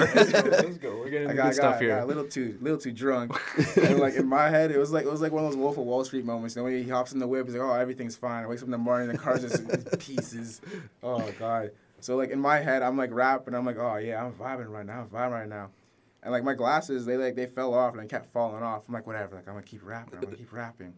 Let's 0.00 0.78
go. 0.78 0.98
We're 0.98 1.10
getting 1.10 1.30
I 1.30 1.34
got, 1.34 1.46
good 1.46 1.54
stuff 1.54 1.74
got, 1.74 1.80
here. 1.80 1.96
got 1.96 2.04
a 2.04 2.06
little 2.06 2.26
too, 2.26 2.56
little 2.60 2.78
too 2.78 2.92
drunk. 2.92 3.32
and 3.76 3.98
like 3.98 4.14
in 4.14 4.26
my 4.26 4.48
head, 4.48 4.70
it 4.70 4.78
was 4.78 4.92
like 4.92 5.04
it 5.04 5.10
was 5.10 5.20
like 5.20 5.32
one 5.32 5.44
of 5.44 5.50
those 5.50 5.58
Wolf 5.58 5.76
of 5.78 5.84
Wall 5.84 6.04
Street 6.04 6.24
moments. 6.24 6.56
You 6.56 6.60
know, 6.60 6.64
when 6.64 6.82
he 6.82 6.88
hops 6.88 7.12
in 7.12 7.18
the 7.18 7.26
whip, 7.26 7.46
he's 7.46 7.54
like, 7.54 7.62
"Oh, 7.68 7.74
everything's 7.74 8.16
fine." 8.16 8.44
I 8.44 8.46
wakes 8.46 8.62
up 8.62 8.66
in 8.66 8.72
the 8.72 8.78
morning, 8.78 9.08
the 9.08 9.18
car's 9.18 9.42
just 9.42 9.98
pieces. 9.98 10.60
Oh 11.02 11.30
god. 11.38 11.72
So 12.00 12.16
like 12.16 12.30
in 12.30 12.40
my 12.40 12.58
head, 12.58 12.82
I'm 12.82 12.96
like 12.96 13.10
rapping. 13.12 13.54
I'm 13.54 13.66
like, 13.66 13.78
"Oh 13.78 13.96
yeah, 13.96 14.24
I'm 14.24 14.32
vibing 14.32 14.68
right 14.68 14.86
now. 14.86 15.00
I'm 15.00 15.08
vibing 15.08 15.32
right 15.32 15.48
now." 15.48 15.70
And 16.22 16.32
like 16.32 16.44
my 16.44 16.54
glasses, 16.54 17.06
they 17.06 17.16
like 17.16 17.36
they 17.36 17.46
fell 17.46 17.74
off 17.74 17.92
and 17.92 18.00
I 18.00 18.06
kept 18.06 18.32
falling 18.32 18.62
off. 18.62 18.84
I'm 18.88 18.94
like, 18.94 19.06
whatever. 19.06 19.36
Like 19.36 19.48
I'm 19.48 19.54
gonna 19.54 19.66
keep 19.66 19.80
rapping. 19.84 20.18
I'm 20.18 20.24
gonna 20.24 20.36
keep 20.36 20.52
rapping. 20.52 20.94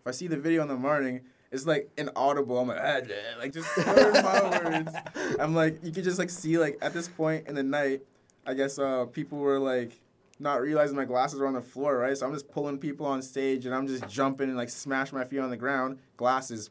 If 0.00 0.06
I 0.06 0.10
see 0.12 0.26
the 0.26 0.36
video 0.36 0.62
in 0.62 0.68
the 0.68 0.76
morning, 0.76 1.22
it's 1.50 1.66
like 1.66 1.90
inaudible. 1.96 2.58
I'm 2.58 2.68
like, 2.68 2.78
ah, 2.80 3.00
yeah," 3.06 3.38
like 3.38 3.52
just 3.52 3.68
slurring 3.74 4.22
my 4.22 4.60
words. 4.62 4.92
I'm 5.38 5.54
like, 5.54 5.82
you 5.82 5.92
could 5.92 6.04
just 6.04 6.18
like 6.18 6.30
see 6.30 6.58
like 6.58 6.78
at 6.80 6.92
this 6.92 7.08
point 7.08 7.48
in 7.48 7.54
the 7.54 7.62
night, 7.62 8.02
I 8.46 8.54
guess 8.54 8.78
uh 8.78 9.06
people 9.06 9.38
were 9.38 9.58
like 9.58 10.00
not 10.38 10.60
realizing 10.62 10.96
my 10.96 11.04
glasses 11.04 11.38
were 11.38 11.46
on 11.46 11.54
the 11.54 11.60
floor, 11.60 11.98
right? 11.98 12.16
So 12.16 12.26
I'm 12.26 12.32
just 12.32 12.50
pulling 12.50 12.78
people 12.78 13.06
on 13.06 13.20
stage 13.20 13.66
and 13.66 13.74
I'm 13.74 13.86
just 13.86 14.08
jumping 14.08 14.48
and 14.48 14.56
like 14.56 14.70
smash 14.70 15.12
my 15.12 15.24
feet 15.24 15.38
on 15.38 15.50
the 15.50 15.56
ground. 15.56 15.98
Glasses. 16.16 16.70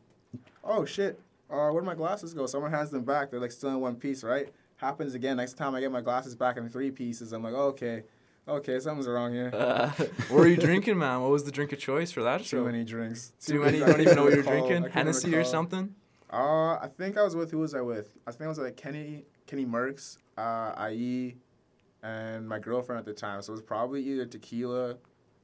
Oh 0.64 0.86
shit. 0.86 1.20
Uh, 1.50 1.70
where'd 1.70 1.86
my 1.86 1.96
glasses 1.96 2.34
go? 2.34 2.46
Someone 2.46 2.72
hands 2.72 2.90
them 2.90 3.04
back. 3.04 3.32
They're 3.32 3.40
like 3.40 3.52
still 3.52 3.70
in 3.70 3.80
one 3.80 3.96
piece, 3.96 4.24
right? 4.24 4.50
Happens 4.78 5.14
again. 5.14 5.38
Next 5.38 5.54
time 5.54 5.76
I 5.76 5.82
get 5.82 5.92
my 5.92 6.02
glasses 6.02 6.36
back 6.36 6.58
in 6.58 6.70
three 6.70 6.92
pieces, 6.92 7.34
I'm 7.34 7.44
like, 7.44 7.54
okay, 7.54 8.04
okay, 8.50 8.80
something's 8.80 9.08
wrong 9.08 9.34
here. 9.34 9.52
Uh, 9.54 9.90
what 10.30 10.32
were 10.32 10.48
you 10.48 10.58
drinking, 10.58 10.98
man? 10.98 11.22
What 11.22 11.32
was 11.32 11.44
the 11.44 11.52
drink 11.52 11.72
of 11.74 11.80
choice 11.80 12.12
for 12.12 12.24
that 12.24 12.40
Too 12.42 12.46
show? 12.46 12.66
many 12.66 12.84
drinks. 12.84 13.34
Too 13.46 13.62
many. 13.62 13.78
You 13.80 13.86
I 13.86 13.88
don't 13.92 14.02
even 14.02 14.16
know 14.16 14.24
what 14.26 14.34
you're 14.34 14.44
drinking. 14.54 14.84
can't 14.84 14.92
Hennessy 14.92 15.36
or 15.36 15.44
something. 15.44 15.94
Uh, 16.32 16.76
I 16.76 16.90
think 16.98 17.18
I 17.18 17.24
was 17.24 17.36
with 17.36 17.50
who 17.52 17.60
was 17.60 17.74
I 17.74 17.82
with? 17.82 18.12
I 18.28 18.32
think 18.32 18.44
I 18.44 18.48
was 18.48 18.60
like 18.60 18.78
Kenny 18.78 19.26
Kenny 19.48 19.66
Merckx, 19.66 20.18
uh, 20.38 20.90
IE, 20.92 21.36
and 22.04 22.48
my 22.48 22.60
girlfriend 22.60 23.00
at 23.00 23.06
the 23.06 23.14
time. 23.14 23.42
So 23.42 23.52
it 23.52 23.56
was 23.56 23.62
probably 23.64 24.04
either 24.04 24.26
tequila, 24.26 24.96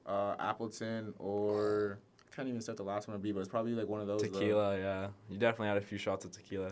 uh, 0.06 0.36
Appleton, 0.39 1.13
or 1.18 1.98
I 2.32 2.36
can't 2.36 2.48
even 2.48 2.62
say 2.62 2.72
what 2.74 2.78
the 2.78 2.84
last 2.84 3.08
one 3.08 3.15
would 3.15 3.24
be, 3.24 3.32
but 3.32 3.39
it's 3.39 3.50
probably 3.50 3.74
like 3.74 3.88
one 3.88 4.02
of 4.02 4.08
those. 4.08 4.22
though. 4.22 4.28
Tequila, 4.28 4.78
yeah. 4.78 5.08
You 5.30 5.38
definitely 5.38 5.70
had 5.70 5.78
a 5.78 5.82
few 5.82 5.98
shots 5.98 6.24
of 6.24 6.32
tequila. 6.32 6.72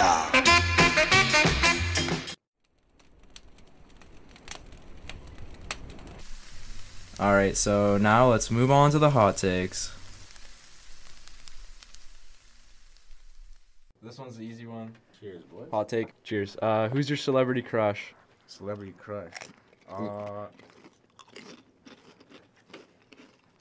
All 0.00 1.73
right, 7.32 7.56
so 7.56 7.96
now 7.96 8.28
let's 8.30 8.50
move 8.50 8.70
on 8.70 8.90
to 8.90 8.98
the 8.98 9.10
hot 9.10 9.36
takes. 9.36 9.94
This 14.02 14.18
one's 14.18 14.36
the 14.36 14.44
easy 14.44 14.66
one. 14.66 14.92
Cheers, 15.18 15.42
boy. 15.44 15.64
Hot 15.70 15.88
take. 15.88 16.08
Cheers. 16.24 16.56
Uh, 16.60 16.88
who's 16.88 17.08
your 17.08 17.16
celebrity 17.16 17.62
crush? 17.62 18.12
Celebrity 18.46 18.92
crush. 18.98 19.32
Uh, 19.90 20.46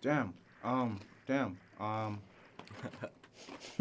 damn. 0.01 0.33
Um. 0.63 0.99
Damn. 1.25 1.57
Um. 1.79 2.19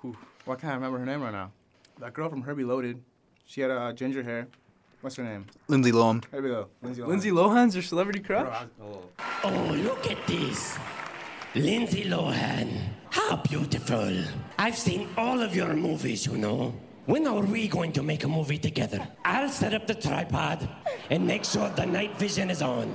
Whew. 0.00 0.16
Well, 0.46 0.56
I 0.56 0.60
can't 0.60 0.72
I 0.72 0.74
remember 0.76 0.98
her 0.98 1.06
name 1.06 1.20
right 1.20 1.32
now. 1.32 1.52
That 1.98 2.14
girl 2.14 2.30
from 2.30 2.42
Herbie 2.42 2.64
Loaded. 2.64 3.02
She 3.44 3.60
had 3.60 3.70
uh, 3.70 3.92
ginger 3.92 4.22
hair. 4.22 4.48
What's 5.02 5.16
her 5.16 5.24
name? 5.24 5.46
Lindsay 5.66 5.90
Lohan. 5.90 6.22
There 6.30 6.40
we 6.40 6.48
go. 6.48 6.68
Lindsay 6.80 7.02
Lohan. 7.02 7.08
Lindsay 7.08 7.30
Lohan's 7.32 7.74
your 7.74 7.82
celebrity 7.82 8.20
Bro, 8.20 8.44
crush? 8.44 8.62
I- 8.62 8.82
oh. 8.84 9.02
Oh, 9.44 9.74
look 9.82 10.08
at 10.08 10.24
this. 10.28 10.78
Lindsay 11.56 12.04
Lohan. 12.04 12.68
How 13.10 13.36
beautiful. 13.36 14.14
I've 14.58 14.78
seen 14.78 15.08
all 15.18 15.40
of 15.42 15.56
your 15.56 15.74
movies, 15.74 16.26
you 16.26 16.38
know. 16.38 16.72
When 17.06 17.26
are 17.26 17.40
we 17.42 17.66
going 17.66 17.90
to 17.94 18.02
make 18.04 18.22
a 18.22 18.28
movie 18.28 18.58
together? 18.58 19.06
I'll 19.24 19.48
set 19.48 19.74
up 19.74 19.88
the 19.88 19.94
tripod 19.96 20.68
and 21.10 21.26
make 21.26 21.44
sure 21.44 21.68
the 21.70 21.84
night 21.84 22.16
vision 22.16 22.48
is 22.48 22.62
on. 22.62 22.94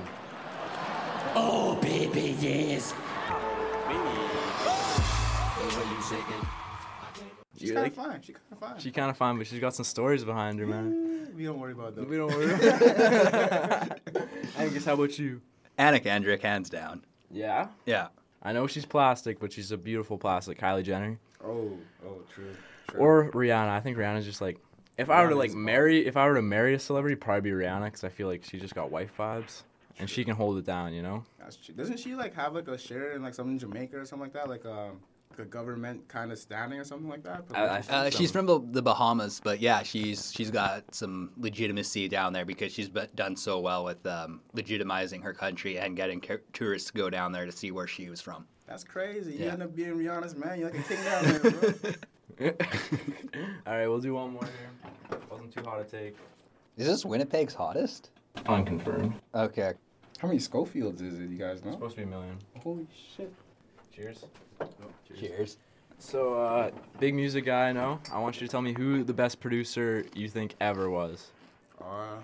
Oh, 1.36 1.76
baby, 1.82 2.34
yes. 2.40 2.94
Oh, 3.30 3.54
She's 7.58 7.68
You 7.70 7.74
kind 7.74 7.84
like- 7.84 7.92
of 7.92 7.98
fine. 8.12 8.22
She's 8.22 8.34
kind 8.36 8.52
of 8.52 8.58
fine. 8.58 8.78
She 8.80 8.90
kind 8.90 9.10
of 9.10 9.16
fine, 9.16 9.38
but 9.38 9.46
she's 9.46 9.60
got 9.60 9.74
some 9.74 9.84
stories 9.84 10.24
behind 10.24 10.58
her, 10.60 10.66
man. 10.66 11.28
we 11.36 11.44
don't 11.44 11.58
worry 11.60 11.72
about 11.72 11.94
that. 11.96 12.08
We 12.08 12.16
don't 12.16 12.32
worry. 12.32 12.52
Angus, 14.58 14.84
how 14.84 14.94
about 14.94 15.18
you? 15.18 15.40
Anna 15.76 16.00
Kendrick, 16.00 16.42
hands 16.42 16.70
down. 16.70 17.04
Yeah. 17.30 17.68
Yeah. 17.86 18.08
I 18.42 18.52
know 18.52 18.66
she's 18.66 18.86
plastic, 18.86 19.40
but 19.40 19.52
she's 19.52 19.72
a 19.72 19.76
beautiful 19.76 20.16
plastic. 20.18 20.58
Kylie 20.58 20.84
Jenner 20.84 21.18
Oh, 21.44 21.72
oh, 22.06 22.18
true. 22.32 22.52
true. 22.88 23.00
or 23.00 23.30
Rihanna. 23.32 23.68
I 23.68 23.80
think 23.80 23.96
Rihanna's 23.96 24.24
just 24.24 24.40
like. 24.40 24.58
If 24.96 25.10
I 25.10 25.22
were 25.22 25.30
to 25.30 25.36
like 25.36 25.52
marry, 25.52 26.04
if 26.06 26.16
I 26.16 26.26
were 26.26 26.34
to 26.34 26.42
marry 26.42 26.74
a 26.74 26.78
celebrity, 26.78 27.14
probably 27.14 27.52
be 27.52 27.56
Rihanna, 27.56 27.84
because 27.84 28.02
I 28.02 28.08
feel 28.08 28.26
like 28.26 28.42
she 28.44 28.58
just 28.58 28.74
got 28.74 28.90
wife 28.90 29.12
vibes, 29.16 29.62
and 30.00 30.10
she 30.10 30.24
can 30.24 30.34
hold 30.34 30.58
it 30.58 30.64
down, 30.66 30.92
you 30.92 31.02
know. 31.02 31.22
That's 31.38 31.54
true. 31.56 31.74
Doesn't 31.76 32.00
she 32.00 32.16
like 32.16 32.34
have 32.34 32.54
like 32.54 32.66
a 32.66 32.76
share 32.76 33.12
in 33.12 33.22
like 33.22 33.34
something 33.34 33.52
in 33.54 33.58
Jamaica 33.60 34.00
or 34.00 34.04
something 34.04 34.24
like 34.24 34.32
that? 34.32 34.48
Like 34.48 34.66
um, 34.66 34.98
like 35.38 35.46
a 35.46 35.50
government 35.50 36.06
kind 36.08 36.32
of 36.32 36.38
standing 36.38 36.78
or 36.78 36.84
something 36.84 37.08
like 37.08 37.22
that? 37.24 37.44
I- 37.54 37.62
I- 37.62 38.06
Uh, 38.06 38.10
she's 38.10 38.30
from 38.30 38.46
the, 38.46 38.60
the 38.72 38.82
Bahamas, 38.82 39.40
but 39.42 39.60
yeah, 39.60 39.82
she's 39.82 40.32
she's 40.32 40.50
got 40.50 40.82
some 40.94 41.30
legitimacy 41.38 42.08
down 42.08 42.32
there 42.32 42.44
because 42.44 42.72
she's 42.72 42.88
be- 42.88 43.06
done 43.14 43.36
so 43.36 43.60
well 43.60 43.84
with 43.84 44.04
um, 44.06 44.40
legitimizing 44.54 45.22
her 45.22 45.32
country 45.32 45.78
and 45.78 45.96
getting 45.96 46.20
ca- 46.20 46.38
tourists 46.52 46.90
to 46.90 46.96
go 46.98 47.10
down 47.10 47.32
there 47.32 47.46
to 47.46 47.52
see 47.52 47.70
where 47.70 47.86
she 47.86 48.08
was 48.10 48.20
from. 48.20 48.46
That's 48.66 48.84
crazy. 48.84 49.32
You 49.34 49.48
end 49.48 49.62
up 49.62 49.74
being 49.74 49.94
Rihanna's 49.96 50.34
man. 50.34 50.58
You're 50.60 50.70
like 50.70 50.80
a 50.80 50.82
king 50.82 51.04
down 51.04 51.24
there, 51.24 51.40
bro. 51.40 52.52
All 53.66 53.72
right, 53.74 53.86
we'll 53.88 54.00
do 54.00 54.14
one 54.14 54.32
more 54.32 54.44
here. 54.44 55.18
Wasn't 55.30 55.52
too 55.52 55.62
hot 55.62 55.78
to 55.78 55.84
take. 55.98 56.16
Is 56.76 56.86
this 56.86 57.04
Winnipeg's 57.04 57.54
hottest? 57.54 58.10
Unconfirmed. 58.46 59.14
Okay. 59.34 59.72
How 60.18 60.28
many 60.28 60.38
Scovilles 60.38 61.00
is 61.00 61.18
it? 61.18 61.30
You 61.30 61.38
guys 61.38 61.64
know? 61.64 61.72
Supposed 61.72 61.94
to 61.94 62.02
be 62.02 62.02
a 62.04 62.06
million. 62.06 62.36
Holy 62.62 62.86
shit. 63.16 63.32
Cheers. 63.94 64.24
Cheers. 64.58 65.20
cheers. 65.20 65.56
So, 65.98 66.34
uh, 66.34 66.70
big 67.00 67.14
music 67.14 67.44
guy, 67.44 67.68
I 67.68 67.72
know. 67.72 68.00
I 68.12 68.18
want 68.18 68.40
you 68.40 68.46
to 68.46 68.50
tell 68.50 68.62
me 68.62 68.72
who 68.72 69.02
the 69.02 69.12
best 69.12 69.40
producer 69.40 70.04
you 70.14 70.28
think 70.28 70.54
ever 70.60 70.88
was. 70.90 71.30
Uh, 71.80 72.18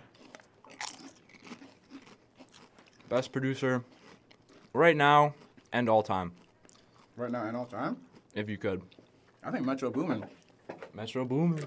Best 3.09 3.33
producer 3.33 3.85
right 4.73 4.97
now 4.97 5.35
and 5.73 5.89
all 5.89 6.03
time, 6.03 6.33
right 7.17 7.31
now 7.31 7.45
and 7.45 7.57
all 7.57 7.67
time, 7.67 7.97
if 8.35 8.49
you 8.49 8.57
could. 8.57 8.83
I 9.45 9.51
think 9.51 9.65
Metro 9.65 9.91
Boomin. 9.91 10.25
Metro 10.95 11.25
Boomin. 11.25 11.65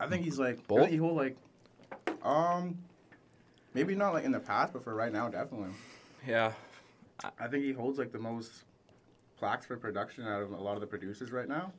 I 0.00 0.08
think 0.08 0.24
he's 0.24 0.38
like 0.38 0.66
Both? 0.66 0.90
he 0.90 0.96
hold 0.96 1.16
like, 1.16 1.36
um, 2.22 2.76
maybe 3.74 3.94
not 3.94 4.12
like 4.12 4.24
in 4.24 4.32
the 4.32 4.40
past, 4.40 4.72
but 4.72 4.82
for 4.82 4.94
right 4.94 5.12
now, 5.12 5.28
definitely. 5.28 5.70
Yeah. 6.26 6.52
I 7.38 7.46
think 7.46 7.64
he 7.64 7.72
holds 7.72 7.98
like 7.98 8.12
the 8.12 8.18
most 8.18 8.64
plaques 9.38 9.66
for 9.66 9.76
production 9.76 10.26
out 10.26 10.42
of 10.42 10.52
a 10.52 10.56
lot 10.56 10.74
of 10.74 10.80
the 10.80 10.86
producers 10.86 11.30
right 11.30 11.48
now. 11.48 11.72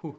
Whew. 0.00 0.16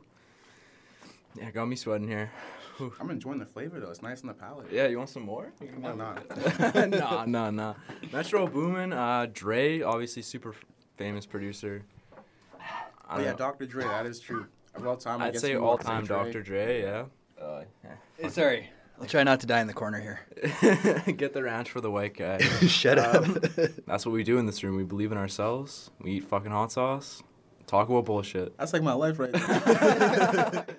Yeah, 1.36 1.52
got 1.52 1.66
me 1.68 1.76
sweating 1.76 2.08
here. 2.08 2.32
Whew. 2.78 2.94
I'm 3.00 3.10
enjoying 3.10 3.40
the 3.40 3.46
flavor 3.46 3.80
though. 3.80 3.90
It's 3.90 4.02
nice 4.02 4.22
on 4.22 4.28
the 4.28 4.34
palate. 4.34 4.68
Yeah, 4.72 4.88
you 4.88 4.98
want 4.98 5.10
some 5.10 5.24
more? 5.24 5.52
Why 5.80 5.94
not? 5.94 6.90
nah, 6.92 7.26
nah, 7.26 7.52
nah. 7.52 7.74
Metro 8.14 8.48
Boomin, 8.48 8.94
uh, 8.94 9.28
Dre, 9.34 9.82
obviously 9.82 10.22
super 10.22 10.50
f- 10.50 10.64
famous 10.98 11.26
producer. 11.26 11.84
I 13.08 13.18
Oh 13.18 13.20
yeah, 13.20 13.32
know. 13.32 13.38
Dr. 13.38 13.66
Dre. 13.66 13.84
That 13.84 14.06
is 14.06 14.20
true. 14.20 14.46
Of 14.76 14.86
all 14.86 14.96
time, 14.98 15.22
I 15.22 15.28
I'd 15.28 15.34
guess 15.34 15.42
say 15.42 15.56
all 15.56 15.78
time 15.78 16.06
Dr. 16.06 16.42
Dre, 16.44 16.82
yeah. 16.84 17.06
Uh, 17.42 17.64
yeah. 18.22 18.30
Sorry. 18.30 18.70
I'll 19.00 19.08
try 19.08 19.24
not 19.24 19.40
to 19.42 19.48
die 19.48 19.62
in 19.62 19.68
the 19.68 19.74
corner 19.74 20.00
here. 20.00 20.20
Get 21.14 21.34
the 21.34 21.42
ranch 21.42 21.72
for 21.72 21.80
the 21.80 21.90
white 21.90 22.18
guy. 22.18 22.40
Shut 22.68 23.00
up. 23.00 23.24
That's 23.88 24.06
what 24.06 24.12
we 24.12 24.24
do 24.24 24.38
in 24.38 24.46
this 24.46 24.62
room. 24.62 24.76
We 24.76 24.84
believe 24.84 25.14
in 25.14 25.18
ourselves. 25.18 25.90
We 26.02 26.12
eat 26.14 26.26
fucking 26.26 26.52
hot 26.52 26.74
sauce. 26.74 27.24
Talk 27.66 27.88
about 27.88 28.06
bullshit. 28.06 28.58
That's 28.58 28.74
like 28.74 28.84
my 28.84 28.94
life 28.94 29.18
right 29.20 29.32
now. 29.32 30.66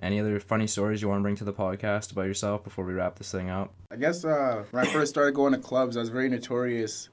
Any 0.00 0.18
other 0.18 0.40
funny 0.40 0.66
stories 0.66 1.02
you 1.02 1.08
want 1.08 1.20
to 1.20 1.22
bring 1.22 1.36
to 1.36 1.44
the 1.44 1.52
podcast 1.52 2.10
about 2.12 2.22
yourself 2.22 2.64
before 2.64 2.84
we 2.84 2.92
wrap 2.94 3.16
this 3.16 3.30
thing 3.30 3.50
up? 3.50 3.74
I 3.90 3.96
guess 3.96 4.24
uh, 4.24 4.64
when 4.70 4.86
I 4.86 4.90
first 4.90 5.10
started 5.10 5.34
going 5.34 5.52
to 5.52 5.58
clubs, 5.58 5.96
I 5.96 6.00
was 6.00 6.08
very 6.08 6.28
notorious 6.28 7.10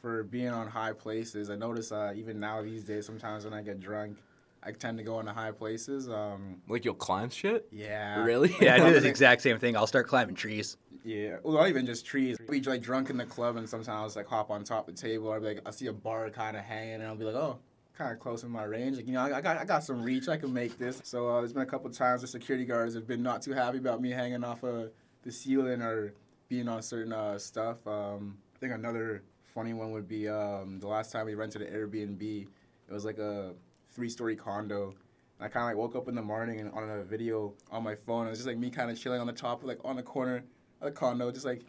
for 0.00 0.24
being 0.24 0.48
on 0.48 0.66
high 0.66 0.92
places. 0.92 1.50
I 1.50 1.56
notice 1.56 1.92
uh, 1.92 2.14
even 2.16 2.40
now 2.40 2.62
these 2.62 2.84
days, 2.84 3.06
sometimes 3.06 3.44
when 3.44 3.54
I 3.54 3.62
get 3.62 3.78
drunk, 3.80 4.18
I 4.64 4.72
tend 4.72 4.98
to 4.98 5.04
go 5.04 5.18
into 5.20 5.32
high 5.32 5.50
places. 5.50 6.08
Um, 6.08 6.60
Like 6.68 6.84
you'll 6.84 6.94
climb 6.94 7.30
shit? 7.30 7.66
yeah. 7.72 8.22
Really? 8.22 8.54
yeah, 8.60 8.76
I 8.76 8.90
do 8.92 9.00
the 9.00 9.08
exact 9.08 9.42
same 9.42 9.58
thing. 9.58 9.76
I'll 9.76 9.86
start 9.86 10.06
climbing 10.06 10.34
trees. 10.34 10.76
Yeah, 11.04 11.38
well, 11.42 11.54
not 11.54 11.68
even 11.68 11.84
just 11.84 12.06
trees. 12.06 12.36
I'll 12.40 12.46
be 12.46 12.60
like 12.60 12.80
drunk 12.80 13.10
in 13.10 13.16
the 13.16 13.24
club, 13.26 13.56
and 13.56 13.68
sometimes 13.68 13.88
I'll 13.88 14.06
just, 14.06 14.16
like 14.16 14.28
hop 14.28 14.50
on 14.50 14.62
top 14.62 14.88
of 14.88 14.94
the 14.94 15.00
table. 15.00 15.32
I'll 15.32 15.40
be 15.40 15.46
like, 15.46 15.60
I 15.66 15.72
see 15.72 15.88
a 15.88 15.92
bar 15.92 16.30
kind 16.30 16.56
of 16.56 16.62
hanging, 16.62 16.94
and 16.94 17.04
I'll 17.04 17.16
be 17.16 17.24
like, 17.24 17.34
oh, 17.34 17.58
kind 17.98 18.12
of 18.12 18.20
close 18.20 18.44
in 18.44 18.50
my 18.50 18.62
range. 18.62 18.96
Like, 18.96 19.06
you 19.08 19.14
know, 19.14 19.20
I, 19.20 19.38
I 19.38 19.40
got 19.40 19.58
I 19.58 19.64
got 19.64 19.82
some 19.82 20.02
reach. 20.02 20.28
I 20.28 20.36
can 20.36 20.52
make 20.52 20.78
this. 20.78 21.00
So 21.02 21.28
uh, 21.28 21.40
there's 21.40 21.52
been 21.52 21.62
a 21.62 21.66
couple 21.66 21.90
times 21.90 22.20
the 22.20 22.28
security 22.28 22.64
guards 22.64 22.94
have 22.94 23.08
been 23.08 23.22
not 23.22 23.42
too 23.42 23.52
happy 23.52 23.78
about 23.78 24.00
me 24.00 24.10
hanging 24.10 24.44
off 24.44 24.62
of 24.62 24.90
the 25.24 25.32
ceiling 25.32 25.82
or 25.82 26.14
being 26.48 26.68
on 26.68 26.82
certain 26.82 27.12
uh, 27.12 27.36
stuff. 27.36 27.84
Um, 27.86 28.38
I 28.54 28.58
think 28.60 28.72
another 28.72 29.24
funny 29.54 29.74
one 29.74 29.90
would 29.90 30.06
be 30.06 30.28
um, 30.28 30.78
the 30.78 30.86
last 30.86 31.10
time 31.10 31.26
we 31.26 31.34
rented 31.34 31.62
an 31.62 31.72
Airbnb. 31.74 32.46
It 32.88 32.92
was 32.92 33.04
like 33.04 33.18
a 33.18 33.54
three-story 33.94 34.36
condo. 34.36 34.94
And 35.38 35.46
I 35.46 35.48
kind 35.48 35.64
of 35.64 35.68
like 35.68 35.76
woke 35.76 35.96
up 35.96 36.08
in 36.08 36.14
the 36.14 36.22
morning 36.22 36.60
and 36.60 36.70
on 36.72 36.88
a 36.88 37.02
video 37.02 37.54
on 37.70 37.82
my 37.82 37.94
phone, 37.94 38.26
it 38.26 38.30
was 38.30 38.38
just 38.38 38.48
like 38.48 38.58
me 38.58 38.70
kind 38.70 38.90
of 38.90 38.98
chilling 38.98 39.20
on 39.20 39.26
the 39.26 39.32
top, 39.32 39.64
like 39.64 39.78
on 39.84 39.96
the 39.96 40.02
corner 40.02 40.44
of 40.80 40.86
the 40.86 40.90
condo, 40.90 41.30
just 41.30 41.46
like 41.46 41.62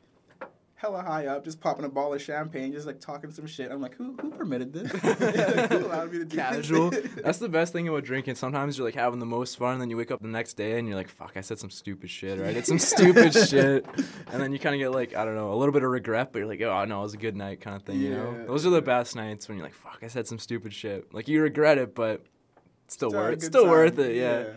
hella 0.84 1.02
high 1.02 1.28
up, 1.28 1.46
just 1.46 1.62
popping 1.62 1.86
a 1.86 1.90
ball 1.90 2.14
of 2.14 2.22
champagne, 2.22 2.74
just 2.74 2.86
like 2.86 3.00
talking 3.00 3.32
some 3.32 3.48
shit. 3.48 3.72
I'm 3.72 3.82
like, 3.82 3.96
who 3.96 4.16
who 4.22 4.30
permitted 4.32 4.74
this? 4.74 4.92
who 5.72 5.78
allowed 5.86 6.12
me 6.12 6.20
to 6.20 6.26
do? 6.26 6.36
Casual. 6.36 6.90
That's 7.24 7.38
the 7.40 7.48
best 7.48 7.72
thing 7.72 7.88
about 7.88 8.04
drinking. 8.04 8.36
Sometimes 8.36 8.78
you're 8.78 8.86
like 8.86 8.96
having 8.96 9.20
the 9.20 9.26
most 9.26 9.58
fun, 9.58 9.74
and 9.74 9.82
then 9.82 9.90
you 9.90 9.96
wake 9.96 10.12
up 10.12 10.22
the 10.22 10.28
next 10.28 10.56
day 10.56 10.78
and 10.78 10.88
you're 10.88 10.98
like, 10.98 11.08
"Fuck, 11.08 11.34
I 11.38 11.42
said 11.42 11.58
some 11.58 11.70
stupid 11.70 12.10
shit, 12.10 12.40
I 12.42 12.52
did 12.52 12.66
some 12.66 12.80
stupid 12.94 13.34
shit," 13.34 13.86
and 14.32 14.42
then 14.42 14.52
you 14.52 14.60
kind 14.60 14.76
of 14.76 14.80
get 14.80 14.90
like, 14.90 15.16
I 15.16 15.24
don't 15.24 15.36
know, 15.36 15.54
a 15.54 15.56
little 15.56 15.74
bit 15.74 15.84
of 15.84 15.90
regret, 15.90 16.34
but 16.34 16.40
you're 16.40 16.48
like, 16.50 16.62
"Oh 16.62 16.84
no, 16.84 17.00
it 17.00 17.04
was 17.04 17.14
a 17.14 17.18
good 17.18 17.38
night," 17.38 17.62
kind 17.62 17.78
of 17.78 17.84
thing. 17.84 18.02
You 18.02 18.12
know, 18.12 18.36
Yeah, 18.38 18.46
those 18.46 18.66
are 18.66 18.70
the 18.70 18.82
best 18.82 19.16
nights 19.16 19.48
when 19.48 19.58
you're 19.58 19.66
like, 19.66 19.74
"Fuck, 19.74 20.00
I 20.04 20.08
said 20.08 20.28
some 20.28 20.38
stupid 20.40 20.74
shit." 20.74 21.14
Like 21.14 21.30
you 21.30 21.42
regret 21.42 21.78
it, 21.78 21.96
but 21.96 22.26
it's 22.86 22.96
still 22.96 23.10
Still 23.10 23.22
worth, 23.22 23.44
still 23.44 23.70
worth 23.70 24.00
it. 24.00 24.16
Yeah. 24.18 24.40
yeah. 24.42 24.50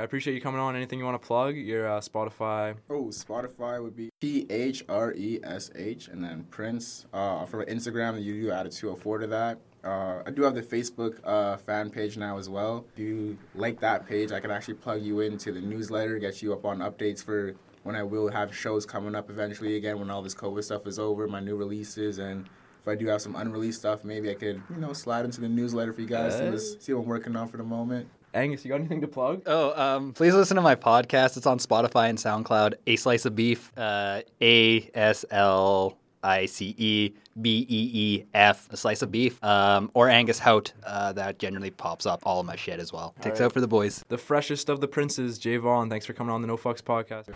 I 0.00 0.02
appreciate 0.04 0.32
you 0.32 0.40
coming 0.40 0.60
on. 0.62 0.74
Anything 0.76 0.98
you 0.98 1.04
want 1.04 1.20
to 1.20 1.26
plug? 1.26 1.54
Your 1.56 1.86
uh, 1.86 2.00
Spotify. 2.00 2.74
Oh, 2.88 3.08
Spotify 3.08 3.82
would 3.82 3.94
be 3.94 4.08
P 4.18 4.46
H 4.48 4.82
R 4.88 5.12
E 5.12 5.40
S 5.44 5.70
H, 5.76 6.08
and 6.08 6.24
then 6.24 6.44
Prince. 6.44 7.04
Uh, 7.12 7.44
for 7.44 7.66
Instagram, 7.66 8.22
you 8.22 8.40
do 8.44 8.50
add 8.50 8.64
a 8.64 8.70
204 8.70 9.18
to 9.18 9.26
that. 9.26 9.58
Uh, 9.84 10.22
I 10.24 10.30
do 10.30 10.40
have 10.42 10.54
the 10.54 10.62
Facebook 10.62 11.18
uh, 11.22 11.58
fan 11.58 11.90
page 11.90 12.16
now 12.16 12.38
as 12.38 12.48
well. 12.48 12.86
If 12.94 12.98
you 12.98 13.36
like 13.54 13.78
that 13.80 14.06
page, 14.08 14.32
I 14.32 14.40
can 14.40 14.50
actually 14.50 14.74
plug 14.74 15.02
you 15.02 15.20
into 15.20 15.52
the 15.52 15.60
newsletter, 15.60 16.18
get 16.18 16.40
you 16.40 16.54
up 16.54 16.64
on 16.64 16.78
updates 16.78 17.22
for 17.22 17.54
when 17.82 17.94
I 17.94 18.02
will 18.02 18.28
have 18.30 18.56
shows 18.56 18.86
coming 18.86 19.14
up 19.14 19.28
eventually 19.28 19.76
again 19.76 19.98
when 19.98 20.08
all 20.08 20.22
this 20.22 20.34
COVID 20.34 20.64
stuff 20.64 20.86
is 20.86 20.98
over, 20.98 21.28
my 21.28 21.40
new 21.40 21.56
releases, 21.56 22.18
and 22.18 22.46
if 22.80 22.88
I 22.88 22.94
do 22.94 23.06
have 23.08 23.20
some 23.20 23.36
unreleased 23.36 23.80
stuff, 23.80 24.02
maybe 24.04 24.30
I 24.30 24.34
could, 24.34 24.62
you 24.70 24.76
know, 24.76 24.94
slide 24.94 25.26
into 25.26 25.42
the 25.42 25.48
newsletter 25.48 25.92
for 25.92 26.00
you 26.00 26.06
guys 26.06 26.36
to 26.36 26.44
Hey. 26.44 26.50
just 26.52 26.82
see 26.82 26.94
what 26.94 27.02
I'm 27.02 27.06
working 27.08 27.36
on 27.36 27.48
for 27.48 27.58
the 27.58 27.64
moment. 27.64 28.08
Angus, 28.32 28.64
you 28.64 28.68
got 28.68 28.76
anything 28.76 29.00
to 29.00 29.08
plug? 29.08 29.42
Oh, 29.46 29.80
um, 29.80 30.12
please 30.12 30.34
listen 30.34 30.54
to 30.54 30.62
my 30.62 30.76
podcast. 30.76 31.36
It's 31.36 31.46
on 31.46 31.58
Spotify 31.58 32.08
and 32.08 32.18
SoundCloud. 32.18 32.74
A 32.86 32.96
Slice 32.96 33.24
of 33.24 33.34
Beef. 33.34 33.72
Uh, 33.76 34.22
A 34.40 34.88
S 34.94 35.24
L 35.30 35.98
I 36.22 36.46
C 36.46 36.74
E 36.78 37.12
B 37.40 37.66
E 37.68 37.90
E 37.92 38.24
F. 38.32 38.68
A 38.70 38.76
Slice 38.76 39.02
of 39.02 39.10
Beef. 39.10 39.42
Um, 39.42 39.90
or 39.94 40.08
Angus 40.08 40.38
Hout. 40.38 40.72
Uh, 40.84 41.12
that 41.14 41.40
generally 41.40 41.70
pops 41.70 42.06
up 42.06 42.22
all 42.24 42.38
of 42.38 42.46
my 42.46 42.54
shit 42.54 42.78
as 42.78 42.92
well. 42.92 43.14
Takes 43.20 43.40
right. 43.40 43.46
out 43.46 43.52
for 43.52 43.60
the 43.60 43.68
boys. 43.68 44.04
The 44.08 44.18
freshest 44.18 44.68
of 44.68 44.80
the 44.80 44.88
princes, 44.88 45.36
Jay 45.36 45.56
Vaughn. 45.56 45.90
Thanks 45.90 46.06
for 46.06 46.12
coming 46.12 46.32
on 46.32 46.40
the 46.40 46.48
No 46.48 46.56
Fucks 46.56 46.82
podcast. 46.82 47.34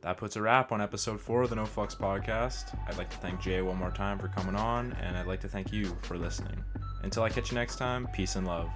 That 0.00 0.16
puts 0.16 0.36
a 0.36 0.42
wrap 0.42 0.72
on 0.72 0.80
episode 0.80 1.20
four 1.20 1.42
of 1.42 1.50
the 1.50 1.56
No 1.56 1.64
Fucks 1.64 1.96
podcast. 1.96 2.74
I'd 2.88 2.96
like 2.96 3.10
to 3.10 3.16
thank 3.18 3.42
Jay 3.42 3.60
one 3.60 3.76
more 3.76 3.90
time 3.90 4.18
for 4.18 4.28
coming 4.28 4.54
on, 4.54 4.96
and 5.02 5.18
I'd 5.18 5.26
like 5.26 5.40
to 5.40 5.48
thank 5.48 5.70
you 5.70 5.94
for 6.00 6.16
listening. 6.16 6.64
Until 7.02 7.24
I 7.24 7.28
catch 7.28 7.50
you 7.50 7.56
next 7.56 7.76
time, 7.76 8.08
peace 8.14 8.36
and 8.36 8.46
love. 8.46 8.70